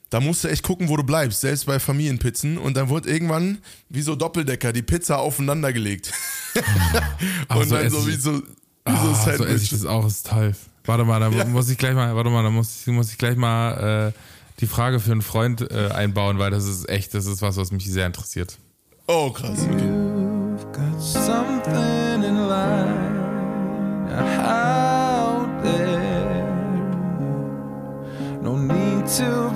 da 0.09 0.19
musst 0.19 0.43
du 0.43 0.47
echt 0.47 0.63
gucken, 0.63 0.87
wo 0.89 0.95
du 0.97 1.03
bleibst, 1.03 1.41
selbst 1.41 1.65
bei 1.65 1.79
Familienpizzen. 1.79 2.57
Und 2.57 2.77
dann 2.77 2.89
wird 2.89 3.05
irgendwann, 3.05 3.57
wie 3.89 4.01
so 4.01 4.15
Doppeldecker, 4.15 4.71
die 4.73 4.81
Pizza 4.81 5.17
aufeinander 5.19 5.73
gelegt. 5.73 6.11
Aber 7.47 7.61
und 7.61 7.69
so 7.69 7.75
dann 7.75 7.89
so 7.89 8.07
wie 8.07 8.15
so, 8.15 8.37
wie 8.37 8.43
Ah, 8.85 9.03
so 9.03 9.13
so 9.13 9.29
esse 9.31 9.37
Sandwich. 9.39 9.63
ich 9.63 9.69
das 9.71 9.85
auch, 9.85 10.05
ist 10.07 10.27
toll. 10.27 10.55
Warte 10.85 11.03
mal, 11.03 11.19
da 11.19 11.29
Ja. 11.37 11.43
muss 11.45 11.69
ich 11.69 11.77
gleich 11.77 11.93
mal, 11.93 12.15
warte 12.15 12.29
mal, 12.29 12.41
da 12.43 12.49
muss, 12.49 12.81
ich- 12.87 12.93
muss 12.93 13.11
ich 13.11 13.17
gleich 13.17 13.35
mal 13.35 14.13
äh, 14.15 14.19
die 14.61 14.67
Frage 14.67 14.99
für 15.01 15.11
einen 15.11 15.21
Freund 15.21 15.69
äh, 15.69 15.89
einbauen, 15.89 16.39
weil 16.39 16.51
das 16.51 16.65
ist 16.65 16.87
echt, 16.87 17.13
das 17.13 17.25
ist 17.25 17.41
was, 17.41 17.57
was 17.57 17.71
mich 17.71 17.85
sehr 17.91 18.05
interessiert. 18.05 18.57
oh, 19.07 19.29
krass. 19.31 19.59
Okay. 19.63 19.83
You've 19.83 20.71
got 20.71 21.01
something 21.01 22.23
in 22.23 22.47
line 22.47 23.17
out 24.41 25.63
there. 25.63 26.43
No 28.41 28.57
need 28.57 29.05
to 29.17 29.46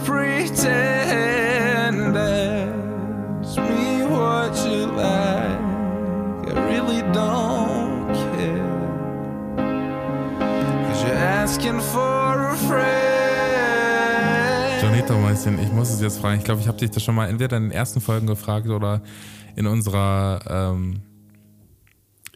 pretend. 0.61 2.17
Ask 2.17 3.57
me 3.57 4.05
what 4.05 4.55
you 4.65 4.85
like. 4.95 5.59
I 6.47 6.53
really 6.69 7.01
don't 7.13 8.13
care. 8.35 8.69
Cause 10.87 11.03
you're 11.03 11.13
asking 11.13 11.79
for 11.79 12.49
a 12.49 12.55
friend. 12.55 12.91
Jonito, 14.81 15.17
Mäuschen, 15.17 15.59
ich 15.59 15.71
muss 15.71 15.89
es 15.89 16.01
jetzt 16.01 16.19
fragen. 16.19 16.39
Ich 16.39 16.45
glaube, 16.45 16.61
ich 16.61 16.67
habe 16.67 16.77
dich 16.77 16.91
das 16.91 17.03
schon 17.03 17.15
mal 17.15 17.27
entweder 17.27 17.57
in 17.57 17.63
den 17.63 17.71
ersten 17.71 18.01
Folgen 18.01 18.27
gefragt 18.27 18.67
oder 18.67 19.01
in 19.55 19.65
unserer 19.67 20.39
ähm, 20.47 21.01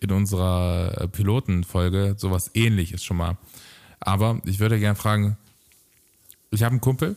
in 0.02 0.12
unserer 0.12 1.02
äh, 1.02 1.08
Pilotenfolge 1.08 2.16
sowas 2.18 2.52
ähnliches 2.54 3.04
schon 3.04 3.18
mal. 3.18 3.38
Aber 4.00 4.40
ich 4.46 4.60
würde 4.60 4.80
gerne 4.80 4.96
fragen, 4.96 5.38
ich 6.52 6.62
habe 6.64 6.72
einen 6.74 6.82
Kumpel, 6.82 7.16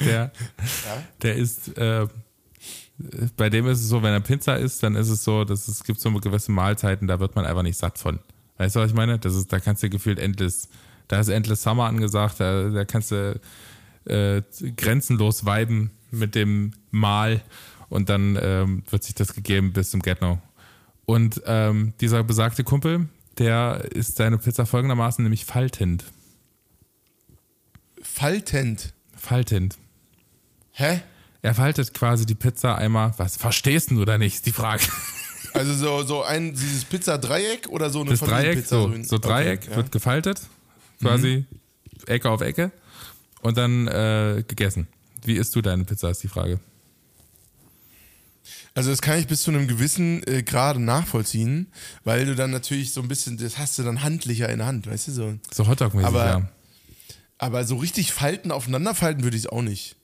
der, 0.00 0.32
der 1.22 1.34
ist, 1.36 1.76
äh, 1.76 2.06
bei 3.36 3.50
dem 3.50 3.66
ist 3.66 3.80
es 3.80 3.88
so, 3.88 4.02
wenn 4.02 4.12
er 4.12 4.20
Pizza 4.20 4.56
isst, 4.56 4.82
dann 4.82 4.94
ist 4.94 5.08
es 5.08 5.24
so, 5.24 5.44
dass 5.44 5.68
es 5.68 5.84
gibt 5.84 6.00
so 6.00 6.10
gewisse 6.12 6.52
Mahlzeiten, 6.52 7.06
da 7.06 7.20
wird 7.20 7.36
man 7.36 7.44
einfach 7.44 7.62
nicht 7.62 7.78
satt 7.78 7.98
von. 7.98 8.18
Weißt 8.56 8.74
du, 8.76 8.80
was 8.80 8.90
ich 8.90 8.96
meine? 8.96 9.18
Das 9.18 9.34
ist, 9.34 9.52
da 9.52 9.60
kannst 9.60 9.82
du 9.82 9.90
gefühlt 9.90 10.18
endless, 10.18 10.68
da 11.06 11.20
ist 11.20 11.28
endless 11.28 11.62
Summer 11.62 11.84
angesagt, 11.84 12.40
da, 12.40 12.70
da 12.70 12.84
kannst 12.84 13.12
du 13.12 13.40
äh, 14.04 14.42
grenzenlos 14.76 15.46
viben 15.46 15.90
mit 16.10 16.34
dem 16.34 16.72
Mahl 16.90 17.42
und 17.88 18.08
dann 18.08 18.38
ähm, 18.40 18.82
wird 18.90 19.04
sich 19.04 19.14
das 19.14 19.34
gegeben 19.34 19.72
bis 19.72 19.90
zum 19.90 20.02
Get 20.02 20.20
No. 20.20 20.40
Und 21.06 21.40
ähm, 21.46 21.94
dieser 22.00 22.22
besagte 22.24 22.64
Kumpel, 22.64 23.08
der 23.38 23.86
isst 23.92 24.16
seine 24.16 24.38
Pizza 24.38 24.66
folgendermaßen, 24.66 25.22
nämlich 25.22 25.44
faltend. 25.44 26.04
Faltend. 28.02 28.92
Faltend. 29.28 29.76
Hä? 30.72 31.02
Er 31.42 31.54
faltet 31.54 31.92
quasi 31.92 32.24
die 32.24 32.34
Pizza 32.34 32.76
einmal. 32.76 33.12
Was 33.18 33.36
verstehst 33.36 33.90
du 33.90 34.04
da 34.06 34.16
nicht? 34.16 34.36
Ist 34.36 34.46
die 34.46 34.52
Frage. 34.52 34.84
Also 35.52 35.74
so, 35.74 36.02
so 36.02 36.22
ein, 36.22 36.52
dieses 36.52 36.84
Pizza-Dreieck 36.84 37.68
oder 37.68 37.90
so 37.90 38.00
eine 38.00 38.10
Das 38.10 38.20
Dreieck, 38.20 38.66
so, 38.66 38.92
so 39.02 39.18
Dreieck 39.18 39.60
Okay, 39.62 39.70
ja. 39.70 39.76
wird 39.76 39.92
gefaltet, 39.92 40.40
quasi 41.00 41.44
Ecke 42.06 42.30
auf 42.30 42.42
Ecke 42.42 42.70
und 43.42 43.56
dann 43.56 43.86
äh, 43.88 44.44
gegessen. 44.46 44.88
Wie 45.24 45.36
isst 45.36 45.54
du 45.56 45.62
deine 45.62 45.84
Pizza, 45.84 46.10
ist 46.10 46.22
die 46.22 46.28
Frage. 46.28 46.60
Also 48.74 48.90
das 48.90 49.02
kann 49.02 49.18
ich 49.18 49.26
bis 49.26 49.42
zu 49.42 49.50
einem 49.50 49.68
gewissen 49.68 50.22
äh, 50.26 50.42
Grade 50.42 50.80
nachvollziehen, 50.80 51.66
weil 52.04 52.26
du 52.26 52.34
dann 52.34 52.50
natürlich 52.50 52.92
so 52.92 53.00
ein 53.00 53.08
bisschen, 53.08 53.36
das 53.36 53.58
hast 53.58 53.78
du 53.78 53.82
dann 53.82 54.02
handlicher 54.02 54.48
in 54.48 54.58
der 54.58 54.66
Hand, 54.66 54.86
weißt 54.86 55.08
du 55.08 55.12
so. 55.12 55.34
So 55.52 55.66
Hotdog-mäßig, 55.66 56.14
ja. 56.14 56.48
Aber 57.38 57.64
so 57.64 57.76
richtig 57.76 58.12
falten, 58.12 58.50
aufeinander 58.50 58.94
falten 58.94 59.22
würde 59.22 59.36
ich 59.36 59.44
es 59.44 59.48
auch 59.48 59.62
nicht. 59.62 59.96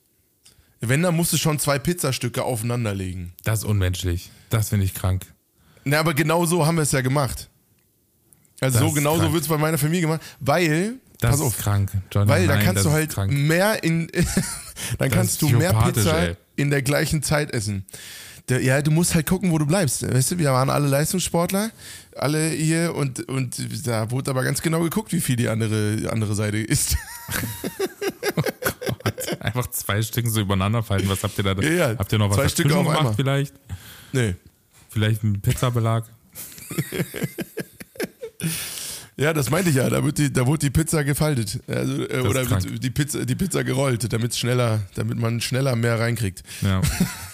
Wenn, 0.80 1.02
dann 1.02 1.16
musst 1.16 1.32
du 1.32 1.36
schon 1.36 1.58
zwei 1.58 1.78
Pizzastücke 1.78 2.44
aufeinander 2.44 2.94
legen. 2.94 3.32
Das 3.42 3.60
ist 3.60 3.64
unmenschlich. 3.64 4.30
Das 4.50 4.68
finde 4.68 4.84
ich 4.84 4.94
krank. 4.94 5.26
Na, 5.84 5.98
aber 5.98 6.14
genau 6.14 6.46
so 6.46 6.66
haben 6.66 6.76
wir 6.76 6.82
es 6.82 6.92
ja 6.92 7.00
gemacht. 7.00 7.48
Also 8.60 8.74
Das 8.78 8.82
so 8.82 8.88
ist 8.88 8.94
genau 8.94 9.18
so 9.18 9.32
wird 9.32 9.42
es 9.42 9.48
bei 9.48 9.58
meiner 9.58 9.78
Familie 9.78 10.02
gemacht, 10.02 10.20
weil, 10.40 10.94
Das 11.20 11.32
pass 11.32 11.40
ist 11.40 11.46
auf, 11.46 11.58
krank. 11.58 11.90
Johnny, 12.12 12.28
weil 12.28 12.46
da 12.46 12.56
kannst 12.56 12.76
das 12.76 12.82
du 12.84 12.88
ist 12.90 13.16
halt 13.16 13.30
mehr 13.30 13.82
in, 13.82 14.10
dann 14.98 15.10
kannst 15.10 15.32
ist 15.34 15.42
du 15.42 15.48
mehr 15.50 15.72
Pizza 15.74 16.28
ey. 16.28 16.36
in 16.56 16.70
der 16.70 16.82
gleichen 16.82 17.22
Zeit 17.22 17.52
essen. 17.52 17.84
Der, 18.48 18.62
ja, 18.62 18.82
du 18.82 18.90
musst 18.90 19.14
halt 19.14 19.26
gucken, 19.26 19.50
wo 19.50 19.58
du 19.58 19.66
bleibst. 19.66 20.06
Weißt 20.06 20.32
du, 20.32 20.38
wir 20.38 20.52
waren 20.52 20.68
alle 20.68 20.86
Leistungssportler, 20.86 21.70
alle 22.14 22.50
hier 22.50 22.94
und, 22.94 23.26
und 23.28 23.86
da 23.86 24.10
wurde 24.10 24.30
aber 24.30 24.44
ganz 24.44 24.60
genau 24.60 24.82
geguckt, 24.82 25.12
wie 25.12 25.20
viel 25.20 25.36
die 25.36 25.48
andere, 25.48 26.10
andere 26.10 26.34
Seite 26.34 26.58
ist. 26.58 26.96
Einfach 29.40 29.68
zwei 29.70 30.02
Stücken 30.02 30.30
so 30.30 30.40
übereinander 30.40 30.82
falten. 30.82 31.08
Was 31.08 31.22
habt 31.22 31.38
ihr 31.38 31.44
da? 31.44 31.52
Ja, 31.62 31.70
ja. 31.70 31.98
Habt 31.98 32.12
ihr 32.12 32.18
noch 32.18 32.30
was 32.30 32.36
Zwei 32.36 32.48
Stücke 32.48 32.76
auf 32.76 32.84
gemacht 32.84 32.98
einmal. 32.98 33.14
vielleicht? 33.14 33.54
nee. 34.12 34.34
Vielleicht 34.90 35.24
ein 35.24 35.40
Pizzabelag? 35.40 36.04
Ja, 39.16 39.32
das 39.32 39.50
meinte 39.50 39.70
ich 39.70 39.76
ja. 39.76 39.88
Da 39.88 40.04
wird 40.04 40.18
die, 40.18 40.32
da 40.32 40.46
wurde 40.46 40.58
die 40.58 40.70
Pizza 40.70 41.04
gefaltet. 41.04 41.60
Also, 41.68 42.08
äh, 42.08 42.20
oder 42.20 42.44
die 42.44 42.90
Pizza, 42.90 43.24
die 43.24 43.34
Pizza 43.34 43.62
gerollt, 43.62 44.12
damit 44.12 44.34
schneller, 44.34 44.82
damit 44.94 45.18
man 45.18 45.40
schneller 45.40 45.76
mehr 45.76 45.98
reinkriegt. 46.00 46.42
Ja. 46.62 46.80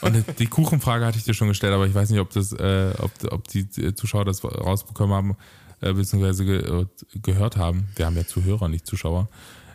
Und 0.02 0.24
die 0.38 0.46
Kuchenfrage 0.46 1.06
hatte 1.06 1.18
ich 1.18 1.24
dir 1.24 1.34
schon 1.34 1.48
gestellt, 1.48 1.72
aber 1.72 1.86
ich 1.86 1.94
weiß 1.94 2.10
nicht, 2.10 2.20
ob 2.20 2.30
das, 2.30 2.52
äh, 2.52 2.92
ob, 2.98 3.12
ob 3.30 3.48
die 3.48 3.68
Zuschauer 3.94 4.24
das 4.24 4.44
rausbekommen 4.44 5.14
haben, 5.14 5.36
äh, 5.80 5.92
beziehungsweise 5.92 6.44
ge 6.44 6.58
äh, 6.58 6.86
gehört 7.22 7.56
haben. 7.56 7.88
Wir 7.96 8.06
haben 8.06 8.16
ja 8.16 8.26
Zuhörer, 8.26 8.68
nicht 8.68 8.86
Zuschauer. 8.86 9.28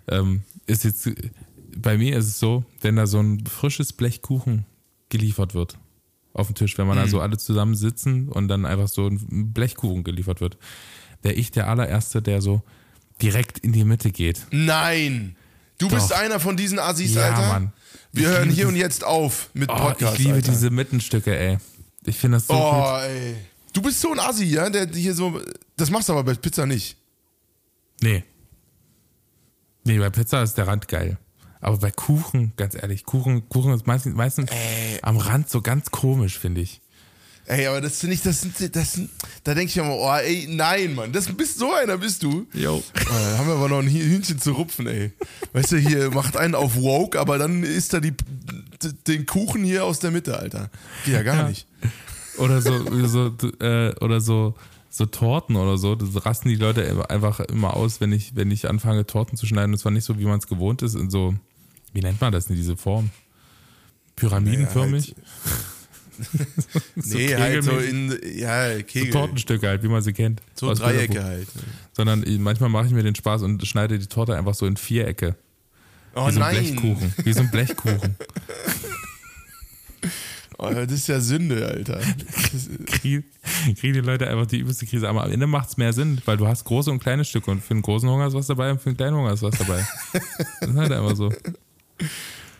Ähm, 0.07 0.43
ist 0.67 0.83
jetzt, 0.83 1.09
bei 1.75 1.97
mir 1.97 2.17
ist 2.17 2.27
es 2.27 2.39
so, 2.39 2.65
wenn 2.81 2.95
da 2.95 3.07
so 3.07 3.19
ein 3.19 3.45
frisches 3.47 3.93
Blech 3.93 4.21
Kuchen 4.21 4.65
geliefert 5.09 5.55
wird 5.55 5.77
auf 6.35 6.47
den 6.47 6.55
Tisch, 6.55 6.77
wenn 6.77 6.85
man 6.85 6.97
da 6.97 7.07
so 7.07 7.21
alle 7.21 7.37
zusammen 7.37 7.75
sitzen 7.75 8.27
und 8.27 8.49
dann 8.49 8.65
einfach 8.65 8.89
so 8.89 9.07
ein 9.07 9.53
Blechkuchen 9.53 10.03
geliefert 10.03 10.41
wird, 10.41 10.57
wäre 11.25 11.33
ich 11.35 11.51
der 11.51 11.67
allererste, 11.67 12.21
der 12.21 12.41
so 12.41 12.61
direkt 13.21 13.59
in 13.59 13.73
die 13.73 13.83
Mitte 13.83 14.11
geht. 14.11 14.45
Nein! 14.51 15.35
Du 15.77 15.87
Doch. 15.89 15.95
bist 15.95 16.13
einer 16.13 16.39
von 16.39 16.55
diesen 16.55 16.79
Assis, 16.79 17.15
Ja, 17.15 17.23
Alter. 17.29 17.47
Mann. 17.49 17.73
Wir 18.13 18.29
Ich 18.29 18.37
hören 18.37 18.49
hier 18.49 18.67
und 18.69 18.75
jetzt 18.77 19.03
auf 19.03 19.49
mit 19.53 19.69
Oh, 19.69 19.75
Podcast. 19.75 20.13
ich 20.13 20.19
liebe 20.19 20.35
Alter. 20.35 20.51
diese 20.51 20.69
Mittenstücke, 20.69 21.37
ey. 21.37 21.57
Ich 22.05 22.17
finde 22.17 22.37
das 22.37 22.47
so 22.47 22.53
gut. 22.53 22.61
Oh, 22.63 22.97
ey. 23.01 23.35
Du 23.73 23.81
bist 23.81 23.99
so 23.99 24.13
ein 24.13 24.19
Assi, 24.19 24.45
ja? 24.45 24.69
Der 24.69 24.87
hier 24.87 25.13
so. 25.13 25.41
Das 25.75 25.89
machst 25.89 26.07
du 26.07 26.13
aber 26.13 26.23
bei 26.23 26.33
Pizza 26.35 26.65
nicht. 26.65 26.95
Nee. 28.01 28.23
Nee, 29.83 29.99
bei 29.99 30.09
Pizza 30.09 30.41
ist 30.43 30.53
der 30.53 30.67
Rand 30.67 30.87
geil. 30.87 31.17
Aber 31.59 31.77
bei 31.77 31.91
Kuchen, 31.91 32.53
ganz 32.57 32.75
ehrlich, 32.75 33.03
Kuchen, 33.05 33.49
Kuchen 33.49 33.73
ist 33.73 33.87
meistens, 33.87 34.15
meistens 34.15 34.49
am 35.01 35.17
Rand 35.17 35.49
so 35.49 35.61
ganz 35.61 35.89
komisch, 35.91 36.37
finde 36.39 36.61
ich. 36.61 36.79
Ey, 37.47 37.67
aber 37.67 37.79
das 37.79 37.99
finde 37.99 38.15
ich, 38.15 38.21
das 38.23 38.41
sind, 38.41 38.75
das 38.75 38.93
sind, 38.93 39.09
da 39.43 39.53
denke 39.53 39.69
ich 39.69 39.77
immer, 39.77 39.93
oh, 39.95 40.11
ey, 40.15 40.47
nein, 40.49 40.95
Mann, 40.95 41.11
das 41.11 41.27
bist 41.31 41.59
so 41.59 41.71
einer 41.73 41.97
bist 41.97 42.23
du. 42.23 42.47
Jo. 42.53 42.83
Da 42.93 43.37
haben 43.37 43.47
wir 43.47 43.53
aber 43.55 43.69
noch 43.69 43.79
ein 43.79 43.87
Hühnchen 43.87 44.39
zu 44.39 44.53
rupfen, 44.53 44.87
ey. 44.87 45.11
Weißt 45.53 45.71
du, 45.73 45.77
hier 45.77 46.09
macht 46.09 46.37
einen 46.37 46.55
auf 46.55 46.75
woke, 46.75 47.19
aber 47.19 47.37
dann 47.37 47.61
isst 47.63 47.93
er 47.93 48.01
die, 48.01 48.13
den 49.07 49.25
Kuchen 49.27 49.63
hier 49.63 49.85
aus 49.85 49.99
der 49.99 50.09
Mitte, 50.09 50.39
Alter. 50.39 50.71
Geht 51.05 51.13
ja 51.13 51.21
gar 51.23 51.35
Ja. 51.35 51.49
nicht. 51.49 51.67
Oder 52.37 52.61
so, 52.61 53.07
so 53.07 53.31
äh, 53.63 53.93
oder 54.01 54.19
so, 54.21 54.55
so 54.89 55.05
Torten 55.05 55.55
oder 55.55 55.77
so. 55.77 55.93
Das 55.95 56.25
rasten 56.25 56.49
die 56.49 56.55
Leute 56.55 57.09
einfach 57.09 57.39
immer 57.41 57.75
aus, 57.75 58.01
wenn 58.01 58.11
ich, 58.11 58.35
wenn 58.35 58.49
ich 58.51 58.67
anfange, 58.67 59.05
Torten 59.05 59.37
zu 59.37 59.45
schneiden. 59.45 59.71
Und 59.73 59.77
zwar 59.77 59.91
nicht 59.91 60.03
so, 60.03 60.17
wie 60.19 60.25
man 60.25 60.39
es 60.39 60.47
gewohnt 60.47 60.81
ist, 60.81 60.95
in 60.95 61.09
so, 61.11 61.35
wie 61.93 62.01
nennt 62.01 62.19
man 62.19 62.33
das 62.33 62.47
in 62.49 62.55
diese 62.55 62.75
Form? 62.75 63.11
Pyramidenförmig? 64.15 65.15
So 66.95 67.17
nee, 67.17 67.35
halt 67.35 67.63
so 67.63 67.77
in, 67.77 68.17
ja, 68.35 68.77
so 68.77 68.83
Kegel. 68.83 69.11
Tortenstücke 69.11 69.67
halt, 69.67 69.83
wie 69.83 69.87
man 69.87 70.01
sie 70.01 70.13
kennt. 70.13 70.41
So 70.55 70.73
Dreiecke 70.73 71.23
halt. 71.23 71.47
Sondern 71.93 72.23
manchmal 72.39 72.69
mache 72.69 72.87
ich 72.87 72.93
mir 72.93 73.03
den 73.03 73.15
Spaß 73.15 73.43
und 73.43 73.65
schneide 73.67 73.99
die 73.99 74.07
Torte 74.07 74.35
einfach 74.35 74.55
so 74.55 74.65
in 74.65 74.77
Vierecke. 74.77 75.35
Oh 76.15 76.27
Wie 76.27 76.31
so 76.31 76.39
ein 76.39 76.53
nein. 76.53 76.75
Blechkuchen. 76.75 77.13
Wie 77.23 77.33
so 77.33 77.41
ein 77.41 77.51
Blechkuchen. 77.51 78.15
Oh, 80.57 80.69
das 80.69 80.89
ist 80.89 81.07
ja 81.07 81.19
Sünde, 81.19 81.67
Alter. 81.67 81.99
Kriegen 83.01 83.23
die 83.81 83.99
Leute 83.99 84.27
einfach 84.29 84.45
die 84.45 84.59
übelste 84.59 84.85
Krise. 84.85 85.09
Aber 85.09 85.23
am 85.25 85.31
Ende 85.31 85.47
macht 85.47 85.69
es 85.69 85.77
mehr 85.77 85.91
Sinn, 85.91 86.21
weil 86.25 86.37
du 86.37 86.47
hast 86.47 86.63
große 86.63 86.89
und 86.91 86.99
kleine 86.99 87.25
Stücke 87.25 87.51
und 87.51 87.61
für 87.61 87.71
einen 87.71 87.81
großen 87.81 88.07
Hunger 88.09 88.27
ist 88.27 88.33
was 88.35 88.47
dabei 88.47 88.71
und 88.71 88.81
für 88.81 88.87
einen 88.87 88.97
kleinen 88.97 89.17
Hunger 89.17 89.33
ist 89.33 89.41
was 89.41 89.57
dabei. 89.57 89.85
Das 90.61 90.69
ist 90.69 90.75
halt 90.77 90.91
einfach 90.93 91.15
so. 91.15 91.33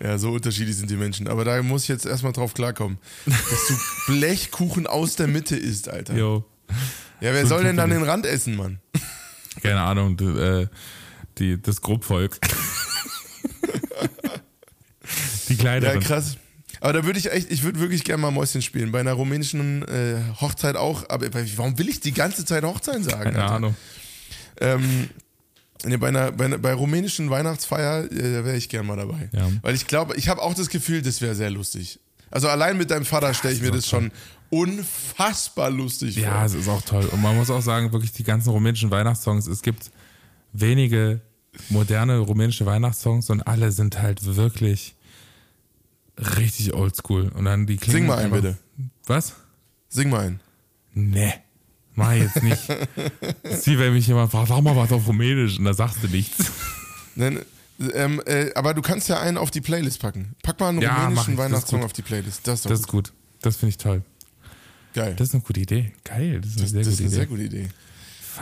Ja, 0.01 0.17
so 0.17 0.31
unterschiedlich 0.31 0.75
sind 0.77 0.89
die 0.89 0.95
Menschen. 0.97 1.27
Aber 1.27 1.45
da 1.45 1.61
muss 1.63 1.83
ich 1.83 1.89
jetzt 1.89 2.05
erstmal 2.05 2.33
drauf 2.33 2.53
klarkommen, 2.53 2.97
dass 3.25 3.67
du 3.67 3.73
Blechkuchen 4.13 4.87
aus 4.87 5.15
der 5.15 5.27
Mitte 5.27 5.55
isst, 5.55 5.89
Alter. 5.89 6.15
Jo. 6.15 6.43
Ja, 7.21 7.33
wer 7.33 7.43
So 7.43 7.49
soll 7.49 7.63
denn 7.63 7.77
dann 7.77 7.89
den 7.89 8.03
Rand 8.03 8.25
essen, 8.25 8.55
Mann? 8.55 8.79
Keine 9.61 9.81
Ahnung, 9.81 10.17
du, 10.17 10.37
äh, 10.37 10.67
die, 11.37 11.61
das 11.61 11.81
Grobvolk. 11.81 12.39
die 15.49 15.53
Ja, 15.53 15.59
kleineren. 15.59 15.99
krass. 16.01 16.37
Aber 16.81 16.93
da 16.93 17.05
würde 17.05 17.17
ich 17.17 17.31
echt, 17.31 17.51
ich 17.51 17.63
würde 17.63 17.79
wirklich 17.79 18.03
gerne 18.03 18.21
mal 18.21 18.31
Mäuschen 18.31 18.61
spielen. 18.61 18.91
Bei 18.91 18.99
einer 18.99 19.13
rumänischen 19.13 19.83
äh, 19.87 20.17
Hochzeit 20.41 20.75
auch. 20.75 21.09
Aber 21.09 21.27
warum 21.33 21.79
will 21.79 21.89
ich 21.89 21.99
die 21.99 22.11
ganze 22.11 22.45
Zeit 22.45 22.63
Hochzeit 22.63 23.03
sagen? 23.03 23.23
Keine 23.23 23.41
Alter? 23.41 23.55
Ahnung. 23.55 23.75
Ähm, 24.59 25.09
bei, 25.99 26.07
einer, 26.09 26.31
bei, 26.31 26.45
einer, 26.45 26.57
bei 26.57 26.73
rumänischen 26.73 27.29
Weihnachtsfeier 27.29 28.11
äh, 28.11 28.43
wäre 28.45 28.55
ich 28.57 28.69
gern 28.69 28.85
mal 28.85 28.97
dabei. 28.97 29.29
Ja. 29.31 29.49
Weil 29.61 29.75
ich 29.75 29.87
glaube, 29.87 30.15
ich 30.15 30.27
habe 30.29 30.41
auch 30.41 30.53
das 30.53 30.69
Gefühl, 30.69 31.01
das 31.01 31.21
wäre 31.21 31.35
sehr 31.35 31.49
lustig. 31.49 31.99
Also 32.31 32.49
allein 32.49 32.77
mit 32.77 32.91
deinem 32.91 33.05
Vater 33.05 33.33
stelle 33.33 33.53
ich 33.53 33.61
mir 33.61 33.71
das 33.71 33.87
schon 33.87 34.11
unfassbar 34.49 35.69
lustig 35.69 36.15
Ja, 36.17 36.31
vor. 36.31 36.45
es 36.45 36.53
ist 36.53 36.67
auch 36.67 36.81
toll. 36.81 37.05
Und 37.05 37.21
man 37.21 37.35
muss 37.35 37.49
auch 37.49 37.61
sagen, 37.61 37.91
wirklich 37.93 38.11
die 38.11 38.23
ganzen 38.23 38.49
rumänischen 38.49 38.91
Weihnachtssongs, 38.91 39.47
es 39.47 39.61
gibt 39.61 39.91
wenige 40.53 41.21
moderne 41.69 42.17
rumänische 42.19 42.65
Weihnachtssongs 42.65 43.29
und 43.29 43.41
alle 43.47 43.71
sind 43.71 44.01
halt 44.01 44.35
wirklich 44.35 44.95
richtig 46.17 46.73
oldschool. 46.73 47.29
Und 47.29 47.45
dann 47.45 47.65
die 47.65 47.77
klingen 47.77 47.99
Sing 47.99 48.07
mal 48.07 48.17
einen, 48.19 48.31
bitte. 48.31 48.57
Was? 49.05 49.35
Sing 49.89 50.09
mal 50.09 50.25
einen. 50.25 50.39
Nee, 50.93 51.33
mach 51.95 52.13
jetzt 52.13 52.41
nicht. 52.43 52.61
Ist 53.43 53.67
wie 53.67 53.77
wenn 53.79 53.93
mich 53.93 54.07
jemand 54.07 54.31
fragt, 54.31 54.49
sag 54.49 54.61
mal 54.61 54.75
was 54.75 54.91
auf 54.91 55.07
Rumänisch 55.07 55.57
und 55.59 55.65
da 55.65 55.73
sagst 55.73 55.97
du 56.03 56.07
nichts. 56.07 56.51
Dann, 57.15 57.39
ähm, 57.93 58.21
äh, 58.25 58.53
aber 58.55 58.73
du 58.73 58.81
kannst 58.81 59.09
ja 59.09 59.19
einen 59.19 59.37
auf 59.37 59.51
die 59.51 59.61
Playlist 59.61 59.99
packen. 60.01 60.35
Pack 60.43 60.59
mal 60.59 60.69
einen 60.69 60.81
Ja, 60.81 61.03
rumänischen 61.05 61.33
ist 61.33 61.39
Weihnachtssong 61.39 61.83
auf 61.83 61.93
die 61.93 62.01
Playlist. 62.01 62.47
Das 62.47 62.59
ist 62.59 62.65
Das 62.69 62.79
ist 62.81 62.87
gut. 62.87 63.09
gut. 63.09 63.13
Das 63.41 63.57
finde 63.57 63.69
ich 63.71 63.77
toll. 63.77 64.01
geil. 64.93 65.13
Das 65.17 65.29
ist 65.29 65.33
eine 65.35 65.43
gute 65.43 65.59
Idee. 65.59 65.91
Geil, 66.03 66.41
das 66.41 66.51
ist 66.51 66.57
eine 66.57 66.63
Das, 66.63 66.71
sehr 66.71 66.83
das 66.83 66.93
ist 66.93 66.97
gute 66.97 67.03
eine 67.03 67.07
Idee. 67.07 67.15
sehr 67.15 67.25
gute 67.25 67.43
Idee. 67.43 67.67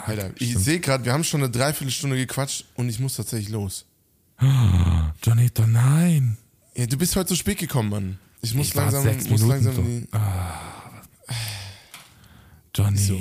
Alter, 0.08 0.32
ich 0.40 0.58
sehe 0.58 0.80
gerade, 0.80 1.06
wir 1.06 1.14
haben 1.14 1.24
schon 1.24 1.42
eine 1.44 1.52
Dreiviertelstunde 1.52 2.16
gequatscht 2.18 2.66
und 2.76 2.90
ich 2.90 3.00
muss 3.00 3.16
tatsächlich 3.16 3.50
los. 3.50 3.86
Johnny, 5.24 5.50
doch 5.54 5.68
nein. 5.68 6.38
Ja, 6.76 6.86
du 6.88 6.98
bist 6.98 7.16
heute 7.16 7.28
zu 7.28 7.36
spät 7.36 7.60
gekommen, 7.60 7.90
Mann. 7.90 8.20
Ich 8.42 8.54
muss 8.56 8.68
Ich 8.70 8.74
langsam, 8.74 9.04
sechs 9.04 9.30
muss 9.30 9.42
Minuten 9.42 9.50
langsam 9.66 9.76
so. 9.76 9.82
in 9.82 10.02
die, 10.02 10.08
doch 12.74 12.92
Ist 12.92 13.08
so. 13.08 13.20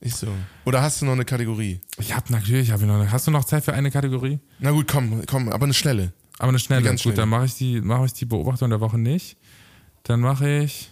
Ist 0.00 0.18
so. 0.18 0.28
Oder 0.66 0.82
hast 0.82 1.00
du 1.00 1.06
noch 1.06 1.12
eine 1.12 1.24
Kategorie? 1.24 1.80
Ich 1.98 2.14
habe 2.14 2.30
natürlich, 2.32 2.70
hab 2.70 2.80
ich 2.80 2.86
noch. 2.86 2.94
eine- 2.96 3.10
Hast 3.10 3.26
du 3.26 3.30
noch 3.30 3.44
Zeit 3.44 3.64
für 3.64 3.72
eine 3.72 3.90
Kategorie? 3.90 4.38
Na 4.58 4.70
gut, 4.70 4.86
komm, 4.88 5.22
komm, 5.26 5.48
aber 5.48 5.64
eine 5.64 5.72
schnelle. 5.74 6.12
Aber 6.38 6.48
eine 6.50 6.58
schnelle. 6.58 6.82
Ganz 6.82 7.02
Gut, 7.02 7.16
dann 7.16 7.28
mache 7.28 7.46
ich 7.46 7.54
die, 7.54 7.80
mache 7.80 8.06
ich 8.06 8.12
die 8.12 8.24
Beobachtung 8.26 8.68
der 8.70 8.80
Woche 8.80 8.98
nicht. 8.98 9.36
Dann 10.02 10.20
mache 10.20 10.58
ich. 10.64 10.90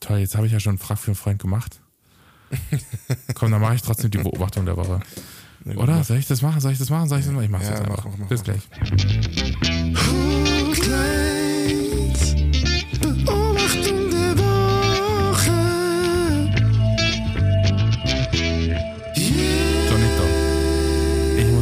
Toll, 0.00 0.18
jetzt 0.20 0.34
habe 0.36 0.46
ich 0.46 0.52
ja 0.52 0.60
schon 0.60 0.70
einen 0.70 0.78
Frag 0.78 0.98
für 0.98 1.08
einen 1.08 1.14
Freund 1.16 1.40
gemacht. 1.42 1.80
Komm, 3.34 3.50
dann 3.50 3.60
mache 3.60 3.74
ich 3.74 3.82
trotzdem 3.82 4.10
die 4.10 4.18
Beobachtung 4.18 4.64
der 4.64 4.76
Woche. 4.76 5.00
Oder? 5.66 5.96
mach. 5.96 6.04
Soll 6.04 6.16
ich 6.16 6.26
das 6.26 6.40
machen? 6.40 6.60
Soll 6.60 6.72
ich 6.72 6.78
das 6.78 6.88
machen? 6.88 7.08
Soll 7.08 7.18
ich 7.18 7.24
das 7.26 7.34
machen? 7.34 7.44
Ich 7.44 7.50
mache 7.50 7.64
Ja, 7.64 7.70
das 7.72 7.80
mach, 7.82 7.88
einfach. 7.90 8.04
mach, 8.06 8.16
mach, 8.18 8.28
Bis 8.28 8.40
mach. 8.40 8.44
gleich. 8.44 8.62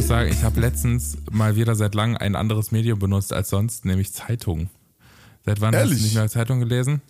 Sagen, 0.09 0.31
ich 0.31 0.43
habe 0.43 0.59
letztens 0.59 1.17
mal 1.31 1.55
wieder 1.55 1.75
seit 1.75 1.93
langem 1.93 2.17
ein 2.17 2.35
anderes 2.35 2.71
Medium 2.71 2.97
benutzt 2.97 3.31
als 3.31 3.49
sonst, 3.49 3.85
nämlich 3.85 4.11
Zeitung. 4.11 4.69
Seit 5.45 5.61
wann 5.61 5.75
hast 5.75 5.81
Ehrlich? 5.81 5.99
du 5.99 6.03
nicht 6.03 6.15
mehr 6.15 6.27
Zeitung 6.27 6.59
gelesen? 6.59 7.01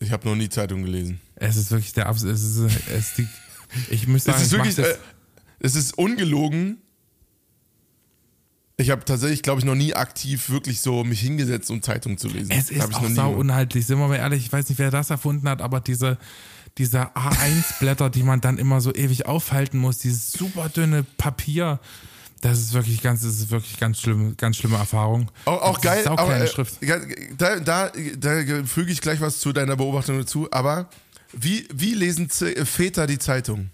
Ich 0.00 0.10
habe 0.10 0.28
noch 0.28 0.34
nie 0.34 0.48
Zeitung 0.48 0.82
gelesen. 0.82 1.20
Es 1.36 1.56
ist 1.56 1.70
wirklich 1.70 1.92
der 1.92 2.08
Abs 2.08 2.24
es 2.24 2.42
ist, 2.42 2.58
es 2.58 3.08
ist 3.08 3.18
die, 3.18 3.28
Ich 3.90 4.08
muss 4.08 4.24
sagen, 4.24 4.36
Es 4.36 4.46
ist 4.46 4.52
wirklich, 4.52 4.78
äh, 4.78 4.96
es 5.60 5.76
ist 5.76 5.96
ungelogen. 5.96 6.78
Ich 8.78 8.90
habe 8.90 9.04
tatsächlich, 9.04 9.42
glaube 9.42 9.60
ich, 9.60 9.64
noch 9.64 9.76
nie 9.76 9.94
aktiv 9.94 10.50
wirklich 10.50 10.80
so 10.80 11.04
mich 11.04 11.20
hingesetzt, 11.20 11.70
um 11.70 11.82
Zeitung 11.82 12.18
zu 12.18 12.26
lesen. 12.26 12.50
Es 12.50 12.70
ist 12.70 12.94
auch 12.94 13.08
sau 13.10 13.32
unhaltlich, 13.32 13.86
sind 13.86 13.98
wir 13.98 14.08
mal 14.08 14.16
ehrlich, 14.16 14.44
ich 14.44 14.52
weiß 14.52 14.68
nicht, 14.68 14.78
wer 14.78 14.90
das 14.90 15.10
erfunden 15.10 15.48
hat, 15.48 15.62
aber 15.62 15.80
diese, 15.80 16.18
diese 16.78 17.16
A1-Blätter, 17.16 18.10
die 18.10 18.22
man 18.22 18.40
dann 18.40 18.58
immer 18.58 18.80
so 18.80 18.94
ewig 18.94 19.26
aufhalten 19.26 19.78
muss, 19.78 19.98
dieses 19.98 20.32
super 20.32 20.68
dünne 20.68 21.04
Papier, 21.16 21.80
das 22.42 22.58
ist 22.58 22.72
wirklich 22.74 23.02
ganz, 23.02 23.22
das 23.22 23.32
ist 23.32 23.50
wirklich 23.50 23.78
ganz 23.78 24.00
schlimm, 24.00 24.36
ganz 24.36 24.56
schlimme 24.56 24.76
Erfahrung. 24.76 25.30
Auch, 25.46 25.62
auch 25.62 25.80
geil, 25.80 26.06
aber 26.06 26.36
äh, 26.36 26.46
Schrift. 26.46 26.78
da, 27.38 27.58
da, 27.60 27.90
da 28.18 28.64
füge 28.64 28.92
ich 28.92 29.00
gleich 29.00 29.20
was 29.20 29.40
zu 29.40 29.52
deiner 29.52 29.76
Beobachtung 29.76 30.18
dazu. 30.18 30.48
Aber 30.52 30.88
wie, 31.32 31.66
wie 31.72 31.94
lesen 31.94 32.28
Z 32.28 32.66
Väter 32.68 33.06
die 33.06 33.18
Zeitung? 33.18 33.70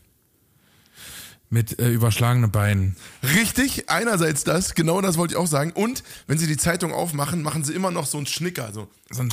Mit 1.50 1.78
äh, 1.80 1.90
überschlagenen 1.90 2.50
Beinen. 2.50 2.96
Richtig, 3.22 3.90
einerseits 3.90 4.42
das, 4.44 4.74
genau 4.74 5.02
das 5.02 5.18
wollte 5.18 5.34
ich 5.34 5.38
auch 5.38 5.46
sagen. 5.46 5.72
Und 5.72 6.02
wenn 6.26 6.38
sie 6.38 6.46
die 6.46 6.56
Zeitung 6.56 6.94
aufmachen, 6.94 7.42
machen 7.42 7.64
sie 7.64 7.74
immer 7.74 7.90
noch 7.90 8.06
so 8.06 8.16
einen 8.16 8.26
Schnicker. 8.26 8.72
So. 8.72 8.88
So 9.10 9.22
ein, 9.22 9.28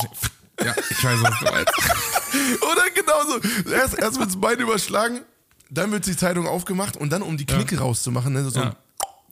ja, 0.66 0.74
ich 0.90 1.04
weiß, 1.04 1.20
was 1.22 1.40
du 1.40 1.46
meinst. 1.46 1.74
Oder 2.72 2.84
genauso. 2.96 3.72
Erst, 3.72 3.98
erst 3.98 4.20
wird 4.20 4.30
das 4.30 4.40
Bein 4.40 4.60
überschlagen, 4.60 5.22
dann 5.70 5.92
wird 5.92 6.06
die 6.06 6.16
Zeitung 6.18 6.48
aufgemacht 6.48 6.98
und 6.98 7.12
dann, 7.12 7.22
um 7.22 7.38
die 7.38 7.46
Knicke 7.46 7.80
rauszumachen, 7.80 8.34
ne, 8.34 8.44
so, 8.50 8.60
Ja. 8.60 8.76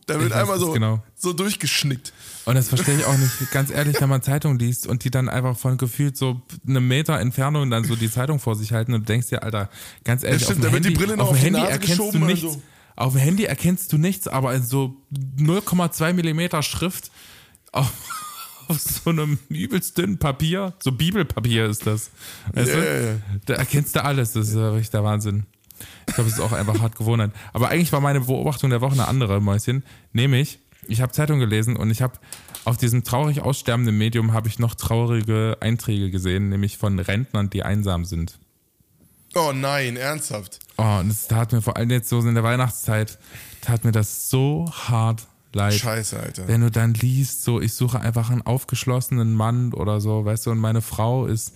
da 0.06 0.20
wird 0.20 0.34
einmal 0.34 0.56
es 0.58 0.62
so, 0.62 0.72
genau. 0.72 1.04
so 1.16 1.34
durchgeschnickt. 1.34 2.14
Und 2.46 2.56
das 2.56 2.70
verstehe 2.70 2.96
ich 2.98 3.06
auch 3.06 3.18
nicht. 3.18 3.52
Ganz 3.52 3.70
ehrlich, 3.72 4.00
wenn 4.00 4.08
man 4.10 4.22
Zeitung 4.22 4.58
liest 4.58 4.88
und 4.88 5.04
die 5.04 5.12
dann 5.12 5.28
einfach 5.30 5.58
von 5.58 5.78
gefühlt 5.78 6.16
so 6.16 6.42
einem 6.68 6.88
Meter 6.88 7.20
Entfernung 7.20 7.70
dann 7.70 7.84
so 7.84 7.96
die 7.96 8.10
Zeitung 8.10 8.40
vor 8.40 8.56
sich 8.56 8.72
halten 8.72 8.94
und 8.94 9.02
du 9.02 9.06
denkst 9.06 9.28
dir, 9.28 9.44
Alter, 9.44 9.70
ganz 10.06 10.24
ehrlich, 10.24 10.42
Ja, 10.44 10.46
stimmt, 10.54 10.60
auf 10.66 10.66
da 10.66 10.70
dem 10.70 10.74
wird 10.76 10.86
die 10.86 10.90
Handy, 10.90 11.00
Brille 11.06 11.18
noch 11.18 11.26
auf 11.26 11.32
auf 11.32 11.40
dem 11.42 11.54
die 11.56 11.60
Handy 11.60 11.72
erkennst 11.72 12.14
du 12.14 12.20
nichts. 12.20 12.54
so. 12.54 12.62
Auf 12.96 13.14
dem 13.14 13.22
Handy 13.22 13.44
erkennst 13.44 13.92
du 13.94 13.98
nichts, 13.98 14.28
aber 14.28 14.56
in 14.56 14.64
so 14.64 14.96
0,2 15.38 16.14
Millimeter 16.14 16.64
Schrift 16.64 17.12
auf, 17.72 17.92
auf 18.70 18.80
so 18.80 19.10
einem 19.10 19.40
übelst 19.50 19.98
dünnen 19.98 20.18
Papier, 20.18 20.74
so 20.80 20.92
Bibelpapier 20.92 21.66
ist 21.66 21.86
das. 21.86 22.12
Weißt 22.54 22.74
ja. 22.74 23.16
Da 23.46 23.54
erkennst 23.56 23.96
du 23.96 24.04
alles, 24.04 24.34
das 24.34 24.50
ist 24.50 24.56
wirklich 24.56 24.90
der 24.90 25.04
Wahnsinn. 25.04 25.46
Ich 26.08 26.16
glaube, 26.16 26.30
es 26.30 26.36
ist 26.38 26.42
auch 26.42 26.54
einfach 26.54 26.80
hart 26.80 26.96
Gewohnheit. 26.96 27.32
Aber 27.54 27.70
eigentlich 27.70 27.92
war 27.92 28.02
meine 28.02 28.22
Beobachtung 28.22 28.70
der 28.70 28.82
Woche 28.82 28.94
eine 28.94 29.08
andere, 29.08 29.42
Mäuschen. 29.42 29.84
Nämlich, 30.14 30.60
ich 30.88 31.02
habe 31.02 31.12
Zeitung 31.12 31.40
gelesen 31.40 31.76
und 31.76 31.92
ich 31.92 32.02
habe 32.02 32.20
auf 32.66 32.78
diesem 32.78 33.04
traurig 33.04 33.42
aussterbenden 33.42 33.98
Medium 33.98 34.34
habe 34.34 34.48
ich 34.48 34.60
noch 34.60 34.76
traurige 34.76 35.58
Einträge 35.60 36.10
gesehen, 36.10 36.50
nämlich 36.50 36.78
von 36.78 37.00
Rentnern, 37.00 37.50
die 37.50 37.64
einsam 37.64 38.06
sind. 38.06 38.40
Oh 39.36 39.52
nein, 39.54 39.98
ernsthaft. 39.98 40.60
Oh, 40.78 40.98
und 41.00 41.12
es 41.12 41.28
tat 41.28 41.52
mir 41.52 41.62
vor 41.62 41.78
allem 41.78 41.90
jetzt 41.92 42.10
so 42.10 42.20
in 42.20 42.34
der 42.34 42.44
Weihnachtszeit, 42.44 43.20
tat 43.62 43.84
mir 43.84 43.92
das 43.92 44.30
so 44.30 44.72
hart 44.72 45.28
leid. 45.54 45.74
Scheiße, 45.74 46.20
Alter. 46.20 46.48
Wenn 46.48 46.62
du 46.62 46.72
dann 46.72 46.94
liest, 46.94 47.44
so, 47.44 47.62
ich 47.62 47.74
suche 47.74 48.00
einfach 48.00 48.30
einen 48.30 48.42
aufgeschlossenen 48.42 49.34
Mann 49.34 49.74
oder 49.74 50.02
so, 50.02 50.26
weißt 50.26 50.46
du, 50.46 50.52
und 50.52 50.60
meine 50.60 50.82
Frau 50.82 51.26
ist 51.26 51.54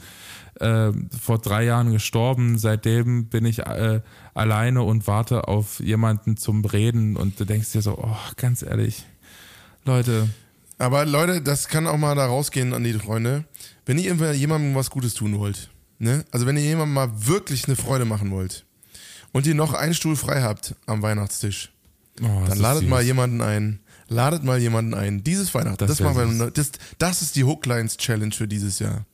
äh, 0.59 0.91
vor 1.19 1.39
drei 1.39 1.63
Jahren 1.63 1.91
gestorben, 1.91 2.57
seitdem 2.57 3.25
bin 3.25 3.45
ich 3.45 3.59
äh, 3.59 4.01
alleine 4.33 4.83
und 4.83 5.07
warte 5.07 5.47
auf 5.47 5.79
jemanden 5.79 6.37
zum 6.37 6.63
Reden 6.65 7.15
und 7.15 7.39
du 7.39 7.45
denkst 7.45 7.71
dir 7.71 7.81
so, 7.81 7.97
oh, 7.97 8.17
ganz 8.37 8.61
ehrlich, 8.61 9.05
Leute, 9.85 10.29
Aber 10.77 11.05
Leute, 11.05 11.41
das 11.41 11.67
kann 11.67 11.87
auch 11.87 11.97
mal 11.97 12.15
da 12.15 12.25
rausgehen 12.25 12.73
an 12.73 12.83
die 12.83 12.93
Freunde. 12.93 13.45
Wenn 13.85 13.97
ihr 13.97 14.33
jemandem 14.33 14.75
was 14.75 14.89
Gutes 14.89 15.13
tun 15.13 15.37
wollt, 15.37 15.69
ne? 15.99 16.25
Also 16.31 16.45
wenn 16.45 16.57
ihr 16.57 16.63
jemandem 16.63 16.93
mal 16.93 17.27
wirklich 17.27 17.65
eine 17.65 17.75
Freude 17.75 18.05
machen 18.05 18.31
wollt 18.31 18.65
und 19.31 19.45
ihr 19.45 19.55
noch 19.55 19.73
einen 19.73 19.93
Stuhl 19.93 20.15
frei 20.15 20.41
habt 20.41 20.75
am 20.85 21.01
Weihnachtstisch, 21.01 21.70
oh, 22.21 22.45
dann 22.47 22.57
ladet 22.57 22.87
mal 22.87 23.01
jemanden 23.01 23.41
ein. 23.41 23.79
Ladet 24.07 24.43
mal 24.43 24.59
jemanden 24.59 24.93
ein. 24.93 25.23
Dieses 25.23 25.53
Weihnachten. 25.53 25.77
Das 25.77 25.97
Das, 25.97 25.99
machen 26.01 26.39
wir, 26.39 26.51
das, 26.51 26.71
das 26.97 27.21
ist 27.21 27.35
die 27.37 27.45
Hooklines 27.45 27.95
Challenge 27.97 28.33
für 28.33 28.47
dieses 28.47 28.79
Jahr. 28.79 29.05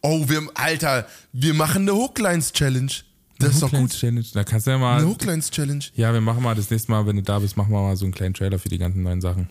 Oh, 0.00 0.28
wir, 0.28 0.42
Alter, 0.54 1.06
wir 1.32 1.54
machen 1.54 1.82
eine 1.82 1.94
Hooklines 1.94 2.52
Challenge. 2.52 2.92
Das 3.38 3.54
ist 3.54 3.62
doch 3.62 3.68
Hooklines 3.72 3.92
gut. 3.92 4.00
Challenge. 4.00 4.26
Da 4.32 4.44
kannst 4.44 4.66
du 4.66 4.70
ja 4.70 4.78
mal. 4.78 4.98
Eine 4.98 5.08
Hooklines 5.08 5.50
Challenge. 5.50 5.84
Ja, 5.94 6.12
wir 6.12 6.20
machen 6.20 6.42
mal 6.42 6.54
das 6.54 6.70
nächste 6.70 6.92
Mal, 6.92 7.04
wenn 7.06 7.16
du 7.16 7.22
da 7.22 7.40
bist, 7.40 7.56
machen 7.56 7.72
wir 7.72 7.82
mal 7.82 7.96
so 7.96 8.04
einen 8.04 8.14
kleinen 8.14 8.34
Trailer 8.34 8.58
für 8.60 8.68
die 8.68 8.78
ganzen 8.78 9.02
neuen 9.02 9.20
Sachen. 9.20 9.50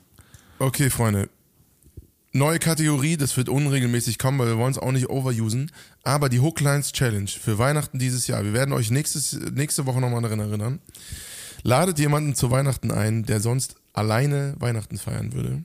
Okay, 0.60 0.90
Freunde. 0.90 1.30
Neue 2.32 2.58
Kategorie, 2.58 3.18
das 3.18 3.38
wird 3.38 3.48
unregelmäßig 3.50 4.18
kommen, 4.18 4.40
weil 4.40 4.48
wir 4.48 4.58
wollen 4.58 4.72
es 4.72 4.80
auch 4.80 4.92
nicht 4.92 5.10
overusen. 5.10 5.70
Aber 6.04 6.30
die 6.30 6.40
Hooklines 6.40 6.92
Challenge 6.94 7.28
für 7.28 7.60
Weihnachten 7.60 8.00
dieses 8.00 8.26
Jahr. 8.28 8.44
Wir 8.44 8.54
werden 8.54 8.74
euch 8.74 8.90
nächstes, 8.90 9.38
nächste 9.52 9.86
Woche 9.86 10.00
nochmal 10.00 10.22
daran 10.22 10.40
erinnern. 10.40 10.80
Ladet 11.64 11.98
jemanden 11.98 12.36
zu 12.36 12.52
Weihnachten 12.52 12.92
ein, 12.92 13.24
der 13.24 13.40
sonst 13.40 13.76
alleine 13.94 14.56
Weihnachten 14.60 14.98
feiern 14.98 15.34
würde. 15.34 15.64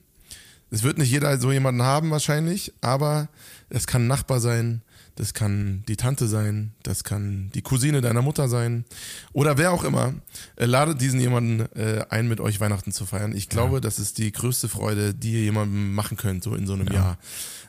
Es 0.70 0.82
wird 0.82 0.98
nicht 0.98 1.10
jeder 1.10 1.38
so 1.38 1.50
jemanden 1.50 1.82
haben 1.82 2.10
wahrscheinlich, 2.10 2.72
aber 2.80 3.28
es 3.70 3.86
kann 3.86 4.04
ein 4.04 4.08
Nachbar 4.08 4.38
sein, 4.40 4.82
das 5.16 5.34
kann 5.34 5.82
die 5.88 5.96
Tante 5.96 6.28
sein, 6.28 6.72
das 6.82 7.02
kann 7.02 7.50
die 7.54 7.62
Cousine 7.62 8.00
deiner 8.00 8.22
Mutter 8.22 8.48
sein 8.48 8.84
oder 9.32 9.58
wer 9.58 9.72
auch 9.72 9.82
immer. 9.82 10.14
Äh, 10.56 10.66
ladet 10.66 11.00
diesen 11.00 11.18
jemanden 11.20 11.60
äh, 11.74 12.04
ein, 12.10 12.28
mit 12.28 12.38
euch 12.40 12.60
Weihnachten 12.60 12.92
zu 12.92 13.04
feiern. 13.06 13.34
Ich 13.34 13.48
glaube, 13.48 13.80
das 13.80 13.98
ist 13.98 14.18
die 14.18 14.30
größte 14.30 14.68
Freude, 14.68 15.14
die 15.14 15.32
ihr 15.32 15.40
jemandem 15.40 15.94
machen 15.94 16.16
könnt, 16.16 16.44
so 16.44 16.54
in 16.54 16.66
so 16.66 16.74
einem 16.74 16.86
Jahr. 16.88 17.18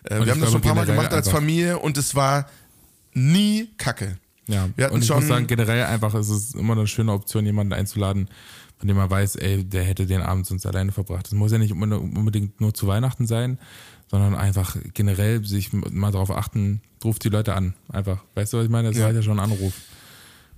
Äh, 0.04 0.20
Und 0.20 0.26
wir 0.26 0.34
haben 0.34 0.42
das 0.42 0.52
schon 0.52 0.60
ein 0.60 0.64
paar 0.64 0.76
Mal 0.76 0.86
gemacht 0.86 1.14
als 1.14 1.30
Familie 1.30 1.80
und 1.80 1.98
es 1.98 2.14
war 2.14 2.48
nie 3.14 3.70
Kacke. 3.78 4.18
Ja, 4.50 4.68
Wir 4.76 4.86
hatten 4.86 4.96
und 4.96 5.02
ich 5.02 5.08
schon- 5.08 5.18
muss 5.20 5.28
sagen, 5.28 5.48
generell 5.48 5.84
einfach 5.86 6.14
ist 6.16 6.30
es 6.30 6.56
immer 6.56 6.74
eine 6.74 6.88
schöne 6.88 7.12
Option, 7.14 7.46
jemanden 7.46 7.74
einzuladen, 7.74 8.28
von 8.78 8.88
dem 8.88 8.98
man 8.98 9.10
weiß, 9.10 9.36
ey, 9.36 9.64
der 9.64 9.84
hätte 9.84 10.06
den 10.06 10.22
Abend 10.22 10.48
sonst 10.48 10.66
alleine 10.66 10.92
verbracht. 10.92 11.26
Das 11.28 11.34
muss 11.34 11.52
ja 11.52 11.58
nicht 11.58 11.72
unbedingt 11.74 12.60
nur 12.60 12.74
zu 12.74 12.88
Weihnachten 12.88 13.28
sein, 13.28 13.60
sondern 14.10 14.36
einfach 14.36 14.76
generell 14.94 15.46
sich 15.46 15.72
mal 15.74 16.12
darauf 16.12 16.32
achten, 16.32 16.82
ruft 17.04 17.24
die 17.24 17.30
Leute 17.30 17.54
an. 17.54 17.74
Einfach. 17.90 18.24
Weißt 18.36 18.54
du, 18.54 18.58
was 18.58 18.66
ich 18.66 18.72
meine? 18.72 18.90
Das 18.90 18.98
Ja. 18.98 19.10
ist 19.10 19.16
ja 19.16 19.22
schon 19.22 19.40
ein 19.40 19.52
Anruf. 19.52 19.74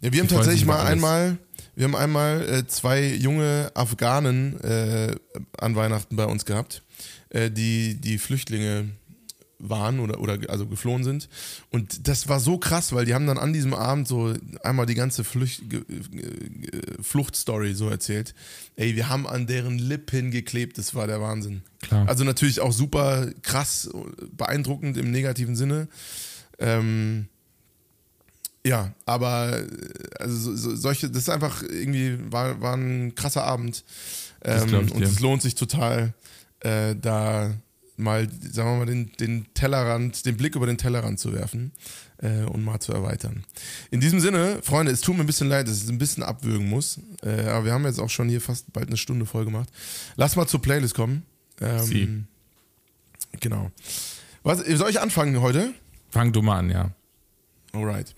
Ja, 0.02 0.12
wir 0.14 0.20
haben 0.22 0.28
freuen 0.30 0.40
tatsächlich 0.40 0.66
mal 0.66 0.84
einmal, 0.86 1.38
wir 1.76 1.84
haben 1.86 1.96
einmal 1.96 2.42
äh, 2.50 2.68
zwei 2.68 3.06
junge 3.14 3.72
Afghanen 3.76 4.60
äh, 4.62 5.16
an 5.60 5.76
Weihnachten 5.76 6.16
bei 6.16 6.26
uns 6.26 6.46
gehabt, 6.46 6.82
äh, 7.30 7.52
die 7.52 8.00
die 8.02 8.18
Flüchtlinge 8.18 8.90
waren 9.62 10.00
oder, 10.00 10.20
oder 10.20 10.38
also 10.50 10.68
geflohen 10.68 11.04
sind. 11.04 11.30
Und 11.70 12.08
das 12.08 12.28
war 12.28 12.40
so 12.40 12.58
krass, 12.58 12.94
weil 12.94 13.06
die 13.06 13.14
haben 13.14 13.28
dann 13.28 13.38
an 13.38 13.54
diesem 13.54 13.74
Abend 13.74 14.08
so 14.08 14.34
einmal 14.64 14.86
die 14.86 14.96
ganze 14.96 15.24
Flücht, 15.24 15.64
äh, 15.74 15.82
Fluchtstory 17.02 17.74
so 17.74 17.90
erzählt. 17.90 18.34
Ey, 18.76 18.96
wir 18.96 19.10
haben 19.10 19.28
an 19.28 19.48
deren 19.48 19.78
Lippen 19.78 20.32
geklebt, 20.32 20.78
das 20.78 20.96
war 20.96 21.08
der 21.08 21.22
Wahnsinn. 21.22 21.62
Klar. 21.82 22.08
Also 22.08 22.24
natürlich 22.24 22.60
auch 22.60 22.74
super 22.74 23.30
krass, 23.42 23.90
beeindruckend 24.36 24.98
im 24.98 25.12
negativen 25.12 25.56
Sinne. 25.56 25.88
Ähm, 26.60 27.28
ja, 28.66 28.94
aber 29.06 29.60
äh, 29.60 29.68
also 30.20 30.36
so, 30.36 30.56
so, 30.56 30.76
solche, 30.76 31.10
das 31.10 31.24
ist 31.24 31.30
einfach 31.30 31.64
irgendwie, 31.64 32.18
war, 32.32 32.62
war 32.62 32.76
ein 32.76 33.16
krasser 33.16 33.44
Abend. 33.44 33.84
Ähm, 34.44 34.90
und 34.92 35.02
es 35.02 35.20
lohnt 35.20 35.42
sich 35.42 35.56
total, 35.56 36.14
äh, 36.60 36.96
da 36.96 37.54
mal, 38.02 38.28
sagen 38.30 38.70
wir 38.70 38.78
mal, 38.78 38.86
den, 38.86 39.12
den 39.20 39.46
Tellerrand, 39.54 40.26
den 40.26 40.38
Blick 40.38 40.56
über 40.56 40.66
den 40.66 40.78
Tellerrand 40.78 41.20
zu 41.20 41.34
werfen 41.34 41.72
äh, 42.18 42.44
und 42.44 42.64
mal 42.64 42.80
zu 42.80 42.94
erweitern. 42.94 43.44
In 43.92 44.00
diesem 44.00 44.20
Sinne, 44.20 44.60
Freunde, 44.62 44.92
es 44.92 45.02
tut 45.02 45.16
mir 45.16 45.24
ein 45.24 45.28
bisschen 45.28 45.50
leid, 45.50 45.68
dass 45.68 45.84
es 45.84 45.90
ein 45.90 45.98
bisschen 45.98 46.24
abwürgen 46.24 46.70
muss. 46.70 47.00
Äh, 47.24 47.48
aber 47.48 47.66
wir 47.66 47.74
haben 47.74 47.86
jetzt 47.86 48.00
auch 48.00 48.10
schon 48.10 48.30
hier 48.30 48.42
fast 48.42 48.72
bald 48.74 48.88
eine 48.88 48.98
Stunde 48.98 49.26
voll 49.26 49.46
gemacht. 49.46 49.70
Lass 50.16 50.36
mal 50.36 50.48
zur 50.48 50.62
Playlist 50.62 50.96
kommen. 50.96 51.24
Sie. 51.84 52.02
Ähm, 52.02 52.28
genau. 53.40 53.72
Was, 54.44 54.60
soll 54.60 54.90
ich 54.90 55.00
anfangen 55.00 55.40
heute? 55.42 55.74
Fang 56.10 56.32
du 56.32 56.42
mal 56.42 56.60
an, 56.60 56.70
ja. 56.70 56.92
Alright. 57.74 58.14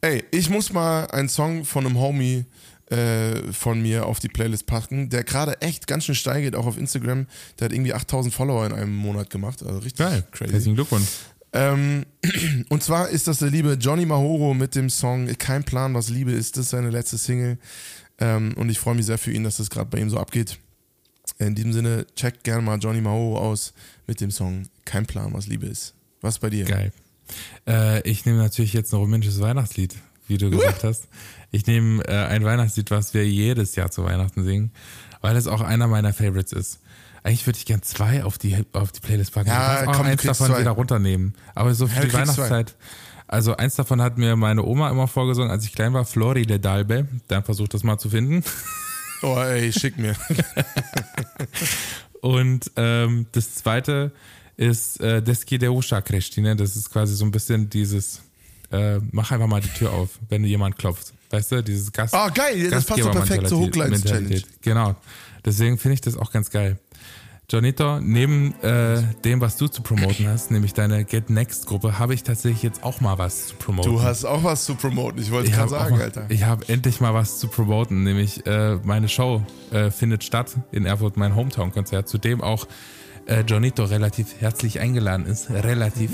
Ey, 0.00 0.24
ich 0.30 0.48
muss 0.48 0.72
mal 0.72 1.06
einen 1.10 1.28
Song 1.28 1.64
von 1.64 1.84
einem 1.84 1.98
Homie 1.98 2.46
äh, 2.90 3.52
von 3.52 3.80
mir 3.80 4.06
auf 4.06 4.20
die 4.20 4.28
Playlist 4.28 4.66
packen, 4.66 5.08
der 5.08 5.24
gerade 5.24 5.60
echt 5.62 5.86
ganz 5.86 6.04
schön 6.04 6.14
steil 6.14 6.42
geht, 6.42 6.54
auch 6.54 6.66
auf 6.66 6.78
Instagram. 6.78 7.26
Der 7.58 7.66
hat 7.66 7.72
irgendwie 7.72 7.94
8000 7.94 8.34
Follower 8.34 8.66
in 8.66 8.72
einem 8.72 8.94
Monat 8.94 9.30
gemacht. 9.30 9.62
Also 9.62 9.78
richtig 9.78 9.98
Geil. 9.98 10.24
crazy. 10.32 10.52
Herzlichen 10.52 10.74
Glückwunsch. 10.76 11.08
Ähm, 11.52 12.04
und 12.68 12.82
zwar 12.82 13.08
ist 13.08 13.28
das 13.28 13.38
der 13.38 13.50
liebe 13.50 13.74
Johnny 13.74 14.04
Mahoro 14.04 14.54
mit 14.54 14.74
dem 14.74 14.90
Song 14.90 15.28
Kein 15.38 15.64
Plan, 15.64 15.94
was 15.94 16.08
Liebe 16.08 16.32
ist. 16.32 16.56
Das 16.56 16.66
ist 16.66 16.70
seine 16.70 16.90
letzte 16.90 17.16
Single. 17.16 17.58
Ähm, 18.18 18.54
und 18.56 18.68
ich 18.68 18.78
freue 18.78 18.94
mich 18.94 19.06
sehr 19.06 19.18
für 19.18 19.32
ihn, 19.32 19.44
dass 19.44 19.56
das 19.56 19.70
gerade 19.70 19.88
bei 19.88 19.98
ihm 19.98 20.10
so 20.10 20.18
abgeht. 20.18 20.58
In 21.38 21.54
diesem 21.54 21.72
Sinne, 21.72 22.06
checkt 22.16 22.44
gerne 22.44 22.62
mal 22.62 22.78
Johnny 22.78 23.00
Mahoro 23.00 23.38
aus 23.38 23.72
mit 24.06 24.20
dem 24.20 24.30
Song 24.30 24.68
Kein 24.84 25.06
Plan, 25.06 25.32
was 25.32 25.46
Liebe 25.46 25.66
ist. 25.66 25.94
Was 26.20 26.38
bei 26.38 26.50
dir? 26.50 26.64
Geil. 26.64 26.92
Äh, 27.66 28.08
ich 28.08 28.24
nehme 28.24 28.38
natürlich 28.38 28.72
jetzt 28.72 28.92
ein 28.92 28.98
rumänisches 28.98 29.40
Weihnachtslied, 29.40 29.94
wie 30.28 30.38
du 30.38 30.50
gesagt 30.50 30.84
hast. 30.84 31.08
Ich 31.54 31.68
nehme 31.68 32.02
äh, 32.08 32.26
ein 32.26 32.44
Weihnachtslied, 32.44 32.90
was 32.90 33.14
wir 33.14 33.24
jedes 33.24 33.76
Jahr 33.76 33.88
zu 33.88 34.02
Weihnachten 34.02 34.42
singen, 34.42 34.72
weil 35.20 35.36
es 35.36 35.46
auch 35.46 35.60
einer 35.60 35.86
meiner 35.86 36.12
Favorites 36.12 36.52
ist. 36.52 36.80
Eigentlich 37.22 37.46
würde 37.46 37.58
ich 37.58 37.64
gern 37.64 37.80
zwei 37.80 38.24
auf 38.24 38.38
die, 38.38 38.64
auf 38.72 38.90
die 38.90 38.98
Playlist 38.98 39.32
packen. 39.32 39.50
Ja, 39.50 39.74
ich 39.74 39.78
kann 39.84 39.88
auch 39.88 39.98
komm, 39.98 40.06
eins 40.06 40.22
davon 40.22 40.48
zwei. 40.48 40.60
wieder 40.60 40.72
runternehmen. 40.72 41.34
Aber 41.54 41.72
so 41.72 41.86
für 41.86 41.94
Ja, 41.94 42.00
die 42.02 42.08
kriegst 42.08 42.34
zwei. 42.34 42.42
Weihnachtszeit. 42.42 42.74
Also 43.28 43.56
eins 43.56 43.76
davon 43.76 44.02
hat 44.02 44.18
mir 44.18 44.34
meine 44.34 44.64
Oma 44.64 44.90
immer 44.90 45.06
vorgesungen, 45.06 45.48
als 45.48 45.64
ich 45.64 45.72
klein 45.72 45.92
war, 45.92 46.04
Flori 46.04 46.44
de 46.44 46.58
Dalbe. 46.58 47.06
Dann 47.28 47.44
versucht 47.44 47.72
das 47.72 47.84
mal 47.84 47.98
zu 47.98 48.10
finden. 48.10 48.42
Oh, 49.22 49.38
ey, 49.38 49.72
schick 49.72 49.96
mir. 49.96 50.16
Und 52.20 52.72
ähm, 52.74 53.26
das 53.30 53.54
zweite 53.54 54.10
ist 54.56 55.00
äh, 55.00 55.22
Deski 55.22 55.58
de 55.58 55.68
Usha 55.68 56.00
Kreštine. 56.00 56.56
Das 56.56 56.74
ist 56.74 56.90
quasi 56.90 57.14
so 57.14 57.24
ein 57.24 57.30
bisschen 57.30 57.70
dieses, 57.70 58.22
äh, 58.72 58.98
mach 59.12 59.30
einfach 59.30 59.46
mal 59.46 59.60
die 59.60 59.68
Tür 59.68 59.92
auf, 59.92 60.18
wenn 60.28 60.42
jemand 60.42 60.78
klopft. 60.78 61.14
Weißt 61.34 61.52
du, 61.52 61.62
dieses 61.62 61.92
Gast. 61.92 62.14
Ah, 62.14 62.28
geil, 62.28 62.70
das 62.70 62.84
passt 62.84 63.00
doch 63.00 63.12
perfekt 63.12 63.48
zur 63.48 63.58
Hooklines-Challenge. 63.58 64.28
Gastgebermentalität. 64.28 64.62
Genau. 64.62 64.94
Deswegen 65.44 65.78
finde 65.78 65.94
ich 65.94 66.00
das 66.00 66.16
auch 66.16 66.30
ganz 66.30 66.50
geil. 66.50 66.78
Jonito, 67.50 68.00
neben 68.00 68.54
äh, 68.62 69.02
dem, 69.22 69.40
was 69.40 69.58
du 69.58 69.68
zu 69.68 69.82
promoten 69.82 70.26
hast, 70.28 70.50
nämlich 70.50 70.72
deine 70.72 71.04
Get 71.04 71.28
Next 71.28 71.66
Gruppe, 71.66 71.98
habe 71.98 72.14
ich 72.14 72.22
tatsächlich 72.22 72.62
jetzt 72.62 72.82
auch 72.82 73.02
mal 73.02 73.18
was 73.18 73.48
zu 73.48 73.56
promoten. 73.56 73.92
Du 73.92 74.02
hast 74.02 74.24
auch 74.24 74.42
was 74.44 74.64
zu 74.64 74.74
promoten, 74.76 75.20
ich 75.20 75.30
wollte 75.30 75.50
ich 75.50 75.54
gerade 75.54 75.68
sagen, 75.68 75.96
mal, 75.96 76.04
Alter. 76.04 76.24
Ich 76.30 76.44
habe 76.44 76.66
endlich 76.68 77.00
mal 77.00 77.12
was 77.12 77.38
zu 77.38 77.48
promoten, 77.48 78.02
nämlich 78.02 78.46
äh, 78.46 78.76
meine 78.82 79.10
Show 79.10 79.42
äh, 79.72 79.90
findet 79.90 80.24
statt 80.24 80.56
in 80.72 80.86
Erfurt, 80.86 81.18
mein 81.18 81.34
Hometown-Konzert, 81.36 82.08
zu 82.08 82.16
dem 82.16 82.40
auch 82.40 82.66
äh, 83.26 83.42
Jonito 83.42 83.84
relativ 83.84 84.40
herzlich 84.40 84.80
eingeladen 84.80 85.26
ist. 85.26 85.50
Relativ. 85.50 86.12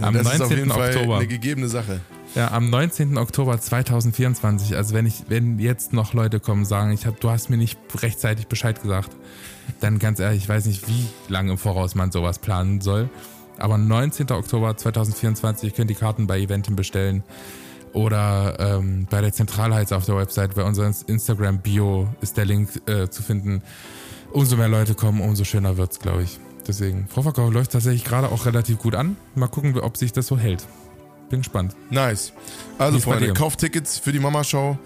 Am 0.00 0.14
das 0.14 0.22
ist 0.22 0.32
auf 0.32 0.38
19. 0.38 0.58
jeden 0.58 0.70
Fall 0.70 0.96
Oktober. 0.96 1.16
eine 1.16 1.26
gegebene 1.26 1.68
Sache. 1.68 2.00
Ja, 2.34 2.50
am 2.52 2.70
19. 2.70 3.16
Oktober 3.16 3.58
2024. 3.58 4.76
Also 4.76 4.94
wenn 4.94 5.06
ich, 5.06 5.24
wenn 5.28 5.58
jetzt 5.58 5.92
noch 5.92 6.12
Leute 6.12 6.40
kommen 6.40 6.62
und 6.62 6.66
sagen, 6.66 6.92
ich 6.92 7.06
hab, 7.06 7.18
du 7.20 7.30
hast 7.30 7.50
mir 7.50 7.56
nicht 7.56 7.78
rechtzeitig 8.00 8.46
Bescheid 8.46 8.80
gesagt, 8.80 9.10
dann 9.80 9.98
ganz 9.98 10.20
ehrlich, 10.20 10.42
ich 10.42 10.48
weiß 10.48 10.66
nicht, 10.66 10.88
wie 10.88 11.06
lange 11.28 11.52
im 11.52 11.58
Voraus 11.58 11.94
man 11.94 12.12
sowas 12.12 12.38
planen 12.38 12.80
soll. 12.80 13.08
Aber 13.58 13.76
19. 13.76 14.30
Oktober 14.30 14.76
2024 14.76 15.70
ihr 15.70 15.74
könnt 15.74 15.90
die 15.90 15.94
Karten 15.94 16.26
bei 16.26 16.38
Eventim 16.38 16.76
bestellen 16.76 17.24
oder 17.92 18.56
ähm, 18.60 19.06
bei 19.10 19.20
der 19.20 19.32
Zentralheiz 19.32 19.92
auf 19.92 20.04
der 20.04 20.16
Website, 20.16 20.54
bei 20.54 20.62
unserem 20.62 20.94
Instagram-Bio 21.06 22.08
ist 22.20 22.36
der 22.36 22.44
Link 22.44 22.82
äh, 22.86 23.08
zu 23.08 23.22
finden. 23.22 23.62
Umso 24.30 24.56
mehr 24.56 24.68
Leute 24.68 24.94
kommen, 24.94 25.20
umso 25.20 25.44
schöner 25.44 25.76
wird's, 25.76 25.98
glaube 25.98 26.22
ich. 26.22 26.38
Deswegen, 26.66 27.08
Vorverkauf 27.08 27.50
läuft 27.50 27.72
tatsächlich 27.72 28.04
gerade 28.04 28.28
auch 28.28 28.44
relativ 28.44 28.78
gut 28.78 28.94
an. 28.94 29.16
Mal 29.34 29.48
gucken, 29.48 29.76
ob 29.80 29.96
sich 29.96 30.12
das 30.12 30.26
so 30.26 30.38
hält. 30.38 30.66
Bin 31.30 31.40
gespannt. 31.40 31.74
Nice. 31.90 32.32
Also 32.78 33.00
Freunde, 33.00 33.32
kauft 33.34 33.60
Tickets 33.60 33.98
für 33.98 34.12
die 34.12 34.18
Mama-Show. 34.18 34.78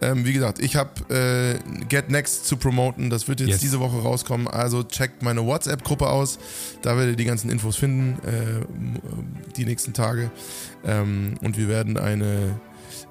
Ähm, 0.00 0.24
wie 0.24 0.32
gesagt, 0.32 0.58
ich 0.60 0.76
habe 0.76 1.14
äh, 1.14 1.84
Get 1.88 2.08
Next 2.10 2.46
zu 2.46 2.56
promoten. 2.56 3.10
Das 3.10 3.28
wird 3.28 3.40
jetzt 3.40 3.48
Yes. 3.50 3.60
diese 3.60 3.80
Woche 3.80 3.98
rauskommen. 3.98 4.48
Also 4.48 4.82
checkt 4.82 5.22
meine 5.22 5.44
WhatsApp-Gruppe 5.44 6.08
aus. 6.08 6.38
Da 6.80 6.96
werdet 6.96 7.12
ihr 7.12 7.16
die 7.16 7.24
ganzen 7.26 7.50
Infos 7.50 7.76
finden, 7.76 8.18
äh, 8.26 9.52
die 9.56 9.66
nächsten 9.66 9.92
Tage. 9.92 10.30
Ähm, 10.86 11.34
und 11.42 11.58
wir 11.58 11.68
werden 11.68 11.98
eine 11.98 12.58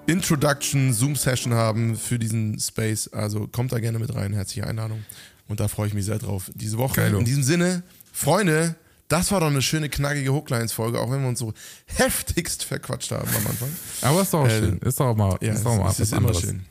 Introduction 0.07 0.91
Zoom-Session 0.93 1.53
haben 1.53 1.95
für 1.95 2.17
diesen 2.17 2.59
Space. 2.59 3.07
Also 3.09 3.47
kommt 3.47 3.71
da 3.71 3.79
gerne 3.79 3.99
mit 3.99 4.15
rein. 4.15 4.33
Herzliche 4.33 4.65
Einladung. 4.65 5.05
Und 5.47 5.59
da 5.59 5.67
freue 5.67 5.87
ich 5.87 5.93
mich 5.93 6.05
sehr 6.05 6.17
drauf. 6.17 6.49
Diese 6.55 6.77
Woche. 6.79 6.95
Geilo. 7.01 7.19
In 7.19 7.25
diesem 7.25 7.43
Sinne, 7.43 7.83
Freunde, 8.11 8.75
das 9.09 9.31
war 9.31 9.41
doch 9.41 9.47
eine 9.47 9.61
schöne, 9.61 9.89
knackige 9.89 10.31
Hooklines-Folge, 10.31 10.99
auch 11.01 11.11
wenn 11.11 11.21
wir 11.21 11.27
uns 11.29 11.39
so 11.39 11.53
heftigst 11.87 12.63
verquatscht 12.63 13.11
haben 13.11 13.27
am 13.27 13.47
Anfang. 13.47 13.69
Aber 14.01 14.21
ist 14.21 14.33
doch 14.33 14.41
auch 14.41 14.47
Äh, 14.47 14.59
schön. 14.59 14.77
Ist 14.79 14.99
doch 14.99 15.07
auch 15.07 15.15
mal, 15.17 15.37
Ja, 15.41 15.53
ist 15.53 15.65
doch 15.65 15.71
auch 15.71 15.83
mal 15.83 15.91
es, 15.91 15.99
ist 15.99 16.11
immer 16.13 16.27
anderes. 16.27 16.41
schön. 16.41 16.61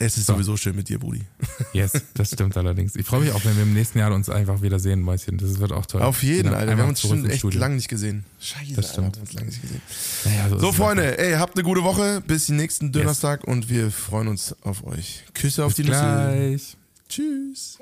Es 0.00 0.16
ist 0.16 0.26
So. 0.26 0.34
sowieso 0.34 0.56
schön 0.56 0.76
mit 0.76 0.88
dir, 0.88 1.00
Brudi. 1.00 1.22
Yes, 1.72 1.90
das 2.14 2.28
stimmt 2.28 2.56
allerdings. 2.56 2.94
Ich 2.94 3.04
freue 3.04 3.18
mich 3.20 3.32
auch, 3.32 3.44
wenn 3.44 3.56
wir 3.56 3.64
im 3.64 3.74
nächsten 3.74 3.98
Jahr 3.98 4.12
uns 4.12 4.28
einfach 4.30 4.62
wieder 4.62 4.78
sehen, 4.78 5.02
Mäuschen. 5.02 5.38
Das 5.38 5.58
wird 5.58 5.72
auch 5.72 5.86
toll. 5.86 6.02
Auf 6.02 6.22
jeden, 6.22 6.44
Genau, 6.44 6.56
Alter. 6.56 6.76
Wir 6.76 6.82
haben 6.84 6.90
uns 6.90 7.00
schon 7.00 7.28
echt 7.28 7.42
lange 7.54 7.74
nicht 7.74 7.88
gesehen. 7.88 8.24
Scheiße, 8.38 8.74
Das 8.74 8.90
Alter, 8.90 9.10
stimmt. 9.10 9.16
wir 9.16 9.20
haben 9.20 9.26
uns 9.26 9.32
lange 9.34 9.46
nicht 9.48 9.60
gesehen. 9.62 9.82
Naja, 10.24 10.48
so 10.50 10.58
So, 10.60 10.72
Freunde, 10.72 11.18
ey, 11.18 11.32
habt 11.34 11.56
eine 11.56 11.64
gute 11.64 11.82
Woche. 11.82 12.22
Bis 12.24 12.46
den 12.46 12.56
nächsten 12.56 12.92
Donnerstag 12.92 13.42
und 13.42 13.68
wir 13.70 13.90
freuen 13.90 14.28
uns 14.28 14.54
auf 14.62 14.84
euch. 14.86 15.24
Küsse 15.34 15.64
auf 15.64 15.74
Bis 15.74 15.84
die 15.84 15.90
Nüsse. 15.90 16.76
Tschüss. 17.08 17.78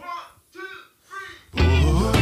Oh, 1.55 2.13